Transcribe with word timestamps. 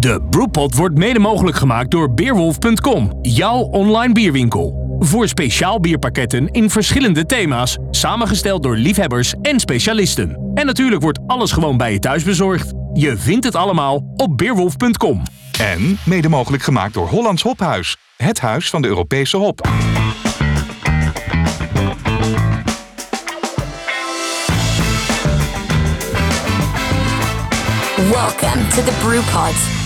De 0.00 0.22
Brewpot 0.30 0.74
wordt 0.74 0.98
mede 0.98 1.18
mogelijk 1.18 1.56
gemaakt 1.56 1.90
door 1.90 2.14
Beerwolf.com, 2.14 3.18
jouw 3.22 3.58
online 3.58 4.12
bierwinkel. 4.12 4.96
Voor 4.98 5.28
speciaal 5.28 5.80
bierpakketten 5.80 6.48
in 6.48 6.70
verschillende 6.70 7.26
thema's, 7.26 7.78
samengesteld 7.90 8.62
door 8.62 8.76
liefhebbers 8.76 9.34
en 9.42 9.60
specialisten. 9.60 10.50
En 10.54 10.66
natuurlijk 10.66 11.02
wordt 11.02 11.18
alles 11.26 11.52
gewoon 11.52 11.76
bij 11.76 11.92
je 11.92 11.98
thuis 11.98 12.22
bezorgd. 12.22 12.72
Je 12.92 13.16
vindt 13.16 13.44
het 13.44 13.54
allemaal 13.54 14.12
op 14.16 14.36
Beerwolf.com. 14.36 15.22
En 15.58 15.98
mede 16.04 16.28
mogelijk 16.28 16.62
gemaakt 16.62 16.94
door 16.94 17.08
Hollands 17.08 17.42
Hophuis. 17.42 17.96
Het 18.16 18.40
huis 18.40 18.70
van 18.70 18.82
de 18.82 18.88
Europese 18.88 19.36
hop. 19.36 19.68
Welcome 28.10 28.66
to 28.68 28.82
the 28.82 28.98
Brewpod. 29.02 29.79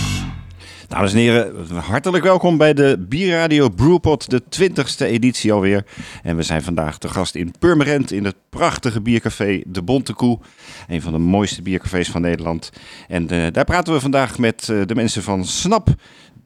Dames 0.95 1.13
en 1.13 1.19
heren, 1.19 1.67
hartelijk 1.75 2.23
welkom 2.23 2.57
bij 2.57 2.73
de 2.73 3.05
Bierradio 3.09 3.69
Brewpot, 3.69 4.29
de 4.29 4.41
20ste 4.41 5.05
editie 5.05 5.53
alweer. 5.53 5.85
En 6.23 6.35
we 6.35 6.43
zijn 6.43 6.61
vandaag 6.61 6.97
te 6.97 7.07
gast 7.07 7.35
in 7.35 7.53
Purmerend 7.59 8.11
in 8.11 8.25
het 8.25 8.35
prachtige 8.49 9.01
biercafé 9.01 9.61
De 9.65 9.81
Bonte 9.81 10.13
Koe. 10.13 10.39
Een 10.87 11.01
van 11.01 11.11
de 11.11 11.17
mooiste 11.17 11.61
biercafés 11.61 12.09
van 12.09 12.21
Nederland. 12.21 12.71
En 13.07 13.29
eh, 13.29 13.51
daar 13.51 13.63
praten 13.63 13.93
we 13.93 13.99
vandaag 13.99 14.37
met 14.37 14.69
eh, 14.69 14.81
de 14.85 14.95
mensen 14.95 15.23
van 15.23 15.45
SNAP, 15.45 15.89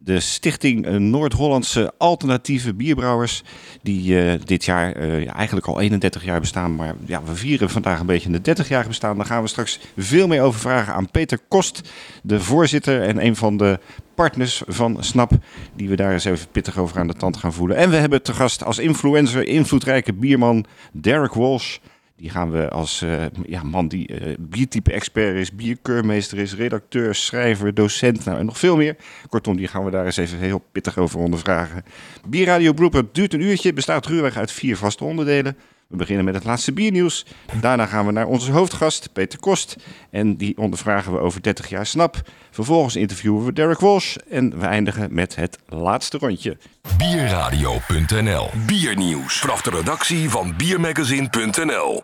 de 0.10 0.20
Stichting 0.20 0.88
Noord-Hollandse 0.98 1.94
Alternatieve 1.98 2.74
Bierbrouwers. 2.74 3.44
Die 3.82 4.22
eh, 4.22 4.40
dit 4.46 4.66
jaar 4.66 4.92
eh, 4.92 5.36
eigenlijk 5.36 5.68
al 5.68 5.80
31 5.80 6.24
jaar 6.24 6.40
bestaan. 6.40 6.76
Maar 6.76 6.96
ja, 7.06 7.24
we 7.24 7.36
vieren 7.36 7.70
vandaag 7.70 8.00
een 8.00 8.06
beetje 8.06 8.30
de 8.30 8.42
30 8.42 8.68
jaar 8.70 8.88
bestaan. 8.88 9.18
Daar 9.18 9.26
gaan 9.26 9.42
we 9.42 9.48
straks 9.48 9.80
veel 9.98 10.28
meer 10.28 10.42
over 10.42 10.60
vragen 10.60 10.94
aan 10.94 11.12
Peter 11.12 11.40
Kost, 11.48 11.90
de 12.24 12.40
voorzitter 12.40 13.02
en 13.02 13.26
een 13.26 13.36
van 13.36 13.58
de 13.58 13.80
partners 14.16 14.62
van 14.68 14.98
SNAP. 15.00 15.32
Die 15.76 15.90
we 15.90 15.96
daar 15.96 16.14
eens 16.14 16.26
even 16.26 16.48
pittig 16.52 16.78
over 16.78 17.00
aan 17.00 17.08
de 17.08 17.14
tand 17.14 17.38
gaan 17.38 17.54
voelen. 17.54 17.78
En 17.78 17.90
we 17.90 17.96
hebben 17.96 18.22
te 18.22 18.34
gast 18.34 18.64
als 18.64 18.80
influencer, 18.80 19.48
invloedrijke 19.48 20.14
bierman 20.14 20.66
Derek 20.92 21.34
Walsh. 21.34 21.78
Die 22.20 22.30
gaan 22.30 22.52
we 22.52 22.70
als 22.70 23.02
eh, 23.02 23.26
ja, 23.48 23.64
man 23.64 23.88
die 23.88 24.08
eh, 24.08 24.36
biertype-expert 24.40 25.36
is, 25.36 25.56
bierkeurmeester 25.56 26.38
is, 26.38 26.56
redacteur, 26.56 27.16
schrijver, 27.16 27.74
docent 27.74 28.26
nou, 28.26 28.40
en 28.40 28.46
nog 28.46 28.58
veel 28.58 28.78
meer. 28.78 28.96
Kortom, 29.30 29.58
die 29.58 29.68
gaan 29.68 29.86
we 29.86 29.92
daar 29.92 30.06
eens 30.06 30.18
even 30.18 30.38
heel 30.38 30.64
pittig 30.72 30.98
over 30.98 31.20
ondervragen. 31.20 31.84
Bierradio 32.28 32.74
duurt 33.12 33.34
een 33.34 33.42
uurtje, 33.42 33.74
bestaat 33.74 34.06
ruwweg 34.06 34.38
uit 34.38 34.52
vier 34.52 34.78
vaste 34.78 35.04
onderdelen. 35.04 35.58
We 35.90 35.98
beginnen 35.98 36.26
met 36.26 36.34
het 36.34 36.44
laatste 36.44 36.74
biernieuws. 36.74 37.26
Daarna 37.62 37.86
gaan 37.86 38.06
we 38.06 38.12
naar 38.12 38.28
onze 38.28 38.52
hoofdgast, 38.52 39.14
Peter 39.14 39.40
Kost. 39.40 39.76
En 40.10 40.38
die 40.38 40.58
ondervragen 40.58 41.14
we 41.14 41.20
over 41.20 41.42
30 41.42 41.70
jaar 41.70 41.86
snap. 41.86 42.22
Vervolgens 42.52 42.96
interviewen 42.96 43.46
we 43.46 43.54
Derek 43.54 43.80
Walsh. 43.80 44.16
En 44.16 44.60
we 44.60 44.66
eindigen 44.66 45.14
met 45.14 45.36
het 45.36 45.60
laatste 45.68 46.18
rondje. 46.18 46.58
Bierradio.nl 46.98 48.50
Biernieuws. 48.66 49.40
Vanaf 49.40 49.62
de 49.62 49.70
redactie 49.70 50.30
van 50.30 50.56
Biermagazine.nl 50.58 52.04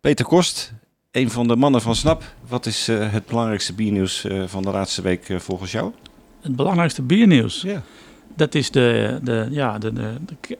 Peter 0.00 0.24
Kost, 0.24 0.72
een 1.10 1.30
van 1.30 1.48
de 1.48 1.56
mannen 1.56 1.82
van 1.82 1.94
Snap. 1.94 2.22
Wat 2.48 2.66
is 2.66 2.88
eh, 2.88 3.12
het 3.12 3.26
belangrijkste 3.26 3.74
biernieuws 3.74 4.24
eh, 4.24 4.42
van 4.46 4.62
de 4.62 4.70
laatste 4.70 5.02
week 5.02 5.28
eh, 5.28 5.38
volgens 5.38 5.72
jou? 5.72 5.92
Het 6.40 6.56
belangrijkste 6.56 7.02
biernieuws. 7.02 7.62
Ja. 7.62 7.82
Dat 8.36 8.54
is 8.54 8.70
de, 8.70 9.18
de, 9.22 9.48
ja, 9.50 9.78
de, 9.78 9.92
de, 9.92 10.14
de, 10.40 10.58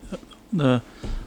de- 0.49 0.81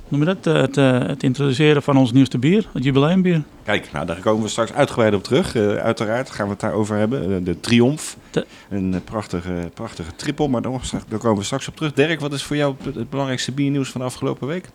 hoe 0.08 0.20
noem 0.20 0.28
je 0.30 0.36
dat? 0.42 0.56
Het, 0.56 0.78
eh, 0.78 1.00
het 1.08 1.24
introduceren 1.24 1.84
van 1.84 1.98
ons 1.98 2.12
nieuwste 2.12 2.38
bier, 2.38 2.68
het 2.74 2.84
jubileumbier. 2.84 3.44
Kijk, 3.64 3.92
nou, 3.92 4.06
daar 4.06 4.20
komen 4.20 4.44
we 4.44 4.50
straks 4.50 4.74
uitgebreid 4.74 5.14
op 5.14 5.24
terug. 5.24 5.56
Eh, 5.56 5.76
uiteraard 5.76 6.30
gaan 6.30 6.46
we 6.46 6.52
het 6.52 6.60
daarover 6.62 6.98
hebben. 6.98 7.36
Eh, 7.36 7.46
de 7.46 7.60
Triomf. 7.60 8.18
De- 8.32 8.46
Een 8.70 8.94
eh, 8.94 9.00
prachtige, 9.04 9.70
prachtige 9.74 10.12
triple, 10.16 10.48
maar 10.48 10.62
daar, 10.62 10.72
daar 11.08 11.20
komen 11.20 11.38
we 11.38 11.44
straks 11.44 11.68
op 11.68 11.76
terug. 11.76 11.94
Dirk, 11.94 12.20
wat 12.20 12.34
is 12.34 12.44
voor 12.44 12.56
jou 12.56 12.76
het, 12.84 12.96
het 12.96 13.10
belangrijkste 13.10 13.52
biernieuws 13.52 13.90
van 13.90 14.02
de 14.02 14.08
afgelopen 14.08 14.48
week? 14.48 14.66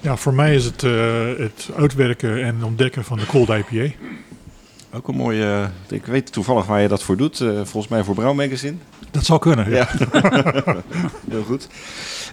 Ja, 0.00 0.16
voor 0.16 0.34
mij 0.34 0.54
is 0.54 0.64
het 0.64 0.82
eh, 0.82 0.92
het 1.38 1.70
uitwerken 1.76 2.44
en 2.44 2.64
ontdekken 2.64 3.04
van 3.04 3.18
de 3.18 3.26
Cold 3.26 3.48
IPA. 3.48 3.94
Ook 4.92 5.08
een 5.08 5.16
mooie... 5.16 5.44
eh, 5.88 5.96
ik 5.96 6.06
weet 6.06 6.32
toevallig 6.32 6.66
waar 6.66 6.80
je 6.80 6.88
dat 6.88 7.02
voor 7.02 7.16
doet. 7.16 7.40
eh, 7.40 7.48
volgens 7.54 7.88
mij 7.88 8.04
voor 8.04 8.14
Brouw 8.14 8.34
Magazine. 8.34 8.76
Dat 9.10 9.24
zou 9.24 9.38
kunnen. 9.40 9.70
Ja. 9.70 9.88
Ja, 10.12 10.62
heel 11.30 11.42
goed. 11.42 11.68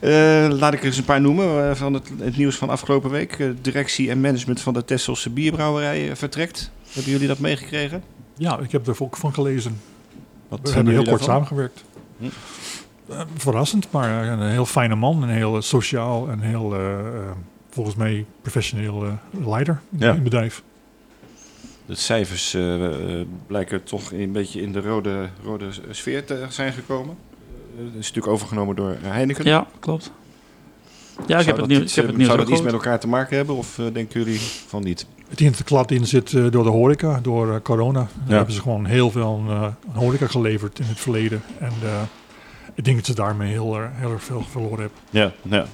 Eh, 0.02 0.48
laat 0.50 0.74
ik 0.74 0.80
er 0.80 0.86
eens 0.86 0.98
een 0.98 1.04
paar 1.06 1.22
noemen 1.22 1.78
van 1.78 1.94
het, 1.94 2.10
het 2.20 2.38
nieuws 2.38 2.56
van 2.56 2.70
afgelopen 2.70 3.10
week. 3.10 3.44
Directie 3.62 4.10
en 4.10 4.22
management 4.22 4.62
van 4.62 4.74
de 4.74 4.86
Tesselse 4.86 5.30
Bierbrouwerij 5.30 6.16
vertrekt. 6.16 6.72
Hebben 6.92 7.12
jullie 7.12 7.28
dat 7.28 7.40
meegekregen? 7.40 8.04
ja, 8.38 8.60
ik 8.60 8.72
heb 8.72 8.88
er 8.88 8.96
ook 9.00 9.18
van 9.18 9.34
gelezen. 9.34 9.82
Wat 10.48 10.60
We 10.64 10.70
hebben 10.72 10.94
heel 10.94 11.04
kort 11.04 11.10
daarvan? 11.20 11.36
samengewerkt. 11.36 11.84
Hm. 12.20 12.26
Verrassend, 13.38 13.88
maar 13.92 14.28
een 14.28 14.50
heel 14.50 14.66
fijne 14.66 14.96
man. 14.96 15.24
Een 15.24 15.30
heel 15.30 15.62
sociaal 15.62 16.30
en 16.30 16.40
heel, 16.40 16.76
volgens 17.70 17.96
mij, 17.96 18.26
professioneel 18.42 19.06
leider 19.46 19.82
in 19.92 19.98
Ja. 20.00 20.14
het 20.14 20.24
bedrijf. 20.24 20.64
De 21.88 21.96
cijfers 21.96 22.54
eh, 22.54 22.86
eh, 23.20 23.26
blijken 23.48 23.84
toch 23.84 24.12
een 24.12 24.32
beetje 24.32 24.62
in 24.62 24.72
de 24.72 24.82
rode, 24.82 25.30
rode 25.44 25.66
sfeer 25.92 26.26
te 26.26 26.46
zijn 26.50 26.74
gekomen. 26.74 27.16
Eh, 27.78 27.84
Het 27.86 27.88
is 27.94 27.94
natuurlijk 28.08 28.28
overgenomen 28.28 28.76
door 28.76 28.96
Heineken. 29.02 29.46
Ja, 29.46 29.68
klopt. 29.80 30.12
Ja, 31.16 31.22
ik 31.24 31.28
Zou 31.28 31.38
heb 31.46 31.46
dat 31.48 31.58
het, 31.58 31.68
nieuws, 31.68 31.82
iets, 31.82 31.90
ik 31.92 31.96
heb 31.98 32.06
het 32.06 32.16
nieuws 32.18 32.28
Zou 32.30 32.40
dat 32.44 32.50
iets 32.50 32.62
met 32.62 32.74
elkaar 32.74 33.00
te 33.00 33.08
maken 33.08 33.38
hebben 33.38 33.56
of 33.56 33.80
denken 33.94 34.24
jullie 34.24 34.40
van 34.68 34.84
niet? 34.84 35.06
Dat 35.30 35.38
de 35.58 35.64
klad 35.64 35.92
in 35.92 36.06
zit 36.08 36.34
eh, 36.34 36.46
door 36.52 36.64
de 36.64 36.70
horeca, 36.70 37.20
door 37.22 37.62
corona. 37.62 38.00
Daar 38.00 38.10
Ja. 38.28 38.36
hebben 38.36 38.54
ze 38.54 38.62
gewoon 38.62 38.86
heel 38.86 39.12
veel 39.12 39.44
eh, 39.48 39.62
aan 39.64 39.76
horeca 39.94 40.28
geleverd 40.28 40.80
in 40.80 40.86
het 40.86 41.00
verleden. 41.00 41.42
En 41.60 41.72
eh, 41.84 42.02
ik 42.76 42.86
denk 42.86 42.98
dat 42.98 43.06
ze 43.06 43.16
daarmee 43.16 43.52
heel, 43.52 43.78
erg- 43.78 43.90
heel 43.94 44.12
erg 44.12 44.24
veel 44.24 44.44
verloren 44.52 44.80
hebben. 44.80 44.98
Ja, 45.10 45.32
ja. 45.42 45.66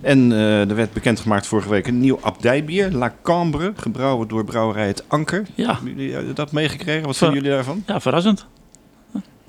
En 0.00 0.32
eh, 0.32 0.68
er 0.70 0.74
werd 0.74 0.92
bekendgemaakt 0.92 1.46
vorige 1.46 1.68
week 1.68 1.86
een 1.86 2.00
nieuw 2.00 2.18
abdijbier, 2.22 2.90
La 2.92 3.14
Cambre, 3.22 3.72
gebrouwen 3.76 4.28
door 4.28 4.44
brouwerij 4.44 4.86
Het 4.86 5.04
Anker. 5.08 5.46
Ja, 5.54 5.72
Hebben 5.74 5.88
jullie 5.96 6.16
eh, 6.16 6.34
dat 6.34 6.52
meegekregen? 6.52 7.06
Wat 7.06 7.16
Ver- 7.16 7.26
vinden 7.26 7.44
jullie 7.44 7.56
daarvan? 7.56 7.82
ja, 7.86 8.00
verrassend. 8.00 8.46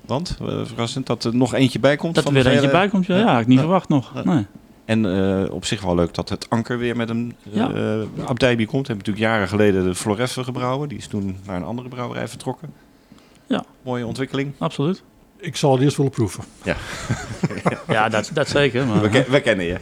Want, 0.06 0.36
eh, 0.40 0.60
verrassend, 0.64 1.06
dat 1.06 1.24
er 1.24 1.36
nog 1.36 1.54
eentje 1.54 1.78
bij 1.78 1.96
komt. 1.96 2.14
Dat 2.14 2.24
er 2.24 2.32
weer 2.32 2.44
eentje 2.46 2.60
hele- 2.60 2.72
bij 2.72 2.88
komt, 2.88 3.06
ja, 3.06 3.16
ja, 3.16 3.32
had 3.32 3.40
ik 3.40 3.46
niet 3.46 3.56
Ja. 3.58 3.62
verwacht 3.64 3.88
nog. 3.88 4.24
Nee. 4.24 4.46
En 4.84 5.50
op 5.50 5.64
zich 5.64 5.82
wel 5.82 5.94
leuk 5.94 6.14
dat 6.14 6.28
het 6.28 6.50
Anker 6.50 6.78
weer 6.78 6.96
met 6.96 7.08
een 7.08 7.34
Ja. 7.50 7.70
abdijbier 8.26 8.66
komt. 8.66 8.86
We 8.86 8.92
hebben 8.92 9.06
natuurlijk 9.06 9.18
jaren 9.34 9.48
geleden 9.48 9.84
de 9.84 9.94
Floreffe 9.94 10.44
gebrouwen. 10.44 10.88
Die 10.88 10.98
is 10.98 11.06
toen 11.06 11.36
naar 11.46 11.56
een 11.56 11.64
andere 11.64 11.88
brouwerij 11.88 12.28
vertrokken. 12.28 12.72
Ja. 13.46 13.64
Mooie 13.82 14.06
ontwikkeling. 14.06 14.52
Absoluut. 14.58 15.02
Ik 15.40 15.56
zal 15.56 15.72
het 15.72 15.82
eerst 15.82 15.96
willen 15.96 16.12
proeven. 16.12 16.44
Ja, 17.88 18.08
dat, 18.08 18.30
dat 18.34 18.48
zeker. 18.48 18.80
We, 18.86 18.94
Maar, 18.94 19.08
ken- 19.08 19.30
we 19.30 19.40
kennen 19.40 19.66
je. 19.66 19.76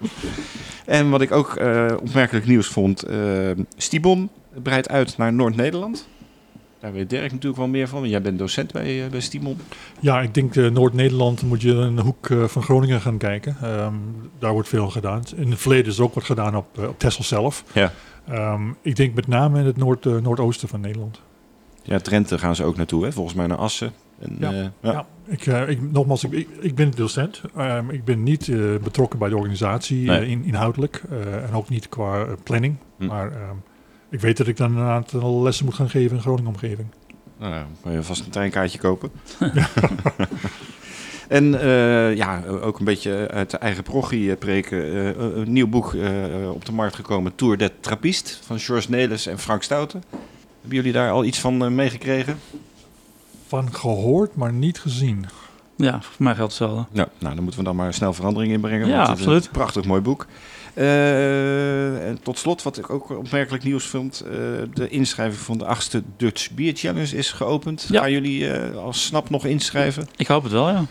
en 0.86 1.10
wat 1.10 1.20
ik 1.20 1.32
ook 1.32 1.54
eh, 1.56 1.86
opmerkelijk 2.02 2.46
nieuws 2.46 2.66
vond. 2.66 3.02
eh 3.02 3.50
Stibon 3.76 4.28
breidt 4.62 4.88
uit 4.88 5.16
naar 5.16 5.32
Noord-Nederland. 5.32 6.08
Daar 6.80 6.92
weet 6.92 7.10
Dirk 7.10 7.30
natuurlijk 7.32 7.56
wel 7.56 7.68
meer 7.68 7.88
van. 7.88 8.08
Jij 8.08 8.22
bent 8.22 8.38
docent 8.38 8.72
bij, 8.72 9.04
eh, 9.04 9.10
bij 9.10 9.20
Stibon. 9.20 9.58
Ja, 10.00 10.20
ik 10.20 10.34
denk 10.34 10.54
Noord-Nederland 10.54 11.42
moet 11.42 11.62
je 11.62 11.72
in 11.72 11.96
de 11.96 12.02
hoek 12.02 12.28
van 12.46 12.62
Groningen 12.62 13.00
gaan 13.00 13.18
kijken. 13.18 13.56
Ehm, 13.62 13.94
daar 14.38 14.52
wordt 14.52 14.68
veel 14.68 14.88
gedaan. 14.90 15.22
In 15.36 15.50
het 15.50 15.60
verleden 15.60 15.92
is 15.92 16.00
ook 16.00 16.14
wat 16.14 16.24
gedaan 16.24 16.56
op, 16.56 16.78
op 16.78 16.98
Texel 16.98 17.24
zelf. 17.24 17.64
Ja. 17.72 17.92
Ehm, 18.28 18.62
ik 18.82 18.96
denk 18.96 19.14
met 19.14 19.26
name 19.26 19.58
in 19.60 19.66
het 19.66 19.76
noord, 19.76 20.04
noordoosten 20.04 20.68
van 20.68 20.80
Nederland. 20.80 21.20
Ja, 21.82 21.98
Drenthe 21.98 22.38
gaan 22.38 22.56
ze 22.56 22.64
ook 22.64 22.76
naartoe, 22.76 23.04
hè? 23.04 23.12
volgens 23.12 23.34
mij 23.36 23.46
naar 23.46 23.56
Assen. 23.58 23.92
En, 24.20 24.36
Ja. 24.38 24.50
eh, 24.52 24.56
ja. 24.80 24.92
Ja. 24.92 25.06
Ik, 25.26 25.46
eh, 25.46 25.68
ik, 25.68 25.92
nogmaals, 25.92 26.24
ik, 26.24 26.32
ik, 26.32 26.48
ik 26.60 26.74
ben 26.74 26.90
docent. 26.90 27.40
Ehm, 27.56 27.90
ik 27.90 28.04
ben 28.04 28.22
niet 28.22 28.48
eh, 28.48 28.58
betrokken 28.82 29.18
bij 29.18 29.28
de 29.28 29.36
organisatie 29.36 30.06
Nee. 30.06 30.26
in, 30.28 30.44
inhoudelijk. 30.44 31.02
eh, 31.10 31.34
en 31.34 31.52
ook 31.52 31.68
niet 31.68 31.88
qua 31.88 32.26
planning. 32.42 32.76
Hm. 32.98 33.06
Maar 33.06 33.32
ehm, 33.32 33.56
ik 34.10 34.20
weet 34.20 34.36
dat 34.36 34.46
ik 34.46 34.56
dan 34.56 34.76
een 34.76 34.88
aantal 34.88 35.42
lessen 35.42 35.64
moet 35.64 35.74
gaan 35.74 35.90
geven 35.90 36.16
in 36.16 36.22
Groningen 36.22 36.50
omgeving. 36.50 36.88
Nou, 37.38 37.54
ja, 37.54 37.66
kan 37.82 37.92
je 37.92 38.02
vast 38.02 38.24
een 38.24 38.30
treinkaartje 38.30 38.78
kopen. 38.78 39.10
en 41.28 41.60
eh, 41.60 42.16
ja, 42.16 42.42
ook 42.46 42.78
een 42.78 42.84
beetje 42.84 43.28
uit 43.30 43.50
de 43.50 43.56
eigen 43.58 43.82
prochie 43.82 44.36
preken. 44.36 44.82
eh, 45.16 45.36
een 45.36 45.52
nieuw 45.52 45.68
boek 45.68 45.94
eh, 45.94 46.50
op 46.52 46.64
de 46.64 46.72
markt 46.72 46.94
gekomen, 46.94 47.34
Tour 47.34 47.56
de 47.56 47.70
Trappist, 47.80 48.40
van 48.44 48.58
George 48.58 48.90
Nelis 48.90 49.26
en 49.26 49.38
Frank 49.38 49.62
Stouten. 49.62 50.02
Hebben 50.60 50.78
jullie 50.78 50.92
daar 50.92 51.10
al 51.10 51.24
iets 51.24 51.38
van 51.40 51.74
meegekregen? 51.74 52.38
Van 53.50 53.74
gehoord, 53.74 54.36
maar 54.36 54.52
niet 54.52 54.78
gezien. 54.80 55.26
ja, 55.76 56.00
voor 56.02 56.24
mij 56.24 56.34
geldt 56.34 56.58
hetzelfde. 56.58 56.86
Ja, 56.92 57.08
nou, 57.18 57.34
dan 57.34 57.42
moeten 57.42 57.60
we 57.60 57.66
dan 57.66 57.76
maar 57.76 57.94
snel 57.94 58.12
verandering 58.12 58.52
inbrengen. 58.52 58.88
Ja, 58.88 58.94
want 58.96 59.08
het 59.08 59.18
is 59.18 59.24
absoluut. 59.24 59.44
Een 59.44 59.50
prachtig 59.50 59.84
mooi 59.84 60.00
boek. 60.00 60.26
Eh, 60.74 62.08
en 62.08 62.22
tot 62.22 62.38
slot, 62.38 62.62
wat 62.62 62.78
ik 62.78 62.90
ook 62.90 63.10
opmerkelijk 63.10 63.64
nieuws 63.64 63.84
vond. 63.86 64.20
eh, 64.20 64.30
de 64.74 64.88
inschrijving 64.88 65.40
van 65.40 65.58
de 65.58 65.64
achtste 65.64 66.02
Dutch 66.16 66.50
Beer 66.50 66.74
Challenge 66.76 67.16
is 67.16 67.30
geopend. 67.32 67.86
Ja. 67.88 68.00
Gaan 68.00 68.12
jullie 68.12 68.50
eh, 68.50 68.76
als 68.76 69.04
SNAP 69.04 69.30
nog 69.30 69.44
inschrijven? 69.44 70.08
Ik 70.16 70.26
hoop 70.26 70.42
het 70.42 70.52
wel, 70.52 70.68
ja. 70.68 70.84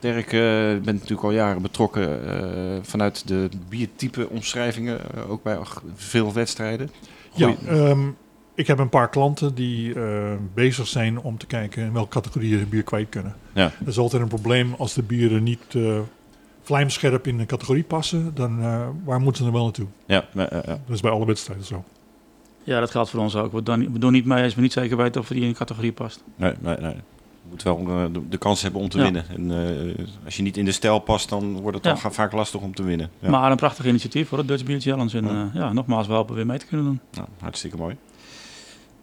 Dirk, 0.00 0.32
eh 0.32 0.40
bent 0.70 0.84
natuurlijk 0.84 1.22
al 1.22 1.30
jaren 1.30 1.62
betrokken 1.62 2.26
eh, 2.28 2.78
vanuit 2.82 3.28
de 3.28 3.48
biertype 3.68 4.28
omschrijvingen. 4.28 5.00
ook 5.28 5.42
bij 5.42 5.58
veel 5.94 6.32
wedstrijden. 6.32 6.90
Ja, 7.34 7.54
ehm, 7.66 8.00
ik 8.60 8.66
heb 8.66 8.78
een 8.78 8.88
paar 8.88 9.08
klanten 9.08 9.54
die 9.54 9.94
eh, 9.94 10.32
bezig 10.54 10.86
zijn 10.86 11.20
om 11.20 11.38
te 11.38 11.46
kijken 11.46 11.84
in 11.84 11.92
welke 11.92 12.08
categorieën 12.10 12.58
ze 12.58 12.64
bier 12.66 12.82
kwijt 12.82 13.08
kunnen. 13.08 13.34
Ja. 13.54 13.70
Dat 13.78 13.88
is 13.88 13.98
altijd 13.98 14.22
een 14.22 14.28
probleem 14.28 14.74
als 14.78 14.94
de 14.94 15.02
bieren 15.02 15.42
niet 15.42 15.60
eh 15.68 15.98
vlijmscherp 16.62 17.26
in 17.26 17.38
een 17.40 17.46
categorie 17.46 17.82
passen, 17.82 18.30
dan 18.34 18.60
eh, 18.62 18.86
waar 19.04 19.20
moeten 19.20 19.42
ze 19.42 19.48
er 19.48 19.54
wel 19.54 19.62
naartoe? 19.64 19.86
Ja, 20.06 20.24
ja, 20.32 20.40
ja, 20.50 20.62
ja. 20.66 20.78
Dat 20.86 20.94
is 20.94 21.00
bij 21.00 21.10
alle 21.10 21.26
wedstrijden 21.26 21.64
zo. 21.66 21.84
Ja, 22.64 22.80
dat 22.80 22.90
geldt 22.90 23.10
voor 23.10 23.20
ons 23.20 23.36
ook. 23.36 23.52
We 23.52 23.62
doen, 23.62 23.92
we 23.92 23.98
doen 23.98 24.12
niet 24.12 24.24
mee 24.24 24.44
als 24.44 24.54
we 24.54 24.60
niet 24.60 24.72
zeker 24.72 24.96
weten 24.96 25.20
of 25.20 25.28
die 25.28 25.40
in 25.42 25.48
een 25.48 25.54
categorie 25.54 25.92
past. 25.92 26.22
Nee, 26.36 26.52
nee, 26.60 26.76
nee. 26.76 26.94
Je 27.42 27.48
moet 27.50 27.62
wel 27.62 27.84
de, 28.12 28.28
de 28.28 28.36
kans 28.38 28.62
hebben 28.62 28.80
om 28.80 28.88
te 28.88 28.96
Ja. 28.98 29.02
winnen. 29.02 29.24
En 29.28 29.50
eh, 29.98 30.04
als 30.24 30.36
je 30.36 30.42
niet 30.42 30.56
in 30.56 30.64
de 30.64 30.72
stijl 30.72 30.98
past, 30.98 31.28
dan 31.28 31.60
wordt 31.60 31.76
het 31.76 31.86
Ja. 31.86 31.92
toch 31.94 32.14
vaak 32.14 32.32
lastig 32.32 32.60
om 32.60 32.74
te 32.74 32.82
winnen. 32.82 33.10
Ja. 33.18 33.30
Maar 33.30 33.50
een 33.50 33.56
prachtig 33.56 33.86
initiatief 33.86 34.28
voor 34.28 34.38
de 34.38 34.44
Dutch 34.44 34.64
Beer 34.64 34.80
Challenge. 34.80 35.16
En 35.18 35.24
Ja. 35.24 35.48
eh, 35.48 35.54
ja, 35.60 35.72
nogmaals, 35.72 36.06
we 36.06 36.12
hopen 36.12 36.34
weer 36.34 36.46
mee 36.46 36.58
te 36.58 36.66
kunnen 36.66 36.86
doen. 36.86 37.00
Nou, 37.12 37.28
hartstikke 37.40 37.76
mooi. 37.76 37.96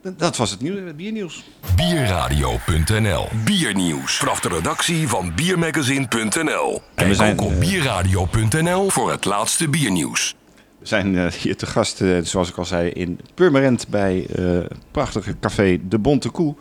Dat 0.01 0.37
was 0.37 0.51
het 0.51 0.61
nieuw, 0.61 0.85
het 0.85 0.97
biernieuws. 0.97 1.43
Bierradio.nl 1.75 3.27
Biernieuws. 3.45 4.17
Vanaf 4.17 4.39
de 4.39 4.49
redactie 4.49 5.07
van 5.07 5.35
biermagazine.nl. 5.35 6.81
Kijk 6.95 7.09
we 7.09 7.15
zijn, 7.15 7.39
ook 7.39 7.41
op 7.45 7.51
eh, 7.51 7.59
bierradio.nl 7.59 8.89
voor 8.89 9.11
het 9.11 9.25
laatste 9.25 9.69
biernieuws. 9.69 10.35
We 10.79 10.87
zijn 10.87 11.17
eh, 11.17 11.31
hier 11.31 11.57
te 11.57 11.65
gast, 11.65 12.01
eh, 12.01 12.17
zoals 12.21 12.49
ik 12.49 12.57
al 12.57 12.65
zei, 12.65 12.89
in 12.89 13.19
Purmerend 13.33 13.87
bij 13.87 14.25
eh, 14.35 14.45
het 14.45 14.91
prachtige 14.91 15.35
café 15.39 15.79
De 15.87 15.99
Bonte 15.99 16.29
Koe. 16.29 16.55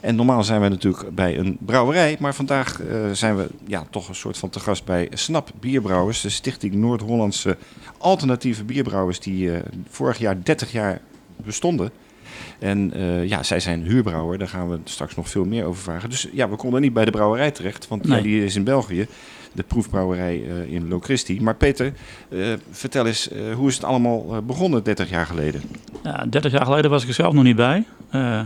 En 0.00 0.16
normaal 0.16 0.44
zijn 0.44 0.60
we 0.60 0.68
natuurlijk 0.68 1.14
bij 1.14 1.38
een 1.38 1.58
brouwerij, 1.60 2.16
maar 2.20 2.34
vandaag 2.34 2.80
eh, 2.82 3.10
zijn 3.12 3.36
we 3.36 3.48
ja, 3.66 3.84
toch 3.90 4.08
een 4.08 4.14
soort 4.14 4.38
van 4.38 4.50
te 4.50 4.60
gast 4.60 4.84
bij 4.84 5.08
Snap 5.12 5.50
Bierbrouwers, 5.60 6.20
de 6.20 6.28
Stichting 6.28 6.74
Noord-Hollandse 6.74 7.56
Alternatieve 7.98 8.64
Bierbrouwers, 8.64 9.20
die 9.20 9.54
eh, 9.54 9.62
vorig 9.88 10.18
jaar 10.18 10.42
30 10.42 10.72
jaar 10.72 11.00
bestonden. 11.36 11.90
En 12.60 12.92
eh, 12.92 13.28
ja, 13.28 13.42
zij 13.42 13.60
zijn 13.60 13.82
huurbrouwer, 13.82 14.38
daar 14.38 14.48
gaan 14.48 14.70
we 14.70 14.78
straks 14.84 15.16
nog 15.16 15.28
veel 15.28 15.44
meer 15.44 15.64
over 15.64 15.82
vragen. 15.82 16.10
Dus 16.10 16.28
ja, 16.32 16.48
we 16.48 16.56
konden 16.56 16.80
niet 16.80 16.92
bij 16.92 17.04
de 17.04 17.10
brouwerij 17.10 17.50
terecht, 17.50 17.88
want 17.88 18.06
ja, 18.06 18.20
die 18.20 18.44
is 18.44 18.56
in 18.56 18.64
België, 18.64 19.06
de 19.52 19.62
proefbrouwerij 19.62 20.44
eh, 20.48 20.72
in 20.72 20.88
Locristi. 20.88 21.40
Maar 21.40 21.54
Peter, 21.54 21.92
eh, 22.28 22.52
vertel 22.70 23.06
eens, 23.06 23.30
hoe 23.54 23.68
is 23.68 23.74
het 23.74 23.84
allemaal 23.84 24.42
begonnen 24.42 24.84
30 24.84 25.10
jaar 25.10 25.26
geleden? 25.26 25.62
Ja, 26.02 26.26
30 26.30 26.52
jaar 26.52 26.64
geleden 26.64 26.90
was 26.90 27.02
ik 27.02 27.08
er 27.08 27.14
zelf 27.14 27.32
nog 27.34 27.44
niet 27.44 27.56
bij. 27.56 27.84
Eh, 28.10 28.40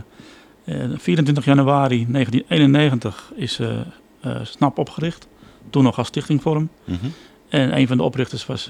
eh, 0.83 0.89
24 0.97 1.45
januari 1.45 2.05
1991 2.09 3.31
is 3.35 3.59
SNAP 4.43 4.77
opgericht. 4.77 5.27
Toen 5.69 5.83
nog 5.83 5.97
als 5.97 6.07
stichtingvorm. 6.07 6.69
En 7.49 7.77
een 7.77 7.87
van 7.87 7.97
de 7.97 8.03
oprichters 8.03 8.45
was 8.45 8.69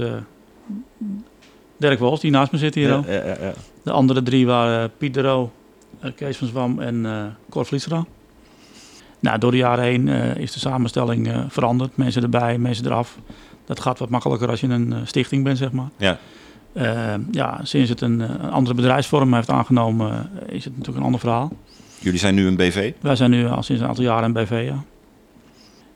Dirk 1.77 2.00
Wals, 2.00 2.19
die 2.19 2.31
naast 2.31 2.51
me 2.51 2.57
zit 2.57 2.75
hier. 2.75 2.88
Ja, 2.88 2.95
al. 2.95 3.04
ja, 3.07 3.13
ja, 3.25 3.36
ja. 3.42 3.54
De 3.83 3.92
andere 3.92 4.24
drie 4.24 4.45
waren 4.45 4.92
Piet 4.98 5.13
de 5.13 5.22
Roo, 5.22 5.51
eh, 6.00 6.12
Kees 6.16 6.38
van 6.38 6.48
Zwam 6.48 6.80
en 6.80 7.06
eh 7.06 7.24
Cor 7.50 7.66
Vlietstra. 7.66 8.06
Nou, 9.19 9.39
door 9.39 9.51
de 9.51 9.57
jaren 9.57 9.83
heen 9.83 10.07
eh, 10.07 10.36
is 10.36 10.51
de 10.54 10.60
samenstelling 10.60 11.30
veranderd. 11.48 11.98
Mensen 11.98 12.24
erbij, 12.24 12.57
mensen 12.57 12.86
eraf. 12.86 13.18
Dat 13.66 13.80
gaat 13.80 14.00
wat 14.00 14.10
makkelijker 14.10 14.50
als 14.50 14.60
je 14.62 14.68
een 14.68 14.95
stichting 15.07 15.44
bent, 15.44 15.57
zeg 15.57 15.72
maar. 15.72 15.89
Ja. 15.98 16.18
Ja, 17.31 17.60
sinds 17.63 17.89
het 17.89 18.01
een, 18.01 18.19
een 18.19 18.51
andere 18.51 18.75
bedrijfsvorm 18.75 19.33
heeft 19.33 19.50
aangenomen, 19.50 20.30
is 20.48 20.63
het 20.63 20.74
natuurlijk 20.74 20.98
een 20.98 21.04
ander 21.04 21.19
verhaal. 21.19 21.51
Jullie 22.00 22.19
zijn 22.19 22.36
nu 22.36 22.48
een 22.48 22.56
BV. 22.56 22.94
Wij 23.01 23.16
zijn 23.16 23.31
nu 23.31 23.48
al 23.48 23.63
sinds 23.63 23.81
een 23.81 23.88
aantal 23.88 24.04
jaren 24.04 24.24
een 24.24 24.33
BV, 24.33 24.66
ja. 24.68 24.83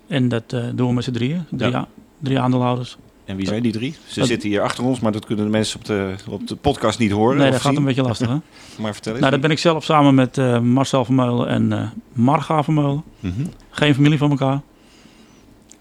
En 0.08 0.28
dat 0.30 0.50
doen 0.50 0.88
we 0.88 0.94
met 0.94 1.04
z'n 1.04 1.12
drieën. 1.12 1.46
Drie, 1.52 1.72
Ja. 1.72 1.88
drie 2.20 2.40
aandeelhouders. 2.40 2.98
En 3.30 3.36
wie 3.36 3.48
zijn 3.48 3.62
die 3.64 3.72
drie? 3.72 3.96
Ze 4.08 4.20
Dat- 4.20 4.28
zitten 4.28 4.50
hier 4.50 4.62
achter 4.62 4.84
ons, 4.84 5.00
maar 5.00 5.12
dat 5.12 5.26
kunnen 5.26 5.46
de 5.46 5.52
mensen 5.52 5.80
op 5.80 5.86
de, 5.86 6.14
op 6.30 6.48
de 6.48 6.56
podcast 6.56 7.00
niet 7.00 7.12
horen. 7.12 7.38
nee, 7.38 7.52
dat 7.52 7.62
gaat 7.62 7.70
zien. 7.72 7.80
een 7.80 7.86
beetje 7.88 8.02
lastig, 8.02 8.28
hè? 8.28 8.36
Maar 8.81 8.94
vertel 8.94 9.12
eens. 9.12 9.20
nou, 9.22 9.31
dat 9.31 9.42
ben 9.42 9.52
ik 9.52 9.60
zelf 9.60 9.84
samen 9.84 10.16
met 10.16 10.38
eh, 10.38 10.60
Marcel 10.60 11.06
Vermeulen 11.06 11.48
en 11.48 11.74
eh 11.74 11.88
Marga 12.14 12.64
Vermeulen. 12.64 13.04
Mhm. 13.20 13.34
Geen 13.70 13.94
familie 13.96 14.18
van 14.18 14.30
elkaar. 14.30 14.62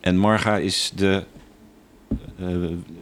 En 0.00 0.16
Marga 0.16 0.56
is 0.56 0.92
de, 0.96 1.24
eh, 2.38 2.46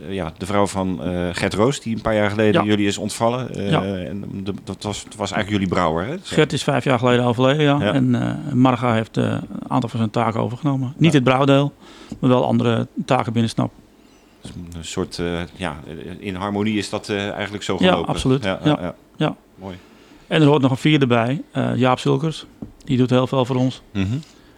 ja, 0.08 0.32
de 0.38 0.46
vrouw 0.46 0.66
van 0.66 1.02
eh 1.02 1.28
Gert 1.32 1.54
Roos, 1.54 1.80
die 1.80 1.94
een 1.94 2.00
paar 2.02 2.14
jaar 2.14 2.30
geleden 2.30 2.62
Ja. 2.62 2.66
jullie 2.68 2.86
is 2.86 2.98
ontvallen. 2.98 3.54
Eh, 3.54 3.70
Ja. 3.70 3.82
En 3.84 4.24
de- 4.44 4.54
dat 4.64 4.82
was, 4.82 5.04
dat 5.04 5.14
was 5.14 5.32
eigenlijk 5.32 5.50
jullie 5.50 5.68
brouwer, 5.74 6.06
hè? 6.06 6.14
Gert 6.22 6.52
is 6.52 6.62
vijf 6.62 6.84
jaar 6.84 6.98
geleden 6.98 7.24
overleden, 7.24 7.62
ja. 7.62 7.78
Ja. 7.80 7.92
En 7.92 8.14
eh, 8.14 8.52
Marga 8.52 8.92
heeft 8.94 9.16
eh, 9.16 9.24
een 9.24 9.40
aantal 9.68 9.88
van 9.88 9.98
zijn 9.98 10.10
taken 10.10 10.40
overgenomen. 10.40 10.94
Niet 10.96 11.12
het 11.12 11.24
brouwdeel, 11.24 11.72
maar 12.18 12.30
wel 12.30 12.44
andere 12.46 12.86
taken 13.04 13.32
binnen 13.32 13.50
SNAP. 13.50 13.70
Dus 14.54 14.74
Een 14.76 14.84
soort, 14.84 15.18
eh, 15.18 15.40
ja, 15.56 15.76
in 16.18 16.34
harmonie 16.34 16.78
is 16.78 16.90
dat 16.90 17.08
eh, 17.08 17.30
eigenlijk 17.30 17.64
zo 17.64 17.76
Ja, 17.80 17.88
gelopen. 17.90 18.08
absoluut. 18.14 18.44
Ja, 18.44 18.58
Ja. 18.64 18.78
ja. 18.80 18.94
Ja. 19.16 19.36
Mooi. 19.54 19.76
En 20.26 20.40
er 20.42 20.46
hoort 20.48 20.62
nog 20.62 20.70
een 20.70 20.76
vierde 20.76 21.06
bij, 21.06 21.42
eh, 21.52 21.76
Jaap 21.76 21.98
Zulkers. 21.98 22.46
Die 22.84 22.96
doet 22.96 23.10
heel 23.10 23.26
veel 23.26 23.44
voor 23.44 23.56
ons, 23.56 23.82
Mhm. 23.92 24.16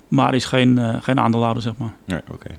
maar 0.09 0.35
is 0.35 0.45
geen, 0.45 1.03
geen 1.03 1.21
aandeelhouder, 1.21 1.63
zeg 1.63 1.77
maar. 1.77 1.95
Ja, 2.05 2.21
oké. 2.33 2.51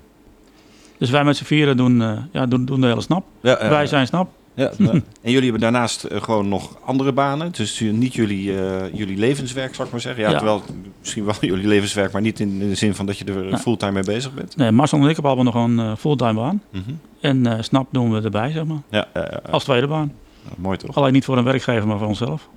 Dus 0.98 1.10
wij 1.10 1.24
met 1.24 1.38
z'n 1.38 1.44
vieren 1.44 1.78
doen, 1.78 2.00
ja, 2.31 2.46
doen, 2.46 2.66
doen 2.66 2.81
de 2.81 2.88
hele 2.88 3.02
SNAP. 3.02 3.24
Ja, 3.42 3.70
wij 3.70 3.88
zijn 3.88 4.08
SNAP. 4.08 4.30
Ja, 4.60 4.72
ja. 4.78 4.90
en 5.22 5.32
jullie 5.32 5.42
hebben 5.42 5.60
daarnaast 5.62 6.04
eh, 6.04 6.22
gewoon 6.22 6.48
nog 6.48 6.78
andere 6.86 7.12
banen. 7.12 7.52
Dus 7.52 7.80
niet 7.80 8.14
jullie, 8.14 8.58
eh, 8.66 8.94
jullie 8.94 9.18
levenswerk, 9.18 9.74
zou 9.76 9.86
ik 9.88 9.94
maar 9.94 10.02
zeggen. 10.02 10.24
Ja, 10.24 10.30
Ja. 10.30 10.36
terwijl 10.38 10.64
misschien 11.00 11.26
wel 11.26 11.36
jullie 11.52 11.68
levenswerk, 11.68 12.12
maar 12.12 12.22
niet 12.22 12.40
in 12.40 12.60
de 12.60 12.76
zin 12.76 12.96
van 12.96 13.06
dat 13.06 13.18
je 13.18 13.26
er 13.26 13.50
Ja. 13.50 13.58
fulltime 13.58 13.92
mee 13.92 14.04
bezig 14.04 14.34
bent. 14.34 14.56
Nee, 14.56 14.72
Marcel 14.72 14.98
en 14.98 15.08
ik 15.08 15.14
hebben 15.14 15.32
allemaal 15.32 15.54
nog 15.54 15.64
een 15.64 15.80
eh, 15.80 15.96
fulltime 15.98 16.34
baan. 16.34 16.62
Mhm. 16.72 16.92
En 17.22 17.64
SNAP 17.64 17.88
doen 17.92 18.14
we 18.14 18.22
erbij, 18.22 18.52
zeg 18.52 18.66
maar. 18.66 18.82
Ja. 18.90 19.08
Als 19.52 19.64
tweede 19.64 19.88
baan. 19.88 20.14
Nou, 20.44 20.56
mooi 20.58 20.78
toch? 20.78 20.96
Alleen 20.98 21.14
niet 21.14 21.26
voor 21.26 21.38
een 21.38 21.44
werkgever, 21.44 21.88
maar 21.88 21.98
voor 21.98 22.08
onszelf. 22.08 22.50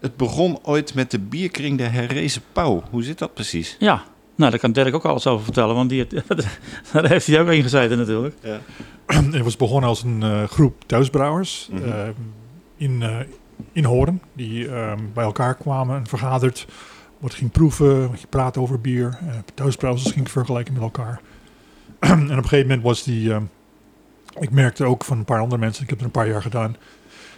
Het 0.00 0.16
begon 0.16 0.58
ooit 0.62 0.94
met 0.94 1.10
de 1.10 1.18
bierkring 1.18 1.78
de 1.78 1.84
Herrezen 1.84 2.42
Pauw. 2.52 2.82
Hoe 2.90 3.02
zit 3.02 3.18
dat 3.18 3.34
precies? 3.34 3.76
Ja, 3.78 4.02
nou, 4.42 4.50
daar 4.50 4.60
kan 4.60 4.72
Dirk 4.72 4.94
ook 4.94 5.04
alles 5.04 5.26
over 5.26 5.44
vertellen, 5.44 5.74
want 5.74 5.88
die, 5.90 6.06
daar 6.92 7.08
heeft 7.08 7.26
hij 7.26 7.40
ook 7.40 7.48
in 7.48 7.62
gezeten 7.62 7.98
natuurlijk. 7.98 8.34
Het 9.06 9.42
was 9.50 9.56
begonnen 9.56 9.88
als 9.88 10.02
een 10.02 10.22
eh, 10.22 10.44
groep 10.44 10.82
thuisbrouwers 10.86 11.70
eh, 11.84 12.08
in, 12.76 13.02
eh, 13.02 13.16
in 13.72 13.84
Hoorn. 13.84 14.20
Die 14.32 14.68
eh, 14.68 14.92
bij 15.14 15.24
elkaar 15.24 15.54
kwamen 15.54 15.96
en 15.96 16.06
vergaderd. 16.06 16.66
Wat 17.18 17.34
ging 17.34 17.50
proeven, 17.50 18.10
wat 18.10 18.20
je 18.20 18.26
praten 18.26 18.62
over 18.62 18.80
bier. 18.80 19.18
Uh, 19.22 19.28
thuisbrouwers 19.54 20.10
ging 20.10 20.30
vergelijken 20.30 20.72
met 20.72 20.82
elkaar. 20.82 21.20
en 21.98 22.22
op 22.22 22.28
een 22.30 22.42
gegeven 22.42 22.66
moment 22.66 22.82
was 22.82 23.02
die... 23.02 23.32
eh, 23.32 23.40
ik 24.40 24.50
merkte 24.50 24.84
ook 24.84 25.04
van 25.04 25.18
een 25.18 25.24
paar 25.24 25.40
andere 25.40 25.60
mensen, 25.60 25.82
ik 25.82 25.88
heb 25.88 25.98
het 25.98 26.06
een 26.06 26.12
paar 26.12 26.28
jaar 26.28 26.42
gedaan... 26.42 26.76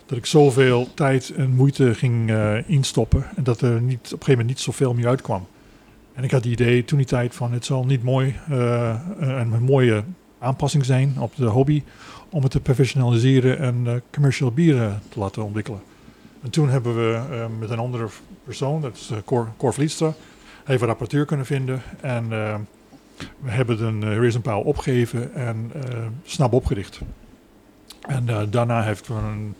dat 0.06 0.18
ik 0.18 0.26
zoveel 0.26 0.88
tijd 0.94 1.30
en 1.36 1.50
moeite 1.50 1.94
ging 1.94 2.30
eh, 2.30 2.68
instoppen... 2.68 3.26
en 3.36 3.42
dat 3.42 3.60
er 3.60 3.80
niet, 3.80 3.98
op 3.98 4.02
een 4.02 4.08
gegeven 4.08 4.30
moment 4.30 4.48
niet 4.48 4.60
zoveel 4.60 4.94
meer 4.94 5.08
uitkwam. 5.08 5.46
En 6.14 6.24
ik 6.24 6.30
had 6.30 6.44
het 6.44 6.52
idee 6.52 6.84
toen 6.84 6.98
die 6.98 7.06
tijd 7.06 7.34
van... 7.34 7.52
het 7.52 7.64
zal 7.64 7.84
niet 7.84 8.02
mooi 8.02 8.36
eh, 8.50 9.00
een, 9.18 9.52
een 9.52 9.62
mooie 9.62 10.04
aanpassing 10.38 10.84
zijn 10.84 11.14
op 11.18 11.36
de 11.36 11.46
hobby 11.46 11.82
om 12.30 12.42
het 12.42 12.50
te 12.50 12.60
professionaliseren 12.60 13.58
en 13.58 13.86
eh 13.86 13.94
commercial 14.12 14.52
bieren 14.52 15.02
te 15.08 15.18
laten 15.18 15.44
ontwikkelen. 15.44 15.80
En 16.42 16.50
toen 16.50 16.68
hebben 16.68 16.96
we 16.96 17.20
eh, 17.30 17.46
met 17.58 17.70
een 17.70 17.78
andere 17.78 18.06
persoon, 18.44 18.80
dat 18.80 18.94
is 18.94 19.10
Cor, 19.24 19.48
Cor 19.56 19.74
even 19.78 20.12
een 20.66 20.78
rapporteur 20.86 21.24
kunnen 21.24 21.46
vinden. 21.46 21.82
En 22.00 22.28
we 23.38 23.50
hebben 23.50 23.82
een 23.82 24.02
uh, 24.02 24.36
Paal 24.42 24.60
opgegeven 24.60 25.34
en 25.34 25.70
uh, 25.76 25.82
Snap 26.24 26.52
opgericht. 26.52 27.00
En 28.06 28.24
uh, 28.28 28.40
daarna 28.50 28.82
heeft 28.82 29.06
we 29.06 29.14
een, 29.14 29.54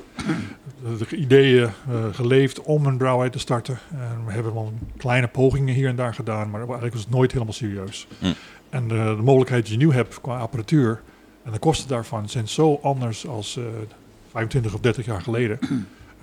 de 0.99 1.17
ideeën 1.17 1.71
uh, 1.91 2.05
geleefd 2.13 2.61
om 2.61 2.87
een 2.87 2.97
brouwerij 2.97 3.31
te 3.31 3.39
starten. 3.39 3.79
En 3.91 4.27
we 4.27 4.33
hebben 4.33 4.55
wel 4.55 4.73
kleine 4.97 5.29
pogingen 5.29 5.75
hier 5.75 5.89
en 5.89 5.97
daar 5.97 6.15
gedaan, 6.15 6.51
maar 6.51 6.61
eigenlijk 6.61 6.93
was 6.93 7.03
het 7.03 7.13
nooit 7.13 7.33
helemaal 7.33 7.55
serieus. 7.55 8.07
Hm. 8.19 8.33
En 8.71 8.89
de, 8.89 9.15
de 9.17 9.23
mogelijkheid 9.23 9.67
die 9.67 9.79
je 9.79 9.87
nu 9.87 9.93
hebt 9.93 10.21
qua 10.21 10.39
apparatuur 10.39 11.01
en 11.45 11.53
de 11.53 11.59
kosten 11.59 11.89
daarvan 11.89 12.29
zijn 12.29 12.49
zo 12.49 12.79
anders 12.83 13.27
als 13.27 13.57
uh, 13.57 13.65
25 14.31 14.75
of 14.75 14.81
30 14.81 15.05
jaar 15.05 15.23
geleden. 15.23 15.59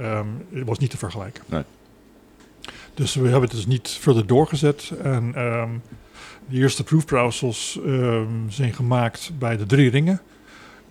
Um, 0.02 0.46
het 0.54 0.68
was 0.68 0.78
niet 0.78 0.90
te 0.90 0.98
vergelijken. 0.98 1.44
Nee. 1.48 1.64
Dus 2.94 3.16
we 3.16 3.22
hebben 3.22 3.42
het 3.42 3.52
dus 3.52 3.66
niet 3.66 3.90
verder 3.90 4.28
doorgezet. 4.28 4.92
En 5.04 5.42
um, 5.42 5.82
de 6.50 6.58
eerste 6.58 6.84
proefbrouwsels 6.84 7.80
um, 7.86 8.46
zijn 8.50 8.74
gemaakt 8.74 9.32
bij 9.40 9.58
de 9.58 9.66
Drie 9.66 9.90
Ringen. 9.90 10.22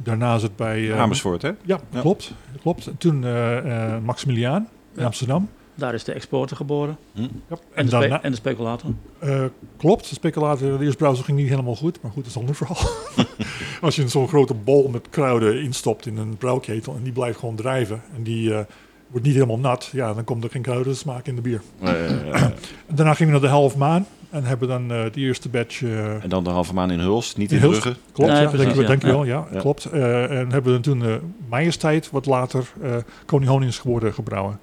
Daarna 0.02 0.34
is 0.34 0.42
het 0.42 0.56
bij... 0.56 0.80
Uh, 0.80 1.00
Amersfoort, 1.00 1.42
hè? 1.42 1.48
Ja, 1.48 1.80
ja. 1.90 2.00
klopt. 2.00 2.32
klopt. 2.60 2.86
En 2.86 2.96
toen 2.96 3.22
uh, 3.22 3.64
uh, 3.64 3.98
Maximiliaan 3.98 4.68
in 4.94 5.00
ja. 5.00 5.04
Amsterdam. 5.04 5.48
Daar 5.74 5.94
is 5.94 6.04
de 6.04 6.12
exporter 6.12 6.56
geboren. 6.56 6.96
Hm. 7.12 7.20
Ja. 7.20 7.28
En, 7.48 7.58
En, 7.74 7.84
de 7.84 7.90
daarna, 7.90 8.22
en 8.22 8.30
de 8.30 8.36
speculator. 8.36 8.90
uh, 9.24 9.44
klopt, 9.76 10.08
de 10.08 10.14
speculator, 10.14 10.78
de 10.78 10.84
eerste 10.84 10.96
browser 10.96 11.24
ging 11.24 11.38
niet 11.38 11.48
helemaal 11.48 11.76
goed, 11.76 12.02
maar 12.02 12.10
goed, 12.12 12.22
dat 12.24 12.30
is 12.30 12.34
een 12.34 12.40
ander 12.40 12.56
verhaal. 12.56 12.90
Als 13.80 13.96
je 13.96 14.08
zo'n 14.08 14.28
grote 14.28 14.54
bol 14.54 14.88
met 14.88 15.08
kruiden 15.10 15.62
instopt 15.62 16.06
in 16.06 16.16
een 16.16 16.36
brouwketel 16.36 16.94
en 16.94 17.02
die 17.02 17.12
blijft 17.12 17.38
gewoon 17.38 17.56
drijven 17.56 18.02
en 18.16 18.22
die 18.22 18.50
uh, 18.50 18.60
wordt 19.06 19.26
niet 19.26 19.34
helemaal 19.34 19.58
nat, 19.58 19.88
ja, 19.92 20.14
dan 20.14 20.24
komt 20.24 20.44
er 20.44 20.50
geen 20.50 20.62
kruidensmaak 20.62 21.26
in 21.26 21.34
de 21.34 21.40
bier. 21.40 21.62
en 21.80 22.54
daarna 22.94 23.14
gingen 23.14 23.32
we 23.34 23.40
naar 23.40 23.48
de 23.48 23.56
half 23.56 23.76
maan 23.76 24.06
en 24.30 24.44
hebben 24.44 24.68
dan 24.68 24.82
uh, 24.82 24.88
de 24.88 25.20
eerste 25.20 25.48
batch... 25.48 25.82
en 25.82 26.28
dan 26.28 26.44
de 26.44 26.50
halve 26.50 26.74
maan 26.74 26.90
in 26.90 26.98
Hulst, 26.98 27.36
niet 27.36 27.52
in, 27.52 27.60
in 27.62 27.68
Brugge? 27.68 27.96
Klopt, 28.12 28.30
ja, 28.30 28.48
precies, 28.48 28.58
denk, 28.58 28.80
ja. 28.80 28.86
denk 28.86 29.02
ja. 29.02 29.08
wel, 29.08 29.24
ja, 29.24 29.46
ja. 29.52 29.60
klopt. 29.60 29.88
Uh, 29.94 30.22
en 30.22 30.52
hebben 30.52 30.62
we 30.62 30.80
dan 30.80 30.80
toen 30.80 31.02
uh, 31.02 31.14
Majesteit, 31.48 32.10
wat 32.10 32.26
later 32.26 32.72
Koning 33.26 33.50
Honings 33.50 33.78
geworden, 33.78 34.14
gebrouwen. 34.14 34.58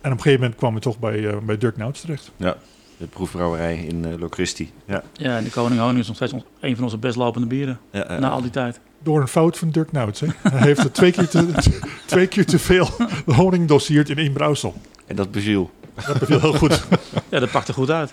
En 0.00 0.10
op 0.12 0.16
een 0.16 0.22
gegeven 0.22 0.40
moment 0.40 0.58
kwamen 0.58 0.76
we 0.76 0.82
toch 0.84 0.98
bij, 0.98 1.28
eh, 1.28 1.36
bij 1.38 1.58
Dirk 1.58 1.76
Nouts 1.76 2.00
terecht. 2.00 2.30
Ja, 2.36 2.56
de 2.96 3.06
proefbrouwerij 3.06 3.76
in 3.76 4.04
eh 4.04 4.18
Locristi. 4.18 4.72
Ja. 4.84 5.02
Ja, 5.12 5.36
en 5.36 5.44
de 5.44 5.50
Koning 5.50 5.80
Honing 5.80 5.98
is 5.98 6.06
nog 6.06 6.16
steeds 6.16 6.32
ons- 6.32 6.44
een 6.60 6.74
van 6.74 6.84
onze 6.84 6.98
best 6.98 7.16
lopende 7.16 7.46
bieren. 7.46 7.78
Ja, 7.90 8.04
eh, 8.04 8.18
Na 8.18 8.28
al 8.28 8.42
die 8.42 8.50
tijd. 8.50 8.80
Door 9.02 9.20
een 9.20 9.28
fout 9.28 9.58
van 9.58 9.70
Dirk 9.70 9.92
Nouts. 9.92 10.20
Hè. 10.20 10.26
Hij 10.42 10.60
heeft 10.66 10.84
er 10.84 10.92
twee 10.92 11.12
keer 11.12 11.28
te, 11.28 11.46
twee 12.06 12.26
keer 12.26 12.46
te 12.46 12.58
veel 12.58 12.88
honing 13.26 13.68
doseerd 13.68 14.08
in 14.08 14.18
één 14.18 14.32
brouwsel. 14.32 14.74
En 15.06 15.16
dat 15.16 15.30
beviel. 15.30 15.70
Dat 16.06 16.18
beviel 16.18 16.40
heel 16.40 16.52
goed. 16.52 16.84
Ja, 17.28 17.38
dat 17.38 17.50
pakte 17.50 17.72
goed 17.72 17.90
uit. 17.90 18.12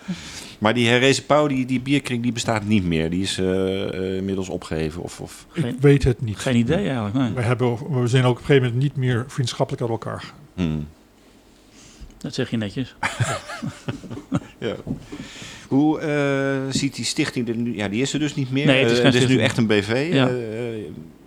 Maar 0.59 0.73
die 0.73 0.87
herrezen 0.87 1.25
pauw, 1.25 1.47
die, 1.47 1.65
die 1.65 1.79
bierkring, 1.79 2.23
die 2.23 2.31
bestaat 2.31 2.65
niet 2.65 2.83
meer. 2.85 3.09
Die 3.09 3.21
is 3.21 3.37
eh, 3.37 3.83
eh, 3.87 4.15
inmiddels 4.15 4.49
opgeheven. 4.49 5.01
Of, 5.01 5.19
of... 5.19 5.45
Ik 5.53 5.61
Geen- 5.61 5.77
weet 5.79 6.03
het 6.03 6.21
niet. 6.21 6.37
Geen 6.37 6.55
idee 6.55 6.85
eigenlijk, 6.85 7.15
nee. 7.15 7.31
We, 7.31 7.41
hebben, 7.41 8.01
we 8.01 8.07
zijn 8.07 8.23
ook 8.23 8.31
op 8.31 8.37
een 8.39 8.45
gegeven 8.45 8.63
moment 8.67 8.83
niet 8.83 8.95
meer 8.95 9.25
vriendschappelijk 9.27 9.81
uit 9.81 9.91
elkaar. 9.91 10.33
Hmm. 10.53 10.87
Dat 12.17 12.33
zeg 12.33 12.49
je 12.49 12.57
netjes. 12.57 12.95
Ja. 14.59 14.75
Hoe 15.67 15.99
eh, 15.99 16.61
ziet 16.69 16.95
die 16.95 17.05
stichting 17.05 17.47
er 17.49 17.55
nu? 17.55 17.75
Ja, 17.75 17.87
die 17.87 18.01
is 18.01 18.13
er 18.13 18.19
dus 18.19 18.35
niet 18.35 18.51
meer. 18.51 18.65
Nee, 18.65 18.85
het 18.85 19.13
is 19.13 19.27
nu 19.27 19.39
echt 19.39 19.57
een 19.57 19.67
BV. 19.67 20.09
Ja. 20.11 20.29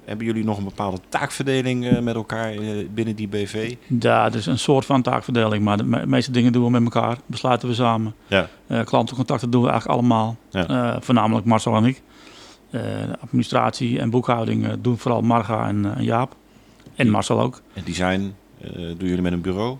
Hebben 0.09 0.27
jullie 0.27 0.45
nog 0.45 0.59
een 0.59 0.65
bepaalde 0.65 0.99
taakverdeling 1.09 1.87
eh, 1.87 1.99
met 2.01 2.15
elkaar 2.15 2.51
eh, 2.53 2.87
binnen 2.95 3.17
die 3.17 3.29
BV? 3.29 3.75
Ja, 4.01 4.33
is 4.33 4.47
een 4.47 4.59
soort 4.59 4.85
van 4.87 5.03
taakverdeling, 5.03 5.65
maar 5.65 5.77
de 5.77 5.85
me- 5.85 6.07
meeste 6.07 6.31
dingen 6.31 6.53
doen 6.53 6.65
we 6.65 6.71
met 6.71 6.83
elkaar. 6.95 7.17
Besluiten 7.27 7.69
we 7.69 7.75
samen. 7.75 8.15
Ja. 8.27 8.49
Eh, 8.67 8.85
klantencontacten 8.85 9.51
doen 9.51 9.63
we 9.63 9.69
eigenlijk 9.71 9.99
allemaal. 10.01 10.37
Ja. 10.51 10.99
Voornamelijk 11.01 11.47
Marcel 11.47 11.77
en 11.77 11.85
ik. 11.85 12.03
Administratie 13.21 13.99
en 14.01 14.11
boekhouding 14.11 14.67
doen 14.81 14.99
vooral 14.99 15.23
Marga 15.23 15.69
en, 15.69 15.95
en 15.97 16.05
Jaap. 16.05 16.35
En 16.97 17.09
Marcel 17.11 17.41
ook. 17.41 17.61
En 17.75 17.83
design 17.85 18.35
doen 18.73 19.09
jullie 19.09 19.23
met 19.23 19.33
een 19.33 19.41
bureau? 19.41 19.77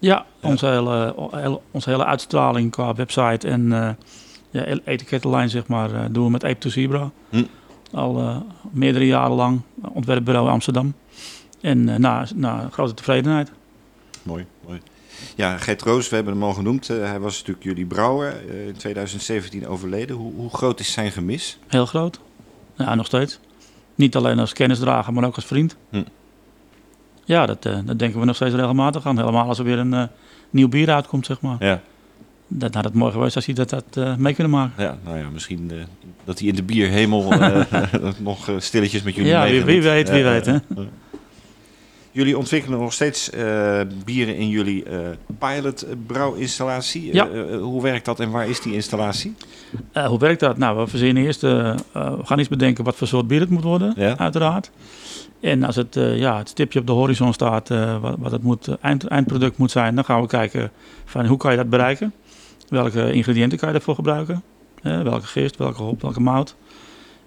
Ja, 0.00 0.24
Ja. 0.40 0.48
Onze, 0.48 0.66
hele, 0.66 1.14
hele- 1.30 1.60
onze 1.70 1.90
hele 1.90 2.04
uitstraling 2.04 2.70
qua 2.70 2.94
website 2.94 3.48
en 3.48 3.68
ja, 4.50 4.66
e- 4.68 4.80
etikettenlijn 4.84 5.48
zeg 5.50 5.66
maar, 5.66 6.12
doen 6.12 6.24
we 6.24 6.30
met 6.30 6.44
Ape 6.44 6.58
to 6.58 6.68
Zebra. 6.68 7.10
Hm. 7.30 7.42
Al 7.92 8.18
eh, 8.18 8.36
meerdere 8.70 9.06
jaren 9.06 9.36
lang. 9.36 9.60
eh, 9.82 9.90
Ontwerpbureau 9.92 10.48
Amsterdam. 10.48 10.94
En 11.60 11.88
eh, 11.88 11.96
na, 11.96 12.26
na 12.34 12.68
grote 12.72 12.94
tevredenheid. 12.94 13.50
Mooi, 14.22 14.46
mooi. 14.66 14.80
Ja, 15.34 15.56
Gert 15.56 15.82
Roos, 15.82 16.08
we 16.08 16.14
hebben 16.14 16.32
hem 16.34 16.42
al 16.42 16.52
genoemd. 16.52 16.88
Hij 16.88 17.20
was 17.20 17.38
natuurlijk 17.38 17.64
jullie 17.64 17.86
brouwer. 17.86 18.50
in 18.66 18.76
2017 18.76 19.66
overleden. 19.66 20.16
Hoe, 20.16 20.32
hoe 20.34 20.50
groot 20.50 20.80
is 20.80 20.92
zijn 20.92 21.10
gemis? 21.12 21.58
Heel 21.66 21.86
groot. 21.86 22.20
Ja, 22.76 22.94
nog 22.94 23.06
steeds. 23.06 23.38
Niet 23.94 24.16
alleen 24.16 24.38
als 24.38 24.52
kennisdrager, 24.52 25.12
maar 25.12 25.24
ook 25.24 25.34
als 25.34 25.44
vriend. 25.44 25.76
Hm. 25.90 26.02
Ja, 27.24 27.46
dat, 27.46 27.62
dat 27.62 27.98
denken 27.98 28.20
we 28.20 28.26
nog 28.26 28.34
steeds 28.36 28.54
regelmatig 28.54 29.06
aan. 29.06 29.18
Helemaal 29.18 29.48
als 29.48 29.58
er 29.58 29.64
weer 29.64 29.78
een 29.78 30.08
nieuw 30.50 30.68
bier 30.68 30.90
uitkomt, 30.90 31.26
zeg 31.26 31.40
maar. 31.40 31.56
Ja, 31.64 31.80
Dat 32.48 32.74
had 32.74 32.84
het 32.84 32.94
mooi 32.94 33.12
geweest 33.12 33.36
als 33.36 33.46
hij 33.46 33.54
dat 33.54 33.70
had 33.70 33.84
eh, 33.92 34.16
mee 34.16 34.34
kunnen 34.34 34.52
maken. 34.52 34.82
ja 34.84 34.98
nou 35.04 35.18
ja, 35.18 35.28
misschien 35.32 35.70
eh, 35.70 35.76
dat 36.24 36.38
hij 36.38 36.48
in 36.48 36.54
de 36.54 36.62
bierhemel 36.62 37.32
eh, 37.32 37.82
nog 38.18 38.50
stilletjes 38.58 39.02
met 39.02 39.14
jullie 39.14 39.30
Ja, 39.30 39.42
wie, 39.42 39.52
meegeniet. 39.52 39.82
wie 39.82 39.90
weet, 39.90 40.10
wie 40.10 40.24
weet. 40.24 40.46
Hè? 40.46 40.56
Jullie 42.10 42.38
ontwikkelen 42.38 42.78
nog 42.78 42.92
steeds 42.92 43.30
bieren 44.04 44.36
in 44.36 44.48
jullie 44.48 44.84
eh 44.84 44.98
pilot 45.38 45.86
brouwinstallatie. 46.06 47.14
Ja. 47.14 47.28
Hoe 47.58 47.82
werkt 47.82 48.04
dat 48.04 48.20
en 48.20 48.30
waar 48.30 48.48
is 48.48 48.60
die 48.60 48.74
installatie? 48.74 49.34
Hoe 50.06 50.18
werkt 50.18 50.40
dat? 50.40 50.56
Nou, 50.58 50.78
we 50.78 50.86
verzinnen 50.86 51.22
eerst, 51.24 51.40
we 51.40 51.74
gaan 52.22 52.38
eens 52.38 52.48
bedenken 52.48 52.84
wat 52.84 52.96
voor 52.96 53.06
soort 53.06 53.26
bier 53.26 53.40
het 53.40 53.50
moet 53.50 53.62
worden, 53.62 53.92
Ja. 53.96 54.16
uiteraard. 54.18 54.70
En 55.40 55.62
als 55.62 55.76
het, 55.76 55.96
eh, 55.96 56.18
ja, 56.18 56.38
het 56.38 56.48
stipje 56.48 56.80
op 56.80 56.86
de 56.86 56.92
horizon 56.92 57.32
staat, 57.32 57.68
wat, 58.00 58.14
wat 58.18 58.32
het 58.32 58.42
moet, 58.42 58.68
eind, 58.80 59.06
eindproduct 59.06 59.56
moet 59.58 59.70
zijn, 59.70 59.94
dan 59.94 60.04
gaan 60.04 60.20
we 60.20 60.26
kijken 60.26 60.70
van 61.04 61.26
hoe 61.26 61.36
kan 61.36 61.50
je 61.50 61.56
dat 61.56 61.70
bereiken? 61.70 62.12
Welke 62.68 63.12
ingrediënten 63.12 63.58
kan 63.58 63.68
je 63.68 63.74
daarvoor 63.74 63.94
gebruiken? 63.94 64.42
Welke 64.82 65.26
gist, 65.26 65.56
welke 65.56 65.82
hop, 65.82 66.02
welke 66.02 66.20
mout? 66.20 66.56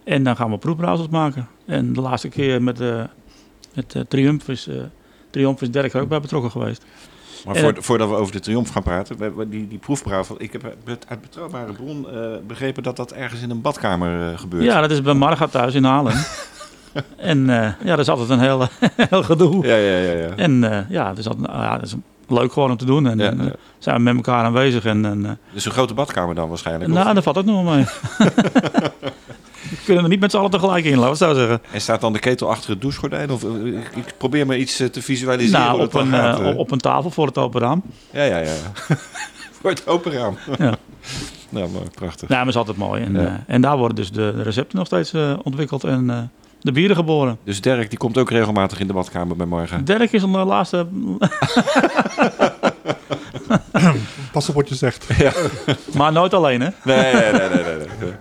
En 0.03 0.23
dan 0.23 0.35
gaan 0.35 0.51
we 0.51 0.57
proefbrouwsels 0.57 1.09
maken. 1.09 1.47
En 1.65 1.93
de 1.93 2.01
laatste 2.01 2.29
keer 2.29 2.63
met, 2.63 2.79
eh 2.79 3.03
met 3.73 3.95
eh, 3.95 4.01
Triumph, 4.01 4.47
is, 4.47 4.67
eh, 4.67 4.75
Triumph 5.29 5.61
is 5.61 5.71
Dirk 5.71 5.93
er 5.93 6.01
ook 6.01 6.07
bij 6.09 6.19
betrokken 6.19 6.51
geweest. 6.51 6.85
Maar 7.45 7.55
voor, 7.55 7.73
voordat 7.77 8.09
we 8.09 8.15
over 8.15 8.33
de 8.33 8.39
triomf 8.39 8.69
gaan 8.69 8.83
praten, 8.83 9.17
die, 9.49 9.67
die 9.67 9.79
ik 10.37 10.51
heb 10.51 10.75
uit 11.07 11.21
betrouwbare 11.21 11.73
bron 11.73 12.07
begrepen 12.47 12.83
dat 12.83 12.95
dat 12.95 13.11
ergens 13.11 13.41
in 13.41 13.49
een 13.49 13.61
badkamer 13.61 14.39
gebeurt. 14.39 14.63
Ja, 14.63 14.81
dat 14.81 14.91
is 14.91 15.01
bij 15.01 15.13
Marga 15.13 15.47
thuis 15.47 15.73
in 15.73 15.83
Haarlem. 15.83 16.17
en 17.15 17.45
ja, 17.45 17.75
dat 17.83 17.99
is 17.99 18.09
altijd 18.09 18.29
een 18.29 18.39
heel, 18.39 18.67
heel 19.09 19.23
gedoe. 19.23 19.67
ja, 19.67 19.75
ja, 19.75 19.97
ja. 19.97 20.11
ja. 20.11 20.35
En 20.35 20.85
ja, 20.89 21.09
het 21.09 21.17
is, 21.17 21.27
altijd, 21.27 21.47
ja, 21.51 21.73
het 21.73 21.85
is 21.85 21.95
leuk 22.31 22.53
gewoon 22.53 22.71
om 22.71 22.77
te 22.77 22.85
doen. 22.85 23.07
En, 23.07 23.17
Ja, 23.17 23.25
en, 23.25 23.39
eh, 23.39 23.53
zijn 23.79 23.95
we 23.95 24.01
met 24.01 24.15
elkaar 24.15 24.43
aanwezig. 24.43 24.85
En, 24.85 25.05
en 25.05 25.25
eh, 25.25 25.31
Dus 25.53 25.65
een 25.65 25.71
grote 25.71 25.93
badkamer 25.93 26.35
dan 26.35 26.49
waarschijnlijk. 26.49 26.91
nou, 26.91 27.13
daar 27.13 27.23
valt 27.23 27.37
ook 27.37 27.45
nog 27.45 27.63
wel 27.63 27.73
mee. 27.73 27.85
we 29.69 29.77
kunnen 29.85 30.03
er 30.03 30.09
niet 30.09 30.19
met 30.19 30.31
z'n 30.31 30.37
allen 30.37 30.51
tegelijk 30.51 30.85
in, 30.85 30.97
laten 30.97 31.03
we 31.19 31.25
het 31.25 31.35
zo 31.37 31.39
zeggen. 31.47 31.61
En 31.71 31.81
staat 31.81 32.01
dan 32.01 32.13
de 32.13 32.19
ketel 32.19 32.49
achter 32.49 32.69
het 32.69 32.81
douchegordijn? 32.81 33.31
Of, 33.31 33.43
eh, 33.43 33.65
ik, 33.95 34.13
probeer 34.17 34.45
maar 34.45 34.57
iets 34.57 34.75
te 34.75 35.01
visualiseren. 35.01 35.59
nou, 35.59 35.81
op 35.81 35.93
een, 35.93 36.07
gaat, 36.07 36.55
op 36.55 36.71
een 36.71 36.79
tafel 36.79 37.09
voor 37.11 37.25
het 37.27 37.37
open 37.37 37.61
raam. 37.61 37.81
Ja, 38.11 38.23
ja, 38.23 38.37
ja. 38.37 38.53
Voor 39.61 39.69
het 39.69 39.87
open 39.87 40.11
raam. 40.11 40.37
Ja. 40.57 40.75
Nou, 41.49 41.69
mooi, 41.69 41.85
prachtig. 41.95 42.27
Nou, 42.29 42.39
maar 42.39 42.49
is 42.49 42.55
altijd 42.55 42.77
mooi. 42.77 43.03
En, 43.03 43.13
Ja. 43.13 43.43
en 43.47 43.61
daar 43.61 43.77
worden 43.77 43.95
dus 43.95 44.11
de, 44.11 44.41
recepten 44.43 44.77
nog 44.77 44.87
steeds 44.87 45.13
ontwikkeld 45.43 45.83
en 45.83 46.31
de 46.61 46.71
bieren 46.71 46.95
geboren. 46.95 47.37
Dus 47.43 47.61
Dirk, 47.61 47.89
die 47.89 47.97
komt 47.99 48.17
ook 48.17 48.29
regelmatig 48.29 48.79
in 48.79 48.87
de 48.87 48.93
badkamer 48.93 49.35
bij 49.35 49.45
morgen. 49.45 49.85
Dirk 49.85 50.11
is 50.11 50.23
een 50.23 50.35
eh, 50.35 50.45
laatste... 50.45 50.87
Pas 54.31 54.49
op 54.49 54.55
wat 54.55 54.69
je 54.69 54.75
zegt. 54.75 55.07
maar 55.97 56.11
nooit 56.11 56.33
alleen, 56.33 56.61
hè? 56.61 56.69
Nee, 56.83 57.13
nee, 57.13 57.31
nee, 57.31 57.49
nee. 57.49 57.63
nee, 57.63 57.87
nee. 57.99 58.13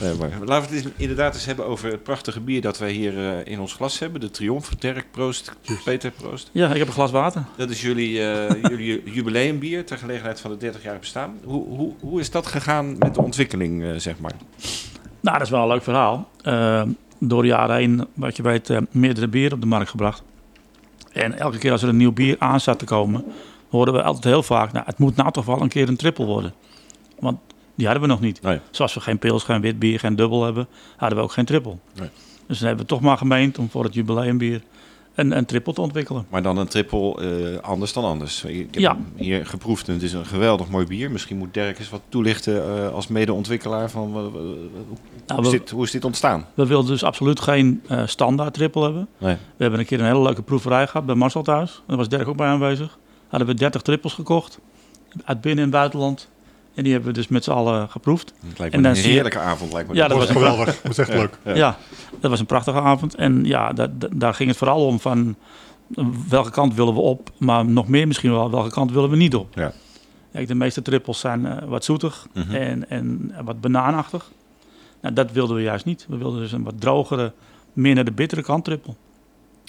Nee, 0.00 0.14
maar 0.14 0.28
laten 0.44 0.70
we 0.70 0.76
het 0.76 0.84
eens- 0.84 0.94
inderdaad 0.96 1.34
eens 1.34 1.44
hebben 1.44 1.66
over 1.66 1.90
het 1.90 2.02
prachtige 2.02 2.40
bier 2.40 2.60
dat 2.60 2.78
wij 2.78 2.90
hier 2.90 3.18
eh, 3.18 3.52
in 3.52 3.60
ons 3.60 3.72
glas 3.72 3.98
hebben. 3.98 4.20
De 4.20 4.30
Triomf. 4.30 4.68
Dirk, 4.78 5.06
proost. 5.10 5.52
Peter, 5.84 6.10
proost. 6.10 6.50
Ja, 6.52 6.70
ik 6.70 6.78
heb 6.78 6.86
een 6.86 6.92
glas 6.92 7.10
water. 7.10 7.44
Dat 7.56 7.70
is 7.70 7.80
jullie, 7.82 8.30
eh, 8.30 8.62
jullie 8.62 9.02
jubileumbier 9.14 9.84
ter 9.86 9.98
gelegenheid 9.98 10.40
van 10.40 10.50
het 10.50 10.60
30 10.60 10.82
jaar 10.82 10.98
bestaan. 10.98 11.38
Hoe, 11.44 11.66
hoe, 11.68 11.92
hoe 12.00 12.20
is 12.20 12.30
dat 12.30 12.46
gegaan 12.46 12.98
met 12.98 13.14
de 13.14 13.22
ontwikkeling, 13.22 13.84
eh, 13.84 13.90
zeg 13.96 14.18
maar? 14.18 14.32
Nou, 15.20 15.36
dat 15.38 15.46
is 15.46 15.52
wel 15.52 15.62
een 15.62 15.68
leuk 15.68 15.82
verhaal. 15.82 16.28
Door 17.24 17.42
de 17.42 17.48
jaren 17.48 17.76
heen, 17.76 18.06
wat 18.14 18.36
je 18.36 18.42
weet, 18.42 18.70
eh, 18.70 18.78
meerdere 18.90 19.28
bieren 19.28 19.52
op 19.52 19.60
de 19.60 19.66
markt 19.66 19.90
gebracht. 19.90 20.22
En 21.12 21.38
elke 21.38 21.58
keer 21.58 21.72
als 21.72 21.82
er 21.82 21.88
een 21.88 21.96
nieuw 21.96 22.12
bier 22.12 22.36
aan 22.38 22.60
zat 22.60 22.78
te 22.78 22.84
komen, 22.84 23.24
hoorden 23.68 23.94
we 23.94 24.02
altijd 24.02 24.24
heel 24.24 24.42
vaak, 24.42 24.72
nou, 24.72 24.86
het 24.86 24.98
moet 24.98 25.16
nou 25.16 25.32
toch 25.32 25.44
wel 25.44 25.60
een 25.60 25.68
keer 25.68 25.88
een 25.88 25.96
triple 25.96 26.24
worden. 26.24 26.54
Want 27.18 27.38
die 27.74 27.86
hadden 27.86 28.04
we 28.04 28.08
nog 28.08 28.20
niet. 28.20 28.42
Nee. 28.42 28.60
Zoals 28.70 28.94
we 28.94 29.00
geen 29.00 29.18
pils, 29.18 29.44
geen 29.44 29.60
wit 29.60 29.78
bier, 29.78 29.98
geen 29.98 30.16
dubbel 30.16 30.44
hebben, 30.44 30.68
hadden 30.96 31.18
we 31.18 31.24
ook 31.24 31.32
geen 31.32 31.44
triple. 31.44 31.76
Nee. 31.98 32.08
Dus 32.46 32.58
dan 32.58 32.66
hebben 32.66 32.86
we 32.86 32.92
toch 32.92 33.00
maar 33.00 33.16
gemeend 33.16 33.58
om 33.58 33.70
voor 33.70 33.84
het 33.84 33.94
jubileumbier 33.94 34.62
een, 35.14 35.36
een 35.36 35.44
triple 35.44 35.72
te 35.72 35.80
ontwikkelen. 35.80 36.26
Maar 36.28 36.42
dan 36.42 36.56
een 36.56 36.66
triple 36.68 37.14
eh, 37.54 37.58
anders 37.62 37.92
dan 37.92 38.04
anders. 38.04 38.44
Ik 38.44 38.58
heb 38.70 38.74
Ja. 38.82 38.96
hier 39.16 39.46
geproefd 39.46 39.88
en 39.88 39.94
het 39.94 40.02
is 40.02 40.12
een 40.12 40.26
geweldig 40.26 40.68
mooi 40.68 40.86
bier. 40.86 41.10
Misschien 41.10 41.36
moet 41.36 41.54
Dirk 41.54 41.78
eens 41.78 41.90
wat 41.90 42.00
toelichten 42.08 42.64
eh, 42.78 42.92
als 42.92 43.06
medeontwikkelaar 43.06 43.90
van 43.90 44.08
eh, 44.08 44.14
hoe, 44.14 44.32
Nou, 45.26 45.40
is 45.40 45.50
we, 45.50 45.58
dit, 45.58 45.70
hoe 45.70 45.84
is 45.84 45.90
dit 45.90 46.04
ontstaan? 46.04 46.46
we 46.54 46.66
wilden 46.66 46.90
dus 46.90 47.04
absoluut 47.04 47.40
geen 47.40 47.82
standaard 48.06 48.54
triple 48.54 48.82
hebben. 48.82 49.08
Nee. 49.18 49.34
We 49.56 49.62
hebben 49.62 49.80
een 49.80 49.86
keer 49.86 50.00
een 50.00 50.06
hele 50.06 50.22
leuke 50.22 50.42
proeverij 50.42 50.86
gehad 50.86 51.06
bij 51.06 51.14
Marcel 51.14 51.42
thuis. 51.42 51.82
Daar 51.86 51.96
was 51.96 52.08
Dirk 52.08 52.28
ook 52.28 52.36
bij 52.36 52.46
aanwezig. 52.48 52.98
Hadden 53.28 53.48
we 53.48 53.54
30 53.54 53.82
trippels 53.82 54.14
gekocht. 54.14 54.58
Uit 55.24 55.40
binnen- 55.40 55.64
en 55.64 55.70
buitenland. 55.70 56.28
En 56.74 56.82
die 56.82 56.92
hebben 56.92 57.10
we 57.12 57.16
dus 57.18 57.28
met 57.28 57.44
z'n 57.44 57.50
allen 57.50 57.88
geproefd. 57.90 58.32
Het 58.46 58.58
lijkt 58.58 58.74
En 58.74 58.80
me 58.80 58.88
een 58.88 58.94
je- 58.94 59.00
heerlijke 59.00 59.38
avond. 59.38 59.72
Lijkt 59.72 59.88
me 59.88 59.94
Ja, 59.94 60.08
dat 60.08 60.18
was 60.18 60.30
geweldig. 60.30 60.64
Dat 60.66 60.96
was 60.96 60.98
echt 60.98 61.08
leuk. 61.12 61.38
Ja. 61.44 61.54
Ja. 61.54 61.76
dat 62.20 62.30
was 62.30 62.40
een 62.40 62.46
prachtige 62.46 62.80
avond. 62.80 63.14
En 63.14 63.44
ja, 63.44 63.72
da- 63.72 63.86
da- 63.98 64.08
daar 64.14 64.34
ging 64.34 64.48
het 64.48 64.58
vooral 64.58 64.86
om 64.86 65.00
van 65.00 65.36
welke 66.28 66.50
kant 66.50 66.74
willen 66.74 66.94
we 66.94 67.00
op. 67.00 67.30
Maar 67.38 67.64
nog 67.64 67.88
meer 67.88 68.06
misschien 68.06 68.30
wel, 68.30 68.50
welke 68.50 68.70
kant 68.70 68.92
willen 68.92 69.10
we 69.10 69.16
niet 69.16 69.34
op. 69.34 69.54
Ja. 69.54 69.72
Kijk, 70.32 70.48
de 70.48 70.54
meeste 70.54 70.82
trippels 70.82 71.20
zijn 71.20 71.46
eh, 71.46 71.68
wat 71.68 71.84
zoetig 71.84 72.26
Mhm. 72.34 72.54
en, 72.54 72.88
en 72.90 73.34
wat 73.44 73.60
banaanachtig. 73.60 74.30
Nou, 75.00 75.14
dat 75.14 75.32
wilden 75.32 75.56
we 75.56 75.62
juist 75.62 75.84
niet. 75.84 76.06
We 76.08 76.16
wilden 76.16 76.40
dus 76.40 76.52
een 76.52 76.62
wat 76.62 76.80
drogere, 76.80 77.32
meer 77.72 77.94
naar 77.94 78.04
de 78.04 78.12
bittere 78.12 78.42
kant 78.42 78.64
trippel. 78.64 78.96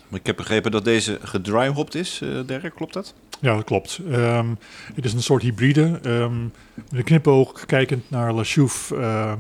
Maar 0.10 0.20
Ik 0.20 0.26
heb 0.26 0.36
begrepen 0.36 0.72
dat 0.72 0.86
deze 0.86 1.20
gedryhopt 1.22 1.96
is, 1.96 2.20
eh 2.22 2.30
Dirk, 2.46 2.74
klopt 2.76 2.94
dat? 2.94 3.14
Ja, 3.44 3.56
dat 3.56 3.64
klopt. 3.64 4.00
Ehm, 4.12 4.48
het 4.94 5.06
is 5.06 5.14
een 5.14 5.22
soort 5.24 5.42
hybride. 5.42 5.90
met 5.92 7.00
een 7.00 7.04
knipoog 7.04 7.66
kijkend 7.66 8.10
naar 8.10 8.34
La 8.34 8.44
Chouffe 8.44 8.96
eh 8.96 9.34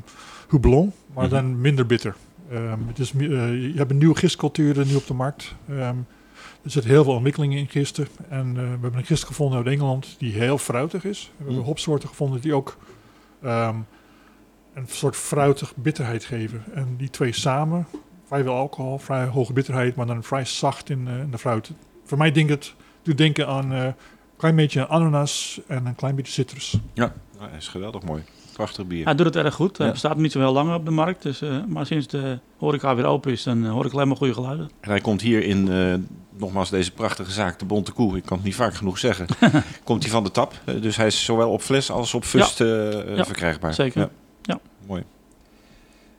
Houblon, 0.47 0.91
maar 1.13 1.23
Mhm. 1.25 1.33
dan 1.33 1.61
minder 1.61 1.85
bitter. 1.85 2.15
Ehm, 2.51 2.79
het 2.87 2.99
is, 2.99 3.11
eh, 3.13 3.19
je 3.61 3.73
hebt 3.75 3.91
een 3.91 3.97
nieuwe 3.97 4.15
gistcultuur 4.15 4.85
nu 4.85 4.95
op 4.95 5.07
de 5.07 5.13
markt. 5.13 5.55
Er 5.67 6.71
zitten 6.71 6.91
heel 6.91 7.03
veel 7.03 7.13
ontwikkelingen 7.13 7.57
in 7.57 7.67
gisten. 7.69 8.07
En 8.29 8.47
eh, 8.47 8.53
we 8.63 8.69
hebben 8.69 8.95
een 8.95 9.05
gist 9.05 9.23
gevonden 9.23 9.57
uit 9.57 9.67
Engeland 9.67 10.15
die 10.19 10.33
heel 10.33 10.57
fruitig 10.57 11.03
is. 11.05 11.21
We 11.23 11.33
hebben 11.37 11.55
Mhm. 11.55 11.65
hopsoorten 11.65 12.09
gevonden 12.09 12.41
die 12.41 12.53
ook 12.53 12.77
een 14.73 14.85
soort 14.87 15.15
fruitig 15.15 15.75
bitterheid 15.75 16.25
geven. 16.25 16.63
En 16.73 16.95
die 16.97 17.09
twee 17.09 17.33
samen, 17.33 17.87
vrij 18.27 18.43
veel 18.43 18.53
alcohol, 18.55 18.97
vrij 18.97 19.25
hoge 19.25 19.53
bitterheid, 19.53 19.95
maar 19.95 20.05
dan 20.05 20.23
vrij 20.23 20.45
zacht 20.45 20.89
in, 20.89 21.07
in 21.07 21.31
de 21.31 21.37
fruit. 21.37 21.71
Voor 22.05 22.17
mij 22.17 22.31
denk 22.31 22.49
het, 22.49 22.73
doet 23.03 23.17
denken 23.17 23.47
aan 23.47 23.73
eh, 23.73 23.87
klein 24.37 24.55
beetje 24.55 24.87
ananas 24.87 25.59
en 25.67 25.85
een 25.85 25.95
klein 25.95 26.15
beetje 26.15 26.31
citrus. 26.33 26.77
Ja, 26.93 27.13
dat 27.39 27.47
is 27.57 27.67
geweldig 27.67 28.03
mooi. 28.03 28.23
Prachtig 28.53 28.85
bier. 28.87 29.05
Hij 29.05 29.15
doet 29.15 29.25
het 29.25 29.35
erg 29.35 29.53
goed. 29.55 29.77
Hij 29.77 29.85
Ja. 29.87 29.91
bestaat 29.93 30.17
niet 30.17 30.31
zo 30.31 30.39
heel 30.39 30.53
lang 30.53 30.73
op 30.73 30.85
de 30.85 30.91
markt. 30.91 31.21
Dus, 31.23 31.41
eh, 31.41 31.63
maar 31.67 31.85
sinds 31.85 32.07
de 32.07 32.39
horeca 32.57 32.95
weer 32.95 33.05
open 33.05 33.31
is, 33.31 33.43
dan 33.43 33.65
eh, 33.65 33.71
hoor 33.71 33.85
ik 33.85 33.93
alleen 33.93 34.07
maar 34.07 34.17
goede 34.17 34.33
geluiden. 34.33 34.69
En 34.79 34.89
hij 34.89 34.99
komt 35.01 35.21
hier 35.21 35.43
in, 35.43 35.71
eh, 35.71 35.93
nogmaals, 36.39 36.69
deze 36.69 36.91
prachtige 36.91 37.31
zaak, 37.31 37.59
de 37.59 37.65
Bonte 37.65 37.91
Koe. 37.91 38.17
Ik 38.17 38.25
kan 38.25 38.37
het 38.37 38.45
niet 38.45 38.55
vaak 38.55 38.73
genoeg 38.73 38.97
zeggen. 38.97 39.25
komt 39.83 40.03
hij 40.03 40.11
van 40.11 40.23
de 40.23 40.31
tap. 40.31 40.53
Dus 40.81 40.97
hij 40.97 41.07
is 41.07 41.25
zowel 41.25 41.49
op 41.51 41.61
fles 41.61 41.91
als 41.91 42.13
op 42.13 42.23
fust 42.23 42.57
Ja, 42.57 43.25
verkrijgbaar. 43.25 43.73
zeker. 43.73 44.01
Ja. 44.01 44.09
Ja. 44.41 44.59
Mooi. 44.87 45.03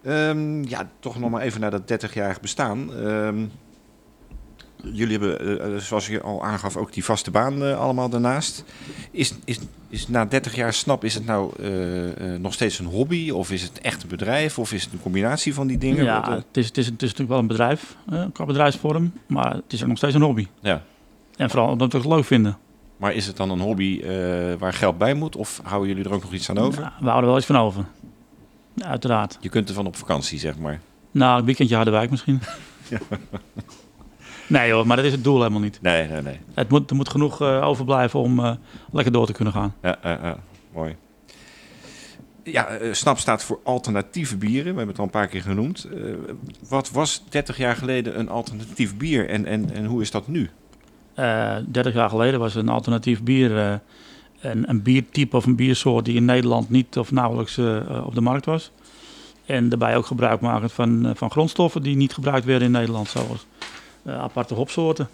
Ehm, 0.02 0.62
ja, 0.64 0.88
toch 1.00 1.18
nog 1.18 1.30
maar 1.30 1.40
even 1.42 1.60
naar 1.60 1.70
dat 1.70 1.88
30-jarig 1.88 2.40
bestaan. 2.40 2.94
Ehm, 2.94 3.44
jullie 4.92 5.18
hebben, 5.18 5.40
eh, 5.40 5.74
eh, 5.74 5.80
zoals 5.80 6.06
je 6.06 6.20
al 6.20 6.44
aangaf, 6.44 6.76
ook 6.76 6.92
die 6.92 7.04
vaste 7.04 7.30
baan 7.30 7.64
eh, 7.64 7.78
allemaal 7.78 8.08
daarnaast. 8.08 8.64
Is, 9.10 9.34
is, 9.44 9.58
is 9.88 10.08
na 10.08 10.24
30 10.24 10.54
jaar 10.54 10.72
snap, 10.72 11.04
is 11.04 11.14
het 11.14 11.26
nou 11.26 11.52
nog 12.38 12.52
steeds 12.52 12.78
een 12.78 12.86
hobby? 12.86 13.30
Of 13.30 13.50
is 13.50 13.62
het 13.62 13.80
echt 13.80 14.02
een 14.02 14.08
bedrijf? 14.08 14.58
Of 14.58 14.72
is 14.72 14.84
het 14.84 14.92
een 14.92 15.02
combinatie 15.02 15.54
van 15.54 15.66
die 15.66 15.78
dingen? 15.78 16.04
Ja, 16.04 16.32
het 16.32 16.56
is, 16.56 16.66
het, 16.66 16.78
is, 16.78 16.86
het 16.86 17.02
is 17.02 17.08
natuurlijk 17.08 17.28
wel 17.28 17.38
een 17.38 17.46
bedrijf, 17.46 17.96
qua 18.32 18.44
bedrijfsvorm. 18.44 19.12
Maar 19.26 19.54
het 19.54 19.72
is 19.72 19.82
ook 19.82 19.88
nog 19.88 19.96
steeds 19.96 20.14
een 20.14 20.22
hobby. 20.22 20.46
ja. 20.60 20.82
En 21.36 21.50
vooral 21.50 21.70
omdat 21.70 21.92
we 21.92 21.98
het 21.98 22.06
leuk 22.06 22.24
vinden. 22.24 22.58
Maar 22.96 23.12
is 23.12 23.26
het 23.26 23.36
dan 23.36 23.50
een 23.50 23.60
hobby 23.60 24.02
waar 24.58 24.72
geld 24.72 24.98
bij 24.98 25.14
moet? 25.14 25.36
Of 25.36 25.60
houden 25.62 25.88
jullie 25.88 26.04
er 26.04 26.12
ook 26.12 26.22
nog 26.22 26.32
iets 26.32 26.50
aan 26.50 26.58
over? 26.58 26.82
Ja, 26.82 26.92
we 26.98 27.04
houden 27.04 27.22
er 27.22 27.28
wel 27.28 27.36
iets 27.36 27.46
van 27.46 27.56
over. 27.56 27.84
Ja, 28.74 28.86
uiteraard. 28.86 29.38
Je 29.40 29.48
kunt 29.48 29.68
ervan 29.68 29.86
op 29.86 29.96
vakantie, 29.96 30.38
zeg 30.38 30.58
maar. 30.58 30.80
Nou, 31.10 31.38
een 31.38 31.44
weekendje 31.44 31.74
Harderwijk 31.74 32.10
misschien. 32.10 32.40
Nee 34.46 34.72
hoor, 34.72 34.86
maar 34.86 34.96
dat 34.96 35.04
is 35.06 35.12
het 35.12 35.24
doel 35.24 35.38
helemaal 35.38 35.60
niet. 35.60 35.78
Nee, 35.82 36.08
nee, 36.08 36.22
nee. 36.22 36.40
Het 36.54 36.68
moet, 36.68 36.90
er 36.90 36.96
moet 36.96 37.08
genoeg 37.08 37.40
eh, 37.40 37.66
overblijven 37.66 38.20
om 38.20 38.44
eh, 38.44 38.52
lekker 38.92 39.12
door 39.12 39.26
te 39.26 39.32
kunnen 39.32 39.54
gaan. 39.54 39.74
Ja, 39.82 39.98
ja, 40.02 40.36
mooi. 40.72 40.96
Ja, 42.42 42.66
eh, 42.66 42.92
SNAP 42.92 43.18
staat 43.18 43.44
voor 43.44 43.60
alternatieve 43.64 44.36
bieren. 44.36 44.72
We 44.72 44.78
hebben 44.78 44.88
het 44.88 44.98
al 44.98 45.04
een 45.04 45.10
paar 45.10 45.26
keer 45.26 45.42
genoemd. 45.42 45.88
Wat 46.68 46.90
was 46.90 47.22
30 47.28 47.56
jaar 47.56 47.76
geleden 47.76 48.18
een 48.18 48.28
alternatief 48.28 48.96
bier 48.96 49.28
en, 49.28 49.46
en, 49.46 49.72
en 49.72 49.84
hoe 49.84 50.00
is 50.00 50.10
dat 50.10 50.28
nu? 50.28 50.50
Eh 51.14 51.56
30 51.66 51.94
jaar 51.94 52.08
geleden 52.08 52.40
was 52.40 52.54
een 52.54 52.68
alternatief 52.68 53.22
bier 53.22 53.80
een, 54.40 54.68
een 54.68 54.82
biertype 54.82 55.36
of 55.36 55.46
een 55.46 55.56
biersoort 55.56 56.04
die 56.04 56.14
in 56.14 56.24
Nederland 56.24 56.70
niet 56.70 56.98
of 56.98 57.10
nauwelijks 57.10 57.58
op 58.04 58.14
de 58.14 58.20
markt 58.20 58.44
was. 58.44 58.70
En 59.46 59.68
daarbij 59.68 59.96
ook 59.96 60.06
gebruik 60.06 60.40
maken 60.40 60.70
van, 60.70 61.12
van 61.14 61.30
grondstoffen 61.30 61.82
die 61.82 61.96
niet 61.96 62.14
gebruikt 62.14 62.46
werden 62.46 62.66
in 62.66 62.72
Nederland, 62.72 63.08
zoals 63.08 63.46
aparte 64.06 64.54
hopsoorten. 64.54 65.08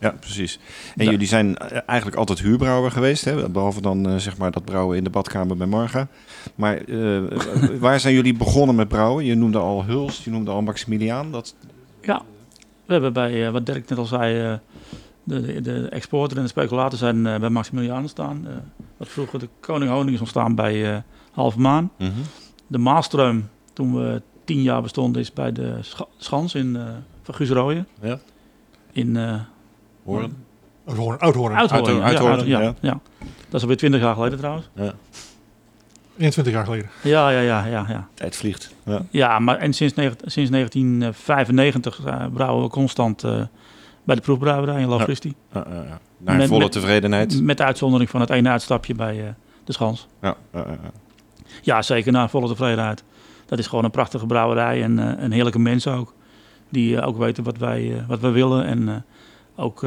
Ja, 0.00 0.10
precies. 0.20 0.58
En 0.96 1.04
Ja. 1.04 1.10
jullie 1.10 1.26
zijn 1.26 1.56
eh, 1.56 1.78
eigenlijk 1.86 2.18
altijd 2.18 2.38
huurbrouwer 2.38 2.90
geweest, 2.90 3.24
hè? 3.24 3.48
behalve 3.48 3.80
dan 3.80 4.08
eh, 4.08 4.16
zeg 4.16 4.36
maar 4.36 4.50
dat 4.50 4.64
brouwen 4.64 4.96
in 4.96 5.04
de 5.04 5.10
badkamer 5.10 5.56
bij 5.56 5.66
Marga. 5.66 6.08
Maar 6.54 6.76
eh, 6.76 7.20
waar 7.80 8.00
zijn 8.00 8.14
jullie 8.14 8.34
begonnen 8.34 8.74
met 8.76 8.88
brouwen? 8.88 9.24
Je 9.24 9.34
noemde 9.34 9.58
al 9.58 9.84
Hulst, 9.84 10.22
je 10.24 10.30
noemde 10.30 10.50
al 10.50 10.62
Maximiliaan. 10.62 11.32
Dat, 11.32 11.54
Ja, 12.00 12.22
we 12.86 12.92
hebben 12.92 13.12
bij, 13.12 13.46
eh, 13.46 13.52
wat 13.52 13.66
Dirk 13.66 13.88
net 13.88 13.98
al 13.98 14.04
zei, 14.04 14.40
eh, 14.52 14.58
de, 15.24 15.40
de, 15.40 15.60
de 15.60 15.88
exporter 15.88 16.36
en 16.36 16.42
de 16.42 16.48
speculator 16.48 16.98
zijn 16.98 17.26
eh, 17.26 17.38
bij 17.40 17.48
Maximiliaan 17.50 18.08
staan. 18.08 18.46
Eh, 18.46 18.52
wat 18.96 19.08
vroeger 19.08 19.38
de 19.38 19.48
Koning 19.60 19.90
Honing 19.90 20.14
is 20.14 20.20
ontstaan 20.20 20.54
bij 20.54 20.92
eh 20.94 20.98
Halve 21.32 21.60
Maan. 21.60 21.90
Mhm. 21.98 22.10
De 22.66 22.78
Maalstroom, 22.78 23.48
toen 23.72 23.94
we 23.94 24.22
tien 24.46 24.62
jaar 24.62 24.82
bestonden, 24.82 25.20
is 25.22 25.32
bij 25.32 25.52
de 25.52 25.78
Scha- 25.82 26.06
Schans 26.16 26.54
in 26.54 26.74
uh, 26.76 26.82
Van. 27.22 27.86
Ja. 28.00 28.18
In 28.92 29.14
uh, 29.14 29.34
Horen? 30.04 30.36
Oudhoorn. 31.18 31.18
Oudhoorn. 31.18 31.96
Ja, 32.46 32.56
ja, 32.58 32.60
ja. 32.62 32.74
ja. 32.80 33.00
Dat 33.18 33.54
is 33.54 33.60
alweer 33.60 33.76
twintig 33.76 34.00
jaar 34.00 34.14
geleden 34.14 34.38
trouwens. 34.38 34.68
21 36.18 36.52
jaar 36.52 36.64
geleden. 36.64 36.90
Ja, 37.02 37.30
ja, 37.30 37.40
ja, 37.40 37.64
ja. 37.66 37.86
Ja, 37.88 38.08
Tijd 38.14 38.36
vliegt. 38.36 38.74
Ja. 38.82 39.02
ja 39.10 39.38
maar 39.38 39.58
en 39.58 39.72
sinds, 39.72 39.94
sinds 40.24 40.50
1995 40.50 42.04
eh, 42.04 42.24
brouwen 42.32 42.64
we 42.64 42.70
constant 42.70 43.24
eh, 43.24 43.42
bij 44.04 44.14
de 44.14 44.20
proefbrouwerij 44.20 44.80
in. 44.82 44.88
Ja, 44.88 45.06
ja, 45.52 45.64
ja. 45.74 46.00
Naar 46.18 46.36
Met- 46.36 46.48
volle 46.48 46.62
met- 46.62 46.72
tevredenheid. 46.72 47.42
Met 47.42 47.56
de 47.56 47.64
uitzondering 47.64 48.10
van 48.10 48.20
het 48.20 48.30
ene 48.30 48.48
uitstapje 48.48 48.94
bij 48.94 49.20
eh, 49.26 49.28
de 49.64 49.72
Schans. 49.72 50.06
Ja, 50.22 50.36
ja, 50.52 50.58
ja, 50.60 50.70
ja. 50.70 50.90
Ja, 51.62 51.82
zeker 51.82 52.12
naar 52.12 52.30
volle 52.30 52.48
tevredenheid. 52.48 53.04
Dat 53.46 53.58
is 53.58 53.66
gewoon 53.66 53.84
een 53.84 53.90
prachtige 53.90 54.26
brouwerij 54.26 54.82
en 54.82 54.98
een 55.24 55.32
heerlijke 55.32 55.58
mensen 55.58 55.92
ook. 55.92 56.14
Die 56.68 56.96
eh, 56.96 57.06
ook 57.06 57.16
weten 57.18 57.44
wat 57.44 57.58
wij, 57.58 57.96
eh, 57.98 58.08
wat 58.08 58.20
wij 58.20 58.30
willen 58.32 58.64
en 58.64 59.04
ook 59.56 59.86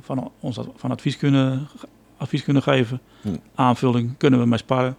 van 0.00 0.30
ons 0.40 0.58
van 0.76 0.90
advies 0.90 1.16
kunnen, 1.16 1.68
advies 2.16 2.42
kunnen 2.42 2.62
geven. 2.62 3.00
Hm. 3.22 3.28
Aanvulling 3.54 4.16
kunnen 4.16 4.40
we 4.40 4.46
mee 4.46 4.58
sparren. 4.58 4.96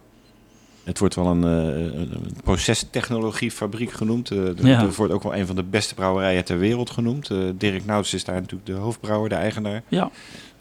Het 0.84 0.98
wordt 0.98 1.14
wel 1.14 1.26
een, 1.26 1.42
een 1.42 2.36
procestechnologiefabriek 2.44 3.90
genoemd. 3.90 4.28
Ja. 4.28 4.84
Het 4.84 4.96
wordt 4.96 5.12
ook 5.12 5.22
wel 5.22 5.34
een 5.34 5.46
van 5.46 5.56
de 5.56 5.62
beste 5.62 5.94
brouwerijen 5.94 6.44
ter 6.44 6.58
wereld 6.58 6.90
genoemd. 6.90 7.30
Dirk 7.54 7.84
Nouts 7.84 8.14
is 8.14 8.24
daar 8.24 8.40
natuurlijk 8.40 8.66
de 8.66 8.72
hoofdbrouwer, 8.72 9.28
de 9.28 9.34
eigenaar. 9.34 9.82
Ja, 9.88 10.00
Daar 10.00 10.10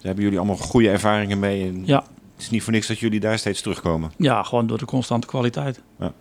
hebben 0.02 0.24
jullie 0.24 0.38
allemaal 0.38 0.58
goede 0.58 0.90
ervaringen 0.90 1.40
mee. 1.40 1.68
En 1.68 1.86
Ja. 1.86 2.04
Het 2.36 2.44
is 2.44 2.50
niet 2.50 2.64
voor 2.64 2.74
niks 2.74 2.88
dat 2.88 3.00
jullie 3.00 3.20
daar 3.20 3.38
steeds 3.38 3.62
terugkomen. 3.62 4.12
ja, 4.18 4.44
gewoon 4.44 4.68
door 4.68 4.78
de 4.78 4.86
constante 4.86 5.28
kwaliteit. 5.28 5.82
Ja. 6.00 6.14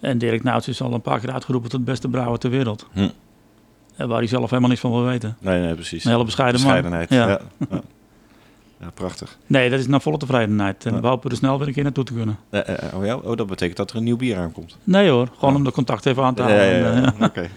En 0.00 0.18
Dirk 0.18 0.42
Nouts 0.42 0.68
is 0.68 0.80
al 0.82 0.92
een 0.92 1.00
paar 1.00 1.20
keer 1.20 1.32
uitgeroepen 1.32 1.70
tot 1.70 1.84
beste 1.84 2.08
brouwer 2.08 2.38
ter 2.38 2.50
wereld. 2.50 2.86
Hm. 2.92 3.08
En 3.96 4.08
waar 4.08 4.18
hij 4.18 4.26
zelf 4.26 4.48
helemaal 4.48 4.68
niks 4.68 4.80
van 4.80 4.90
wil 4.90 5.04
weten. 5.04 5.36
Nee, 5.40 5.60
nee, 5.62 5.74
precies. 5.74 6.04
Een 6.04 6.10
hele 6.10 6.24
bescheiden 6.24 6.60
man. 6.60 6.70
Bescheidenheid. 6.70 7.10
Ja. 7.10 7.28
Ja. 7.28 7.40
Ja. 7.70 7.80
Ja, 8.80 8.90
prachtig. 8.94 9.38
Nee, 9.46 9.70
dat 9.70 9.78
is 9.78 9.86
naar 9.86 10.00
volle 10.00 10.16
tevredenheid. 10.18 10.84
En 10.86 10.94
Ja. 10.94 11.00
we 11.00 11.06
hopen 11.06 11.30
er 11.30 11.36
snel 11.36 11.58
weer 11.58 11.66
een 11.68 11.72
keer 11.74 11.82
naartoe 11.82 12.04
te 12.04 12.12
kunnen. 12.12 12.38
Eh, 12.50 12.68
eh, 12.68 12.94
oh, 12.98 13.04
ja? 13.04 13.16
oh, 13.16 13.36
dat 13.36 13.46
betekent 13.46 13.76
dat 13.76 13.90
er 13.90 13.96
een 13.96 14.04
nieuw 14.04 14.16
bier 14.16 14.36
aankomt. 14.36 14.76
Nee 14.84 15.08
hoor, 15.08 15.28
gewoon 15.34 15.50
Ja. 15.50 15.56
om 15.58 15.64
de 15.64 15.72
contact 15.72 16.06
even 16.06 16.22
aan 16.22 16.34
te 16.34 16.42
Ja, 16.42 16.48
houden. 16.48 16.78
ja, 16.78 16.96
ja. 17.00 17.14
eh, 17.18 17.24
Oké. 17.26 17.48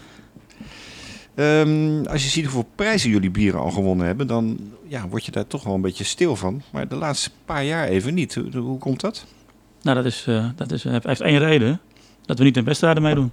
Ehm, 1.36 2.06
als 2.06 2.24
je 2.24 2.30
ziet 2.30 2.44
hoeveel 2.44 2.68
prijzen 2.76 3.10
jullie 3.10 3.30
bieren 3.32 3.60
al 3.60 3.72
gewonnen 3.72 4.06
hebben, 4.06 4.28
dan 4.28 4.60
ja, 4.88 5.08
word 5.08 5.26
je 5.26 5.32
daar 5.32 5.48
toch 5.48 5.64
wel 5.64 5.74
een 5.74 5.82
beetje 5.82 6.04
stil 6.04 6.36
van. 6.36 6.62
Maar 6.72 6.88
de 6.88 6.96
laatste 6.96 7.30
paar 7.46 7.64
jaar 7.64 7.88
even 7.88 8.14
niet. 8.14 8.36
Hoe, 8.36 8.58
hoe 8.58 8.78
komt 8.78 9.00
dat? 9.02 9.26
Nou, 9.82 9.96
dat, 9.96 10.06
is, 10.06 10.26
eh, 10.28 10.46
dat 10.56 10.72
is, 10.72 10.84
heeft 10.84 11.06
heeft 11.06 11.22
één 11.22 11.40
reden. 11.40 11.80
Dat 12.30 12.38
we 12.38 12.44
niet 12.44 12.58
in 12.58 12.64
wedstrijden 12.64 13.04
meedoen. 13.04 13.32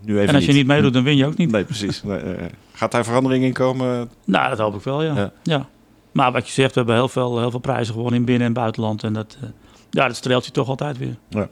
Nu 0.00 0.16
even 0.16 0.28
en 0.28 0.34
als 0.34 0.44
je 0.44 0.52
niet 0.52 0.66
meedoet, 0.66 0.92
dan 0.92 1.02
win 1.02 1.16
je 1.16 1.26
ook 1.26 1.36
niet. 1.36 1.50
Nee, 1.50 1.64
precies. 1.64 2.02
Nee, 2.04 2.18
eh, 2.18 2.44
eh. 2.44 2.50
gaat 2.72 2.92
daar 2.92 3.04
verandering 3.04 3.44
in 3.44 3.52
komen? 3.52 4.10
Nou, 4.24 4.48
dat 4.48 4.58
hoop 4.58 4.74
ik 4.74 4.82
wel, 4.82 5.02
ja. 5.02 5.14
Ja. 5.14 5.32
ja. 5.42 5.68
Maar 6.12 6.32
wat 6.32 6.46
je 6.46 6.52
zegt, 6.52 6.68
we 6.72 6.78
hebben 6.78 6.94
heel 6.94 7.08
veel, 7.08 7.38
heel 7.38 7.50
veel 7.50 7.60
prijzen 7.60 7.94
gewonnen 7.94 8.20
in 8.20 8.24
binnen- 8.24 8.46
en 8.46 8.52
buitenland. 8.52 9.02
En 9.02 9.12
dat, 9.12 9.36
eh, 9.42 9.48
ja, 9.90 10.06
dat 10.06 10.16
streelt 10.16 10.44
je 10.44 10.50
toch 10.50 10.68
altijd 10.68 10.98
weer. 10.98 11.16
Ja. 11.28 11.48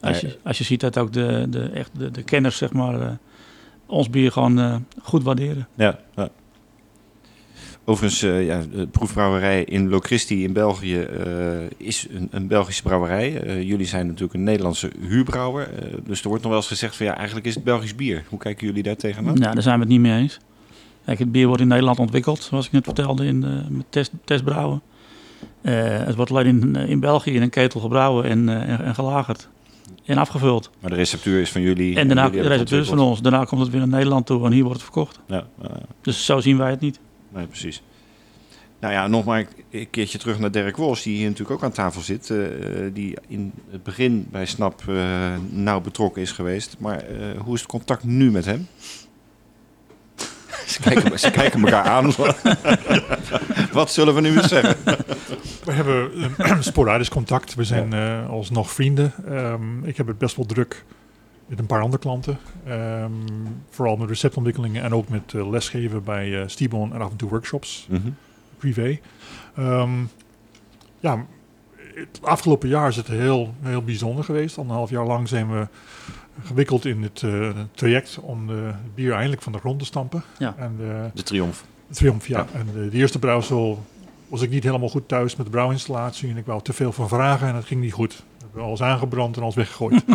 Als, 0.00 0.20
je, 0.20 0.38
als 0.44 0.58
je 0.58 0.64
ziet 0.64 0.80
dat 0.80 0.98
ook 0.98 1.12
de, 1.12 1.46
de, 1.48 1.62
echt 1.62 1.90
de, 1.98 2.10
de 2.10 2.22
kenners, 2.22 2.56
zeg 2.56 2.72
maar, 2.72 3.18
ons 3.86 4.10
bier 4.10 4.32
gewoon 4.32 4.84
goed 5.02 5.22
waarderen. 5.22 5.68
Ja. 5.74 5.98
ja. 6.14 6.28
Overigens, 7.88 8.22
eh, 8.22 8.46
ja, 8.46 8.62
de 8.72 8.86
proefbrouwerij 8.86 9.64
in 9.64 9.88
Locristi 9.88 10.44
in 10.44 10.52
België 10.52 11.00
eh, 11.00 11.26
is 11.76 12.06
een, 12.10 12.28
een 12.30 12.46
Belgische 12.46 12.82
brouwerij. 12.82 13.40
Eh, 13.40 13.62
jullie 13.62 13.86
zijn 13.86 14.06
natuurlijk 14.06 14.34
een 14.34 14.42
Nederlandse 14.42 14.90
huurbrouwer. 15.00 15.68
dus 16.04 16.22
er 16.22 16.28
wordt 16.28 16.42
nog 16.42 16.52
wel 16.52 16.60
eens 16.60 16.70
gezegd 16.70 16.96
van 16.96 17.06
ja, 17.06 17.16
eigenlijk 17.16 17.46
is 17.46 17.54
het 17.54 17.64
Belgisch 17.64 17.94
bier. 17.94 18.24
Hoe 18.28 18.38
kijken 18.38 18.66
jullie 18.66 18.82
daar 18.82 18.96
tegenaan? 18.96 19.38
Nou, 19.38 19.54
daar 19.54 19.62
zijn 19.62 19.74
we 19.74 19.80
het 19.80 19.88
niet 19.88 20.00
mee 20.00 20.20
eens. 20.20 20.38
Kijk, 21.04 21.18
het 21.18 21.32
bier 21.32 21.46
wordt 21.46 21.62
in 21.62 21.68
Nederland 21.68 21.98
ontwikkeld, 21.98 22.42
zoals 22.42 22.66
ik 22.66 22.72
net 22.72 22.84
vertelde, 22.84 23.26
in, 23.26 23.38
met 23.68 23.84
test, 23.88 24.12
testbrouwen. 24.24 24.82
Het 25.62 26.14
wordt 26.14 26.30
alleen 26.30 26.46
in, 26.46 26.76
in 26.76 27.00
België 27.00 27.30
in 27.30 27.42
een 27.42 27.50
ketel 27.50 27.80
gebrouwen 27.80 28.24
en, 28.24 28.48
en, 28.48 28.84
en 28.84 28.94
gelagerd. 28.94 29.48
En 30.04 30.18
afgevuld. 30.18 30.70
Maar 30.80 30.90
de 30.90 30.96
receptuur 30.96 31.40
is 31.40 31.50
van 31.50 31.60
jullie. 31.60 31.96
En 31.96 32.06
daarna, 32.06 32.26
jullie 32.26 32.42
de 32.42 32.48
receptuur 32.48 32.80
is 32.80 32.88
van 32.88 32.98
ons. 32.98 33.20
Daarna 33.20 33.44
komt 33.44 33.60
het 33.60 33.70
weer 33.70 33.80
naar 33.80 33.88
Nederland 33.88 34.26
toe 34.26 34.44
en 34.44 34.52
hier 34.52 34.64
wordt 34.64 34.80
het 34.80 34.90
verkocht. 34.92 35.20
ja. 35.26 35.46
Dus 36.02 36.24
zo 36.24 36.40
zien 36.40 36.58
wij 36.58 36.70
het 36.70 36.80
niet. 36.80 37.00
Nee, 37.28 37.46
precies. 37.46 37.82
Nou 38.80 38.92
ja, 38.92 39.06
nog 39.06 39.24
maar 39.24 39.46
een 39.70 39.90
keertje 39.90 40.18
terug 40.18 40.38
naar 40.38 40.50
Dirk 40.50 40.76
Wos, 40.76 41.02
die 41.02 41.16
hier 41.16 41.28
natuurlijk 41.28 41.50
ook 41.50 41.62
aan 41.64 41.72
tafel 41.72 42.00
zit. 42.00 42.30
eh, 42.30 42.38
die 42.92 43.16
in 43.28 43.52
het 43.70 43.82
begin 43.82 44.26
bij 44.30 44.46
SNAP 44.46 44.82
eh, 44.88 45.34
nauw 45.50 45.80
betrokken 45.80 46.22
is 46.22 46.32
geweest. 46.32 46.76
Maar 46.78 46.98
eh, 47.00 47.40
hoe 47.40 47.54
is 47.54 47.60
het 47.60 47.68
contact 47.70 48.04
nu 48.04 48.30
met 48.30 48.44
hem? 48.44 48.66
ze, 50.66 50.80
kijken, 50.80 51.18
ze 51.18 51.30
kijken 51.30 51.60
elkaar 51.64 51.84
aan. 51.84 52.12
Wat 53.72 53.90
zullen 53.90 54.14
we 54.14 54.20
nu 54.20 54.36
eens 54.36 54.48
zeggen? 54.48 54.76
We 55.64 55.72
hebben 55.72 56.10
sporadisch 56.64 57.08
contact. 57.08 57.54
We 57.54 57.64
zijn 57.64 57.92
eh, 57.92 58.28
alsnog 58.30 58.70
vrienden. 58.70 59.12
Ehm, 59.28 59.84
ik 59.84 59.96
heb 59.96 60.06
het 60.06 60.18
best 60.18 60.36
wel 60.36 60.46
druk 60.46 60.84
met 61.48 61.58
een 61.58 61.66
paar 61.66 61.82
andere 61.82 62.02
klanten. 62.02 62.38
Ehm, 62.66 63.10
vooral 63.70 63.96
met 63.96 64.08
receptontwikkelingen 64.08 64.82
en 64.82 64.94
ook 64.94 65.08
met 65.08 65.34
eh, 65.34 65.48
lesgeven 65.50 66.04
bij 66.04 66.40
eh 66.42 66.48
Stibon 66.48 66.94
en 66.94 67.00
af 67.00 67.10
en 67.10 67.16
toe 67.16 67.28
workshops, 67.28 67.86
Mhm. 67.90 68.08
privé. 68.58 68.98
Ehm, 69.56 69.90
ja, 71.00 71.24
het 71.94 72.18
afgelopen 72.22 72.68
jaar 72.68 72.88
is 72.88 72.96
het 72.96 73.06
heel, 73.08 73.54
heel 73.62 73.82
bijzonder 73.82 74.24
geweest. 74.24 74.58
Anderhalf 74.58 74.90
jaar 74.90 75.06
lang 75.06 75.28
zijn 75.28 75.50
we 75.52 75.66
gewikkeld 76.44 76.84
in 76.84 77.02
het 77.02 77.22
eh, 77.22 77.50
traject 77.74 78.18
om 78.20 78.46
de 78.46 78.70
bier 78.94 79.12
eindelijk 79.12 79.42
van 79.42 79.52
de 79.52 79.58
grond 79.58 79.78
te 79.78 79.84
stampen. 79.84 80.22
Ja. 80.38 80.54
En 80.58 80.74
de, 80.76 81.10
De 81.14 81.22
triomf. 81.22 81.64
Triumph, 81.90 82.26
ja. 82.26 82.46
En 82.52 82.66
de, 82.74 82.88
de 82.88 82.96
eerste 82.96 83.18
brouwsel 83.18 83.84
was 84.28 84.42
ik 84.42 84.50
niet 84.50 84.64
helemaal 84.64 84.88
goed 84.88 85.08
thuis 85.08 85.36
met 85.36 85.46
de 85.46 85.52
brouwinstallatie. 85.52 86.30
En 86.30 86.36
ik 86.36 86.46
wou 86.46 86.62
te 86.62 86.72
veel 86.72 86.92
van 86.92 87.08
vragen 87.08 87.48
en 87.48 87.54
dat 87.54 87.64
ging 87.64 87.80
niet 87.80 87.92
goed. 87.92 88.16
We 88.38 88.44
hebben 88.44 88.62
alles 88.62 88.82
aangebrand 88.82 89.36
en 89.36 89.42
alles 89.42 89.54
weggegooid. 89.54 90.04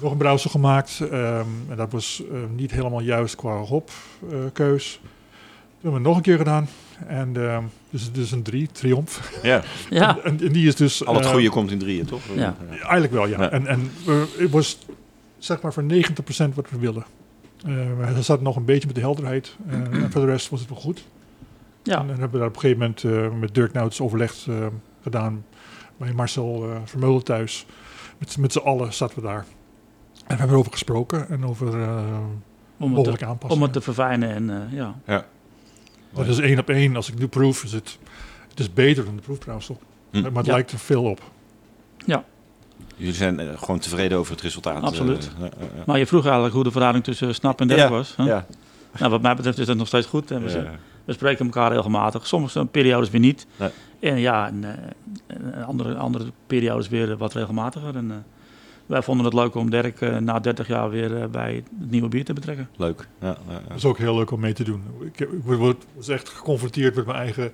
Nog 0.00 0.10
een 0.12 0.18
brouwsel 0.18 0.50
gemaakt. 0.50 1.00
ehm, 1.00 1.46
en 1.68 1.76
dat 1.76 1.92
was 1.92 2.22
eh, 2.32 2.38
niet 2.56 2.70
helemaal 2.70 3.00
juist 3.00 3.36
qua 3.36 3.56
hopkeus. 3.56 5.00
Toen 5.02 5.90
hebben 5.90 5.90
we 5.90 5.96
het 5.96 6.02
nog 6.06 6.16
een 6.16 6.22
keer 6.22 6.36
gedaan. 6.38 6.68
En 7.06 7.36
ehm, 7.50 7.62
dus 7.90 8.02
het 8.02 8.16
is 8.16 8.30
een 8.32 8.42
drie, 8.42 8.68
Triumph. 8.72 9.40
Ja, 9.42 9.62
Ja, 9.90 10.18
En, 10.24 10.40
en 10.40 10.52
die 10.52 10.66
is 10.66 10.76
dus... 10.76 11.04
al 11.04 11.14
het 11.14 11.24
eh, 11.24 11.30
goede 11.30 11.50
komt 11.50 11.70
in 11.70 11.78
drieën, 11.78 12.04
toch? 12.06 12.20
Ja. 12.34 12.56
Eigenlijk 12.70 13.12
wel, 13.12 13.26
ja. 13.26 13.40
Ja. 13.42 13.50
En, 13.50 13.66
en 13.66 13.90
het 14.38 14.50
was 14.50 14.78
zeg 15.38 15.60
maar 15.60 15.72
voor 15.72 15.82
90% 15.82 15.86
wat 16.54 16.70
we 16.70 16.78
wilden. 16.78 17.04
Eh 17.66 18.16
er 18.16 18.22
zat 18.22 18.40
nog 18.40 18.56
een 18.56 18.64
beetje 18.64 18.86
met 18.86 18.94
de 18.94 19.00
helderheid. 19.00 19.56
eh, 19.68 19.74
en 19.74 20.10
voor 20.12 20.20
de 20.20 20.26
rest 20.26 20.48
was 20.48 20.60
het 20.60 20.68
wel 20.68 20.78
goed. 20.78 21.04
ja. 21.82 22.00
En 22.00 22.06
dan 22.06 22.18
hebben 22.18 22.30
we 22.30 22.38
daar 22.38 22.46
op 22.48 22.54
een 22.54 22.60
gegeven 22.60 22.80
moment 22.80 23.04
eh, 23.04 23.38
met 23.40 23.54
Dirk 23.54 23.72
Nauts 23.72 24.00
overlegd 24.00 24.46
eh, 24.48 24.66
gedaan. 25.02 25.44
Bij 25.96 26.12
Marcel 26.12 26.68
uh, 26.68 26.76
Vermeulen 26.84 27.24
thuis. 27.24 27.66
Met, 28.18 28.30
z'n- 28.32 28.40
met 28.40 28.52
z'n 28.52 28.58
allen 28.58 28.92
zaten 28.94 29.16
we 29.16 29.22
daar. 29.26 29.44
En 30.28 30.34
we 30.34 30.40
hebben 30.40 30.50
erover 30.54 30.72
gesproken 30.72 31.28
en 31.28 31.44
over 31.46 31.80
eh 31.82 32.18
om, 32.80 32.94
het 32.96 33.18
te, 33.18 33.26
om 33.48 33.62
het 33.62 33.72
te 33.72 33.80
verfijnen. 33.80 34.30
En, 34.34 34.50
eh, 34.50 34.76
ja. 35.06 35.24
Dat 36.12 36.26
is 36.26 36.38
één 36.38 36.58
op 36.58 36.68
één. 36.70 36.96
Als 36.96 37.08
ik 37.08 37.18
nu 37.18 37.26
proef, 37.28 37.64
is 37.64 37.72
het, 37.72 37.98
het 38.48 38.60
is 38.60 38.72
beter 38.72 39.04
dan 39.04 39.16
de 39.16 39.22
proefbrouwsel. 39.22 39.78
Hm. 40.10 40.20
Maar 40.20 40.32
het 40.32 40.46
Ja. 40.46 40.52
lijkt 40.52 40.72
er 40.72 40.78
veel 40.78 41.02
op. 41.04 41.20
Jullie 42.96 43.14
zijn 43.14 43.40
eh, 43.40 43.58
gewoon 43.58 43.78
tevreden 43.78 44.18
over 44.18 44.32
het 44.32 44.40
resultaat. 44.42 44.82
Absoluut. 44.82 45.30
Maar 45.86 45.98
je 45.98 46.06
vroeg 46.06 46.24
eigenlijk 46.24 46.54
hoe 46.54 46.64
de 46.64 46.70
verhouding 46.70 47.04
tussen 47.04 47.34
Snap 47.34 47.60
en 47.60 47.68
Ja, 47.68 47.88
was. 47.90 48.14
hè? 48.16 48.22
ja. 48.24 48.46
Nou, 48.98 49.10
wat 49.10 49.22
mij 49.22 49.34
betreft 49.36 49.58
is 49.58 49.66
dat 49.66 49.76
nog 49.76 49.86
steeds 49.86 50.06
goed. 50.06 50.30
En 50.30 50.44
we, 50.44 50.50
Ja. 50.50 50.70
we 51.04 51.12
spreken 51.12 51.44
elkaar 51.44 51.72
regelmatig. 51.72 52.26
Sommige 52.26 52.64
periodes 52.64 53.10
weer 53.10 53.20
niet. 53.20 53.46
Nee. 53.56 53.70
En 54.00 54.18
ja, 54.18 54.46
en, 54.46 54.64
eh, 54.64 55.36
en 55.54 55.64
andere, 55.64 55.94
andere 55.94 56.24
periodes 56.46 56.88
weer 56.88 57.16
wat 57.16 57.34
regelmatiger. 57.34 57.96
En, 57.96 58.10
eh, 58.10 58.16
wij 58.88 59.02
vonden 59.02 59.24
het 59.24 59.34
leuk 59.34 59.54
om 59.54 59.70
Dirk 59.70 60.00
eh, 60.00 60.16
na 60.16 60.38
30 60.40 60.66
jaar 60.68 60.90
weer 60.90 61.22
eh, 61.22 61.26
bij 61.28 61.54
het 61.54 61.90
nieuwe 61.90 62.08
bier 62.08 62.24
te 62.24 62.32
betrekken. 62.32 62.68
Leuk. 62.76 63.08
Ja, 63.20 63.26
ja, 63.26 63.36
ja. 63.54 63.60
Dat 63.68 63.76
is 63.76 63.84
ook 63.84 63.98
heel 63.98 64.14
leuk 64.16 64.30
om 64.30 64.40
mee 64.40 64.52
te 64.52 64.64
doen. 64.64 64.82
Ik, 65.00 65.20
ik 65.20 65.28
word- 65.42 65.84
was 65.96 66.08
echt 66.08 66.28
geconfronteerd 66.28 66.94
met 66.94 67.06
mijn 67.06 67.18
eigen 67.18 67.52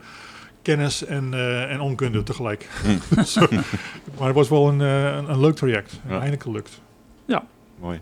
kennis 0.63 1.05
en, 1.05 1.35
eh, 1.35 1.71
en 1.73 1.81
onkunde 1.81 2.23
tegelijk. 2.23 2.69
Zo. 3.25 3.47
maar 4.19 4.27
het 4.27 4.35
was 4.37 4.49
wel 4.49 4.69
een, 4.69 4.81
een, 4.81 5.31
een 5.31 5.41
leuk 5.41 5.55
traject. 5.57 6.01
Ja. 6.07 6.13
Eindelijk 6.13 6.43
gelukt. 6.43 6.81
Mooi. 7.81 7.99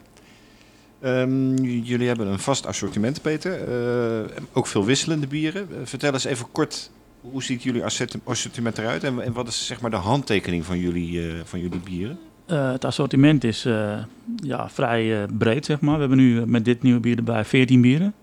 Ehm, 1.00 1.54
jullie 1.64 2.06
hebben 2.08 2.26
een 2.26 2.38
vast 2.38 2.66
assortiment, 2.66 3.22
Peter. 3.22 3.52
Eh, 3.68 4.30
ook 4.52 4.66
veel 4.66 4.84
wisselende 4.84 5.26
bieren. 5.26 5.68
Vertel 5.84 6.12
eens 6.12 6.24
even 6.24 6.46
kort, 6.52 6.90
hoe 7.20 7.42
ziet 7.42 7.62
jullie 7.62 7.84
assorti- 7.84 8.20
assortiment 8.24 8.78
eruit? 8.78 9.04
En, 9.04 9.20
en 9.22 9.32
wat 9.32 9.48
is 9.48 9.66
zeg 9.66 9.80
maar 9.80 9.90
de 9.90 9.96
handtekening 9.96 10.64
van 10.64 10.78
jullie, 10.78 11.28
eh, 11.28 11.34
van 11.44 11.60
jullie 11.60 11.78
bieren? 11.80 12.18
Eh, 12.46 12.70
het 12.72 12.84
assortiment 12.84 13.44
is 13.44 13.64
eh, 13.64 13.98
ja, 14.36 14.68
vrij 14.68 15.22
eh, 15.22 15.28
breed, 15.38 15.64
zeg 15.64 15.80
maar. 15.80 15.94
We 15.94 16.00
hebben 16.00 16.18
nu 16.18 16.46
met 16.46 16.64
dit 16.64 16.82
nieuwe 16.82 17.00
bier 17.00 17.16
erbij 17.16 17.44
14 17.44 17.80
bieren. 17.80 18.14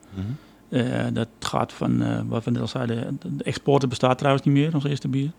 Eh, 0.69 1.05
dat 1.13 1.27
gaat 1.39 1.73
van, 1.73 2.27
wat 2.27 2.43
we 2.43 2.51
net 2.51 2.61
al 2.61 2.67
zeiden, 2.67 3.19
de 3.37 3.43
exporter 3.43 3.87
bestaat 3.89 4.17
trouwens 4.17 4.45
niet 4.45 4.53
meer, 4.55 4.73
ons 4.73 4.83
eerste 4.83 5.07
bier. 5.07 5.31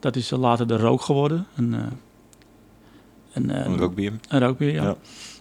Dat 0.00 0.16
is 0.16 0.30
later 0.30 0.66
de 0.66 0.76
rook 0.76 1.00
geworden. 1.02 1.46
Een, 1.56 1.74
eh, 1.74 1.80
een, 3.32 3.76
rookbier. 3.76 4.12
een 4.28 4.40
rookbier, 4.40 4.72
ja. 4.72 4.82
Ja. 4.82 4.96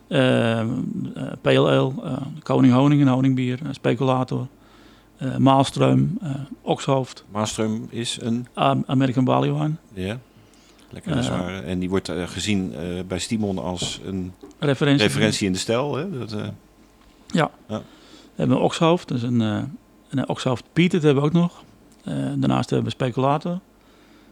Eh, 0.07 0.59
eh, 0.59 0.67
Pale 1.41 1.69
Ale, 1.69 1.91
eh, 2.03 2.17
Koning 2.43 2.73
Honing, 2.73 3.01
een 3.01 3.07
honingbier, 3.07 3.59
speculator. 3.71 4.47
eh 5.17 5.37
Maalstroom, 5.37 6.17
eh 6.21 6.29
Oxhoofd, 6.61 7.25
Maastrum 7.31 7.87
is 7.89 8.17
een, 8.21 8.47
Am- 8.53 8.83
American 8.87 9.23
Barley 9.23 9.53
Wine, 9.53 9.71
ja, 9.93 10.17
lekker 10.89 11.11
Eh. 11.17 11.23
zware. 11.23 11.59
En 11.59 11.79
die 11.79 11.89
wordt 11.89 12.09
eh, 12.09 12.27
gezien 12.27 12.73
eh, 12.75 12.81
bij 13.07 13.19
Stimon 13.19 13.57
als 13.57 14.01
een 14.05 14.33
referentie. 14.59 15.05
referentie 15.07 15.47
in 15.47 15.53
de 15.53 15.59
stijl. 15.59 15.95
Hè? 15.95 16.17
Dat, 16.19 16.31
eh, 16.33 16.47
We 17.67 17.81
hebben 18.35 18.57
een 18.57 18.63
Oxhoofd, 18.63 19.07
dus 19.07 19.21
een, 19.21 19.39
een 20.09 20.29
Oxhoofd 20.29 20.63
Piet, 20.73 20.91
dat 20.91 21.01
hebben 21.01 21.23
we 21.23 21.29
ook 21.29 21.35
nog. 21.35 21.63
Daarnaast 22.37 22.69
hebben 22.69 22.87
we 22.87 22.93
Speculator, 22.93 23.59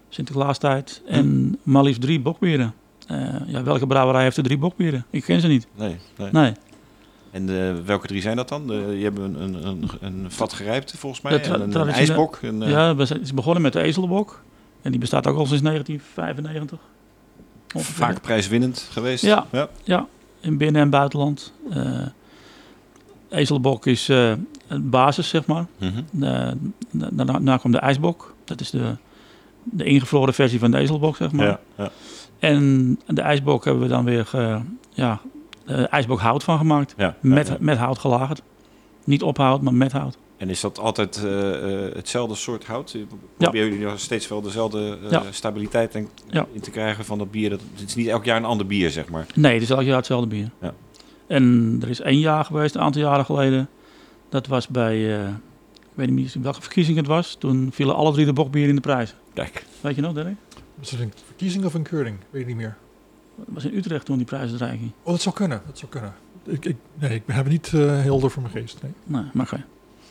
Sinterklaastijd 0.09 1.01
en 1.07 1.57
maar 1.63 1.83
liefst 1.83 2.01
drie 2.01 2.19
bokbieren. 2.19 2.73
Ja, 3.47 3.63
welke 3.63 3.87
brouwerij 3.87 4.23
heeft 4.23 4.37
er 4.37 4.43
drie 4.43 4.57
bokbieren? 4.57 5.05
Ik 5.09 5.23
ken 5.23 5.41
ze 5.41 5.47
niet. 5.47 5.67
nee, 5.75 5.97
nee. 6.17 6.29
Nee, 6.31 6.53
En 7.31 7.49
eh, 7.49 7.73
welke 7.85 8.07
drie 8.07 8.21
zijn 8.21 8.35
dat 8.35 8.49
dan? 8.49 8.67
De, 8.67 8.73
je 8.97 9.03
hebt 9.03 9.17
een, 9.19 9.41
een, 9.41 9.67
een, 9.67 9.89
een 10.01 10.25
vat 10.31 10.53
gerijpte 10.53 10.97
volgens 10.97 11.21
mij. 11.21 11.31
De 11.41 11.53
en 11.53 11.61
een, 11.75 11.89
ijsbok. 11.89 12.39
Een, 12.41 12.59
ja, 12.59 12.95
we 12.95 13.05
zijn, 13.05 13.21
is 13.21 13.33
begonnen 13.33 13.61
met 13.61 13.73
de 13.73 13.81
ezelbok. 13.81 14.43
En 14.85 14.91
die 14.91 14.99
bestaat 14.99 15.27
ook 15.27 15.37
al 15.37 15.45
sinds 15.45 15.61
1995. 15.63 16.79
ongeveer. 17.75 17.95
Vaak 17.95 18.21
prijswinnend 18.21 18.87
geweest. 18.91 19.23
Ja. 19.23 19.45
ja. 19.51 19.69
Ja, 19.83 20.07
in 20.39 20.57
binnen- 20.57 20.81
en 20.81 20.89
buitenland. 20.89 21.53
Eh 21.71 22.05
ezelbok 23.29 23.85
is 23.85 24.09
eh, 24.09 24.31
een 24.67 24.89
basis, 24.89 25.29
zeg 25.29 25.45
maar. 25.45 25.65
Mhm. 25.77 26.23
Eh, 26.23 26.51
da- 26.91 27.09
daarna, 27.11 27.31
daarna 27.33 27.57
komt 27.57 27.73
de 27.73 27.79
ijsbok. 27.79 28.35
Dat 28.43 28.59
is 28.61 28.69
de, 28.69 28.95
de 29.63 29.83
ingevroren 29.83 30.33
versie 30.33 30.59
van 30.59 30.71
de 30.71 30.77
ezelbok, 30.77 31.15
zeg 31.15 31.31
maar. 31.31 31.45
Ja, 31.47 31.59
ja. 31.77 31.89
En 32.39 32.99
de 33.07 33.21
ijsbok 33.21 33.65
hebben 33.65 33.83
we 33.83 33.89
dan 33.89 34.05
weer 34.05 34.25
ge, 34.25 34.59
ja, 34.89 35.19
eh, 35.65 35.93
ijsbok 35.93 36.19
hout 36.19 36.43
van 36.43 36.57
gemaakt. 36.57 36.93
Ja, 36.97 37.15
Met, 37.19 37.59
met 37.59 37.77
hout 37.77 37.99
gelagerd. 37.99 38.41
Niet 39.03 39.23
op 39.23 39.37
hout, 39.37 39.61
maar 39.61 39.73
met 39.73 39.91
hout. 39.91 40.17
En 40.37 40.49
is 40.49 40.61
dat 40.61 40.79
altijd 40.79 41.23
eh, 41.23 41.85
eh, 41.87 41.95
hetzelfde 41.95 42.35
soort 42.35 42.65
hout? 42.65 42.97
Proberen 43.37 43.69
jullie 43.69 43.85
nog 43.85 43.99
steeds 43.99 44.27
wel 44.27 44.41
dezelfde 44.41 44.97
eh, 45.03 45.11
Ja. 45.11 45.23
stabiliteit 45.31 45.95
en, 45.95 46.09
Ja. 46.29 46.47
in 46.51 46.61
te 46.61 46.71
krijgen 46.71 47.05
van 47.05 47.17
dat 47.17 47.31
bier? 47.31 47.49
Dat, 47.49 47.61
het 47.75 47.87
is 47.89 47.95
niet 47.95 48.07
elk 48.07 48.25
jaar 48.25 48.37
een 48.37 48.45
ander 48.45 48.67
bier, 48.67 48.89
zeg 48.89 49.09
maar. 49.09 49.25
Nee, 49.35 49.53
het 49.53 49.61
is 49.61 49.69
elk 49.69 49.81
jaar 49.81 49.95
hetzelfde 49.97 50.27
bier. 50.27 50.49
Ja. 50.61 50.73
En 51.27 51.77
er 51.81 51.89
is 51.89 51.99
één 52.01 52.19
jaar 52.19 52.45
geweest, 52.45 52.75
een 52.75 52.81
aantal 52.81 53.01
jaren 53.01 53.25
geleden. 53.25 53.69
Dat 54.29 54.47
was 54.47 54.67
bij, 54.67 55.19
eh, 55.21 55.27
ik 55.27 55.91
weet 55.93 56.09
niet 56.09 56.15
meer 56.35 56.43
welke 56.43 56.61
verkiezing 56.61 56.97
het 56.97 57.07
was. 57.07 57.35
Toen 57.39 57.69
vielen 57.73 57.95
alle 57.95 58.13
drie 58.13 58.25
de 58.25 58.33
bokbieren 58.33 58.69
in 58.69 58.75
de 58.75 58.81
prijs. 58.81 59.15
Kijk. 59.33 59.65
Weet 59.81 59.95
je 59.95 60.01
nog, 60.01 60.13
Dirk? 60.13 60.35
Was 60.75 60.91
het 60.91 60.99
een 60.99 61.13
verkiezing 61.25 61.65
of 61.65 61.73
een 61.73 61.83
keuring? 61.83 62.17
Weet 62.29 62.41
ik 62.41 62.47
niet 62.47 62.55
meer. 62.55 62.77
Dat 63.35 63.45
was 63.49 63.65
in 63.65 63.75
Utrecht 63.77 64.05
toen 64.05 64.17
die 64.17 64.25
prijsuitreiking. 64.25 64.91
Oh, 65.03 65.11
dat 65.11 65.21
zou 65.21 65.35
kunnen. 65.35 65.61
Dat 65.67 65.77
zou 65.77 65.91
kunnen. 65.91 66.13
Ik, 66.45 66.65
ik, 66.65 66.75
nee, 66.99 67.13
ik 67.15 67.23
heb 67.25 67.43
het 67.43 67.53
niet 67.53 67.71
eh, 67.73 68.01
helder 68.01 68.31
voor 68.31 68.41
mijn 68.41 68.53
geest. 68.53 68.77
Nee. 68.81 68.91
Nee, 69.03 69.29
maar 69.33 69.47
geen. 69.47 69.63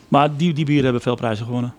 Maar 0.07 0.35
die, 0.37 0.53
die 0.53 0.65
bieren 0.65 0.83
hebben 0.83 1.01
veel 1.01 1.15
prijzen 1.15 1.45
gewonnen. 1.45 1.73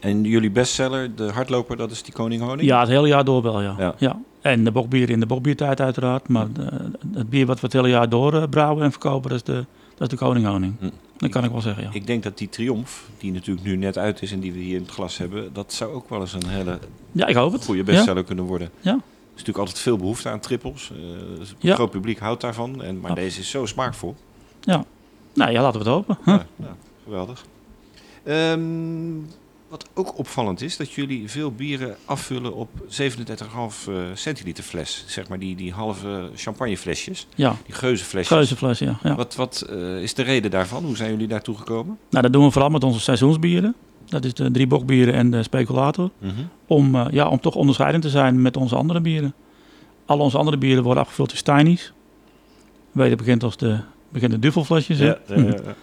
En 0.00 0.22
jullie 0.24 0.50
bestseller, 0.50 1.14
de 1.14 1.30
hardloper, 1.32 1.76
dat 1.76 1.90
is 1.90 2.02
die 2.02 2.12
Koning 2.12 2.42
Honing? 2.42 2.68
Ja, 2.68 2.80
het 2.80 2.88
hele 2.88 3.08
jaar 3.08 3.24
door 3.24 3.42
wel, 3.42 3.60
ja. 3.62 3.74
Ja. 3.78 3.94
ja. 3.98 4.18
En 4.40 4.64
de 4.64 4.70
bokbier 4.72 5.10
in 5.10 5.20
de 5.20 5.26
bokbiertijd 5.26 5.80
uiteraard. 5.80 6.28
Maar 6.28 6.52
de- 6.52 6.90
het 7.14 7.30
bier 7.30 7.46
wat 7.46 7.60
we 7.60 7.66
het 7.66 7.72
hele 7.72 7.88
jaar 7.88 8.08
door 8.08 8.34
eh, 8.34 8.42
brouwen 8.50 8.84
en 8.84 8.90
verkopen, 8.90 9.30
dat 9.30 9.38
is 9.38 9.44
de, 9.44 9.64
dat 9.94 10.00
is 10.12 10.18
de 10.18 10.24
koninghoning. 10.24 10.74
Hm. 10.80 10.88
Dat 11.16 11.30
kan 11.30 11.44
ik 11.44 11.50
wel 11.50 11.60
zeggen, 11.60 11.82
ja. 11.82 11.88
Ik 11.92 12.06
denk 12.06 12.22
dat 12.22 12.38
die 12.38 12.48
Triomf, 12.48 13.08
die 13.18 13.32
natuurlijk 13.32 13.66
nu 13.66 13.76
net 13.76 13.98
uit 13.98 14.22
is 14.22 14.32
en 14.32 14.40
die 14.40 14.52
we 14.52 14.58
hier 14.58 14.76
in 14.76 14.82
het 14.82 14.90
glas 14.90 15.18
hebben, 15.18 15.52
dat 15.52 15.72
zou 15.72 15.92
ook 15.92 16.08
wel 16.08 16.20
eens 16.20 16.32
een 16.32 16.46
hele 16.48 16.78
Ja, 17.12 17.26
ik 17.26 17.34
hoop 17.34 17.52
het. 17.52 17.64
goede 17.64 17.80
Ja. 17.80 17.86
bestseller 17.86 18.24
kunnen 18.24 18.44
worden. 18.44 18.70
Ja. 18.80 18.90
Er 18.90 18.96
is 18.96 19.46
natuurlijk 19.46 19.58
altijd 19.58 19.78
veel 19.78 19.96
behoefte 19.96 20.28
aan 20.28 20.40
trippels. 20.40 20.90
Eh, 20.90 21.38
dus 21.38 21.48
het 21.48 21.56
Ja. 21.60 21.74
groot 21.74 21.90
publiek 21.90 22.18
houdt 22.18 22.40
daarvan. 22.40 22.82
En, 22.82 23.00
maar 23.00 23.10
Ja. 23.10 23.14
deze 23.16 23.40
is 23.40 23.50
zo 23.50 23.66
smaakvol. 23.66 24.14
Nou 25.34 25.52
ja, 25.52 25.62
laten 25.62 25.80
we 25.84 25.90
het 25.90 25.94
hopen. 25.96 26.18
Huh? 26.24 26.38
Geweldig. 27.10 27.44
Ehm, 28.24 28.60
wat 29.68 29.88
ook 29.94 30.18
opvallend 30.18 30.60
is, 30.60 30.76
dat 30.76 30.92
jullie 30.92 31.30
veel 31.30 31.52
bieren 31.52 31.96
afvullen 32.04 32.54
op 32.54 32.68
37,5 32.88 33.88
eh, 33.88 33.94
centiliter 34.14 34.64
fles. 34.64 35.04
Zeg 35.06 35.28
maar 35.28 35.38
die, 35.38 35.56
die 35.56 35.72
halve 35.72 36.30
champagneflesjes, 36.34 37.26
Ja, 37.34 37.56
die 37.66 37.74
geuzenflesjes. 37.74 38.36
geuzenfles, 38.36 38.78
ja. 38.78 38.98
ja. 39.02 39.14
Wat, 39.14 39.34
wat 39.34 39.66
eh, 39.70 40.02
is 40.02 40.14
de 40.14 40.22
reden 40.22 40.50
daarvan? 40.50 40.84
Hoe 40.84 40.96
zijn 40.96 41.10
jullie 41.10 41.26
daartoe 41.28 41.56
gekomen? 41.56 41.98
Nou, 42.10 42.22
dat 42.22 42.32
doen 42.32 42.44
we 42.44 42.50
vooral 42.50 42.70
met 42.70 42.84
onze 42.84 43.00
seizoensbieren. 43.00 43.74
Dat 44.04 44.24
is 44.24 44.34
de 44.34 44.50
drie 44.50 44.66
bokbieren 44.66 45.14
en 45.14 45.30
de 45.30 45.42
speculator. 45.42 46.10
Om, 46.66 46.94
eh, 46.94 47.06
ja, 47.10 47.28
om 47.28 47.40
toch 47.40 47.54
onderscheidend 47.54 48.02
te 48.02 48.10
zijn 48.10 48.42
met 48.42 48.56
onze 48.56 48.76
andere 48.76 49.00
bieren. 49.00 49.34
Al 50.06 50.18
onze 50.18 50.38
andere 50.38 50.58
bieren 50.58 50.82
worden 50.82 51.02
afgevuld 51.02 51.30
in 51.30 51.36
Steinies. 51.36 51.92
Weten 52.92 53.16
bekend 53.16 53.42
als 53.42 53.56
de 53.56 53.78
bekende 54.08 54.38
ja, 54.40 55.18
ja, 55.26 55.36
ja. 55.36 55.74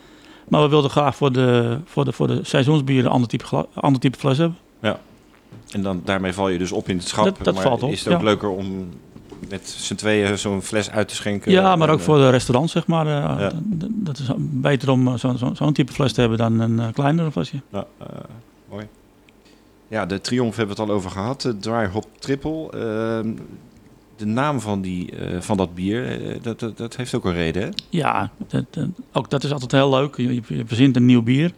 Maar 0.48 0.62
we 0.62 0.68
wilden 0.68 0.90
graag 0.92 1.16
voor 1.16 1.32
de, 1.32 1.78
voor 1.86 2.06
de, 2.06 2.12
voor 2.12 2.28
de 2.28 2.40
seizoensbieren 2.44 3.06
een 3.06 3.12
ander 3.12 3.30
type, 3.30 3.68
ander 3.74 4.02
type 4.02 4.18
fles 4.18 4.38
hebben. 4.38 4.58
En 5.72 5.82
dan, 5.84 6.02
daarmee 6.06 6.34
val 6.34 6.50
je 6.50 6.58
dus 6.58 6.72
op 6.72 6.90
in 6.90 6.98
het 6.98 7.08
schap. 7.08 7.26
Dat- 7.26 7.38
dat 7.44 7.54
maar 7.54 7.64
valt 7.64 7.84
op, 7.84 7.92
is 7.92 8.04
het 8.04 8.14
ook 8.14 8.20
ja. 8.20 8.26
leuker 8.26 8.50
om 8.50 8.90
met 9.50 9.70
z'n 9.70 9.96
tweeën 9.96 10.38
zo'n 10.38 10.62
fles 10.62 10.90
uit 10.92 11.08
te 11.08 11.16
schenken? 11.16 11.52
Ja, 11.52 11.76
maar 11.76 11.88
En, 11.88 11.94
ook 11.94 12.00
eh, 12.00 12.06
voor 12.06 12.18
de 12.18 12.30
restaurants, 12.30 12.72
zeg 12.74 12.88
maar. 12.88 13.06
eh, 13.08 13.40
Ja. 13.40 13.52
Dat 13.90 14.18
is 14.20 14.28
beter 14.38 14.90
om 14.92 15.08
eh, 15.08 15.14
zo'n 15.14 15.38
zo, 15.38 15.52
zo'n 15.54 15.74
type 15.74 15.92
fles 15.94 16.14
te 16.14 16.20
hebben 16.20 16.38
dan 16.38 16.60
een 16.60 16.94
kleinere 16.94 17.32
flesje. 17.32 17.62
Ja, 17.72 17.86
mooi. 18.70 18.88
Ja, 19.88 20.06
de 20.06 20.22
Triumph 20.22 20.58
hebben 20.58 20.76
we 20.76 20.82
het 20.82 20.92
al 20.92 20.96
over 20.98 21.12
gehad. 21.12 21.42
De 21.42 21.58
Dry 21.58 21.86
Hop 21.88 22.06
Triple. 22.20 22.70
Ehm, 22.72 23.34
de 24.18 24.26
naam 24.26 24.60
van, 24.60 24.82
die, 24.82 25.12
eh, 25.16 25.42
van 25.42 25.58
dat 25.58 25.76
bier, 25.76 26.22
eh, 26.22 26.36
dat, 26.42 26.60
dat, 26.60 26.78
dat 26.78 26.96
heeft 26.96 27.16
ook 27.16 27.26
een 27.26 27.34
reden, 27.34 27.62
hè? 27.64 27.70
Ja, 27.90 28.30
dat, 28.48 28.66
dat- 28.70 28.88
ook 29.14 29.30
dat 29.30 29.44
is 29.44 29.52
altijd 29.52 29.72
heel 29.72 29.90
leuk. 29.90 30.18
Je, 30.18 30.34
je- 30.34 30.42
je 30.48 30.64
verzint 30.66 30.96
een 30.96 31.06
nieuw 31.06 31.22
bier. 31.22 31.52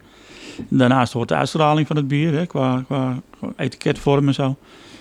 Daarnaast 0.70 1.14
hoort 1.14 1.28
de 1.28 1.36
uitstraling 1.36 1.88
van 1.88 1.96
het 1.96 2.08
bier, 2.08 2.34
hè, 2.34 2.46
qua, 2.46 2.84
qua, 2.86 3.20
etiketvorm 3.56 4.28
en 4.28 4.34
zo. 4.34 4.56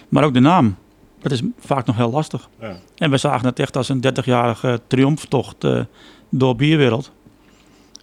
Maar 0.08 0.24
ook 0.24 0.34
de 0.34 0.40
naam. 0.40 0.76
Dat 1.20 1.32
is 1.32 1.42
vaak 1.58 1.86
nog 1.86 1.96
heel 1.96 2.10
lastig. 2.10 2.48
Ja. 2.60 2.76
En 2.96 3.10
we 3.10 3.16
zagen 3.16 3.46
het 3.46 3.58
echt 3.58 3.76
als 3.76 3.88
een 3.88 4.00
30-jarige 4.00 4.80
triomftocht 4.86 5.64
eh, 5.64 5.80
door 6.28 6.56
bierwereld. 6.56 7.12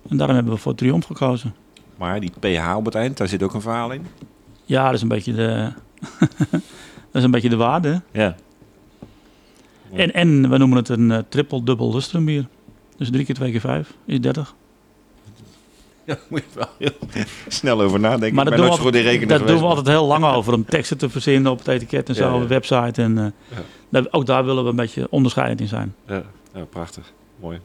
En 0.10 0.18
daarom 0.18 0.36
hebben 0.36 0.54
we 0.54 0.60
voor 0.60 0.76
triomf 0.76 1.06
gekozen. 1.06 1.54
Maar 1.98 2.20
die 2.20 2.32
pH 2.40 2.76
op 2.76 2.86
het 2.86 2.96
eind, 2.96 3.18
daar 3.18 3.28
zit 3.28 3.44
ook 3.44 3.54
een 3.54 3.62
verhaal 3.62 3.92
in. 3.92 4.06
Ja, 4.66 4.86
dat 4.86 4.94
is 4.94 5.02
een 5.02 5.08
beetje 5.08 5.34
de, 5.34 5.72
dat 6.52 6.62
is 7.12 7.24
een 7.24 7.32
beetje 7.32 7.50
de 7.50 7.56
waarde. 7.56 8.02
hè. 8.12 8.22
Ja. 8.24 8.36
Ja. 9.96 10.02
En, 10.02 10.14
en 10.14 10.50
we 10.50 10.58
noemen 10.58 10.78
het 10.78 10.90
een 10.90 11.12
eh, 11.12 11.20
triple-dubbel 11.30 11.94
lustrumbier. 11.94 12.48
Dus 12.98 13.10
drie 13.12 13.26
keer 13.26 13.36
twee 13.36 13.52
keer 13.52 13.60
vijf 13.60 13.94
is 14.06 14.22
30. 14.22 14.56
Daar 16.06 16.20
moet 16.30 16.44
je 16.54 16.60
wel 16.60 16.68
heel 16.78 17.26
snel 17.48 17.82
over 17.82 18.00
nadenken. 18.00 18.36
Maar 18.36 18.46
Ik 18.46 18.50
dat, 18.52 18.60
ben 18.60 18.70
doen 18.70 18.78
we, 18.78 18.86
altijd, 18.86 19.30
dat 19.30 19.48
doen 19.48 19.60
we 19.60 19.66
altijd 19.66 19.88
heel 19.88 20.06
lang 20.06 20.26
over 20.26 20.54
om 20.54 20.66
teksten 20.66 20.98
te 20.98 21.10
verzinnen 21.10 21.52
op 21.52 21.58
het 21.58 21.68
etiket 21.68 22.10
en 22.10 22.16
zo, 22.16 22.24
Ja, 22.24 22.30
ja. 22.30 22.36
op 22.36 22.42
de 22.42 22.48
website. 22.48 23.02
En, 23.02 23.18
eh, 23.18 23.58
Ja. 23.90 24.06
ook 24.12 24.26
daar 24.26 24.46
willen 24.46 24.64
we 24.64 24.70
een 24.70 24.76
beetje 24.76 25.08
onderscheidend 25.10 25.60
in 25.62 25.68
zijn. 25.68 25.96
Ja, 26.08 26.24
ja, 26.54 26.64
prachtig. 26.66 27.12
Mooi. 27.40 27.60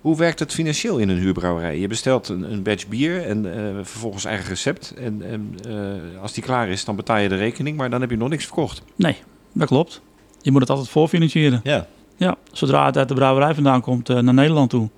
Hoe 0.00 0.16
werkt 0.16 0.38
het 0.38 0.52
financieel 0.52 0.98
in 0.98 1.08
een 1.08 1.18
huurbrouwerij? 1.18 1.78
Je 1.78 1.86
bestelt 1.88 2.28
een, 2.28 2.52
een 2.52 2.62
batch 2.62 2.86
bier 2.88 3.22
en 3.22 3.54
eh, 3.54 3.74
vervolgens 3.82 4.24
eigen 4.24 4.48
recept. 4.48 4.94
En, 4.96 5.22
en 5.22 5.54
eh, 5.68 6.22
als 6.22 6.32
die 6.32 6.42
klaar 6.42 6.68
is, 6.68 6.84
dan 6.84 6.96
betaal 6.96 7.18
je 7.18 7.28
de 7.28 7.36
rekening, 7.36 7.76
maar 7.76 7.90
dan 7.90 8.00
heb 8.00 8.10
je 8.10 8.16
nog 8.16 8.28
niks 8.28 8.44
verkocht. 8.44 8.82
Nee, 8.96 9.16
dat 9.52 9.68
klopt. 9.68 10.00
Je 10.46 10.52
moet 10.52 10.60
het 10.60 10.70
altijd 10.70 10.88
voorfinancieren. 10.88 11.60
Ja. 11.64 11.86
Ja, 12.16 12.36
zodra 12.52 12.86
het 12.86 12.96
uit 12.96 13.08
de 13.08 13.14
brouwerij 13.14 13.54
vandaan 13.54 13.80
komt 13.80 14.08
eh, 14.08 14.18
naar 14.18 14.34
Nederland 14.34 14.70
toe, 14.70 14.88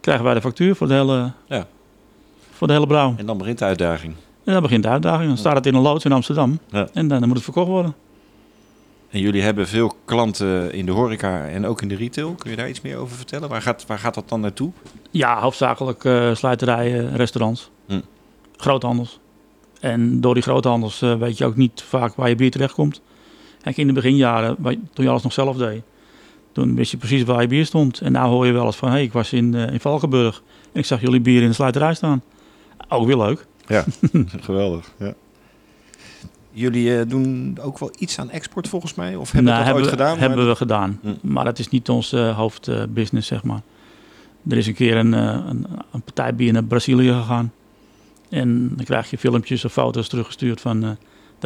krijgen 0.00 0.24
wij 0.24 0.34
de 0.34 0.40
factuur 0.40 0.74
voor 0.76 0.88
de 0.88 0.94
hele, 0.94 1.32
Ja. 1.46 1.66
voor 2.50 2.66
de 2.66 2.72
hele 2.72 2.86
brouw. 2.86 3.14
En 3.16 3.26
dan 3.26 3.38
begint 3.38 3.58
de 3.58 3.64
uitdaging. 3.64 4.14
En 4.44 4.52
dan 4.52 4.62
begint 4.62 4.82
de 4.82 4.88
uitdaging. 4.88 5.28
Dan 5.28 5.36
staat 5.36 5.54
het 5.54 5.66
in 5.66 5.74
een 5.74 5.80
loods 5.82 6.04
in 6.04 6.12
Amsterdam. 6.12 6.58
Ja. 6.70 6.88
En 6.92 7.08
dan, 7.08 7.18
dan 7.18 7.26
moet 7.28 7.36
het 7.36 7.44
verkocht 7.44 7.68
worden. 7.68 7.94
En 9.10 9.20
jullie 9.20 9.42
hebben 9.42 9.66
veel 9.68 9.92
klanten 10.04 10.72
in 10.72 10.86
de 10.86 10.92
horeca 10.92 11.46
en 11.46 11.66
ook 11.66 11.82
in 11.82 11.88
de 11.88 11.96
retail. 11.96 12.32
Kun 12.34 12.50
je 12.50 12.56
daar 12.56 12.68
iets 12.68 12.80
meer 12.80 12.96
over 12.96 13.16
vertellen? 13.16 13.48
Waar 13.48 13.62
gaat, 13.62 13.86
waar 13.86 13.98
gaat 13.98 14.14
dat 14.14 14.28
dan 14.28 14.40
naartoe? 14.40 14.70
Ja, 15.10 15.40
hoofdzakelijk 15.40 16.04
eh 16.04 16.34
sluiterijen, 16.34 17.16
restaurants, 17.16 17.70
Hm. 17.86 18.00
groothandels. 18.56 19.18
En 19.80 20.20
door 20.20 20.34
die 20.34 20.42
groothandels 20.42 21.02
eh, 21.02 21.14
weet 21.14 21.38
je 21.38 21.44
ook 21.44 21.56
niet 21.56 21.82
vaak 21.88 22.14
waar 22.14 22.28
je 22.28 22.34
bier 22.34 22.50
terechtkomt. 22.50 23.00
Kijk, 23.66 23.78
in 23.78 23.86
de 23.86 23.92
beginjaren, 23.92 24.56
toen 24.92 25.04
je 25.04 25.08
alles 25.10 25.22
nog 25.22 25.32
zelf 25.32 25.56
deed, 25.56 25.82
toen 26.52 26.74
wist 26.74 26.90
je 26.90 26.96
precies 26.96 27.22
waar 27.22 27.40
je 27.40 27.46
bier 27.48 27.66
stond. 27.66 28.00
En 28.00 28.12
nou 28.12 28.28
hoor 28.28 28.46
je 28.46 28.52
wel 28.52 28.66
eens 28.66 28.76
van, 28.76 28.88
hé, 28.88 28.94
hey, 28.94 29.04
ik 29.04 29.12
was 29.12 29.32
in, 29.32 29.54
eh, 29.54 29.72
in 29.72 29.80
Valkenburg 29.80 30.42
en 30.72 30.80
ik 30.80 30.86
zag 30.86 31.00
jullie 31.00 31.20
bier 31.20 31.42
in 31.42 31.48
de 31.48 31.54
sluiterij 31.54 31.94
staan. 31.94 32.22
Ook 32.88 33.06
weer 33.06 33.16
leuk. 33.16 33.46
Geweldig. 34.40 34.90
Ja. 34.98 35.14
Jullie 36.50 36.98
eh, 36.98 37.08
doen 37.08 37.58
ook 37.60 37.78
wel 37.78 37.90
iets 37.98 38.18
aan 38.18 38.30
export 38.30 38.68
volgens 38.68 38.94
mij? 38.94 39.16
Of 39.16 39.32
hebben 39.32 39.52
Nou, 39.52 39.64
dat 39.64 39.74
ooit 39.74 39.86
gedaan? 39.86 40.18
Hebben 40.18 40.38
Maar- 40.38 40.46
we 40.46 40.54
gedaan. 40.56 40.98
Hm. 41.02 41.12
Maar 41.20 41.44
dat 41.44 41.58
is 41.58 41.68
niet 41.68 41.88
onze 41.88 42.18
hoofdbusiness, 42.18 43.28
zeg 43.28 43.42
maar. 43.44 43.60
Er 44.48 44.56
is 44.56 44.66
een 44.66 44.74
keer 44.74 44.96
een, 44.96 45.14
eh, 45.14 45.20
een, 45.48 45.66
een 45.92 46.02
partij 46.02 46.34
bier 46.34 46.52
naar 46.52 46.64
Brazilië 46.64 47.12
gegaan. 47.12 47.52
En 48.28 48.72
dan 48.76 48.84
krijg 48.84 49.10
je 49.10 49.18
filmpjes 49.18 49.64
of 49.64 49.72
foto's 49.72 50.08
teruggestuurd 50.08 50.60
van 50.60 50.84
eh, 50.84 50.90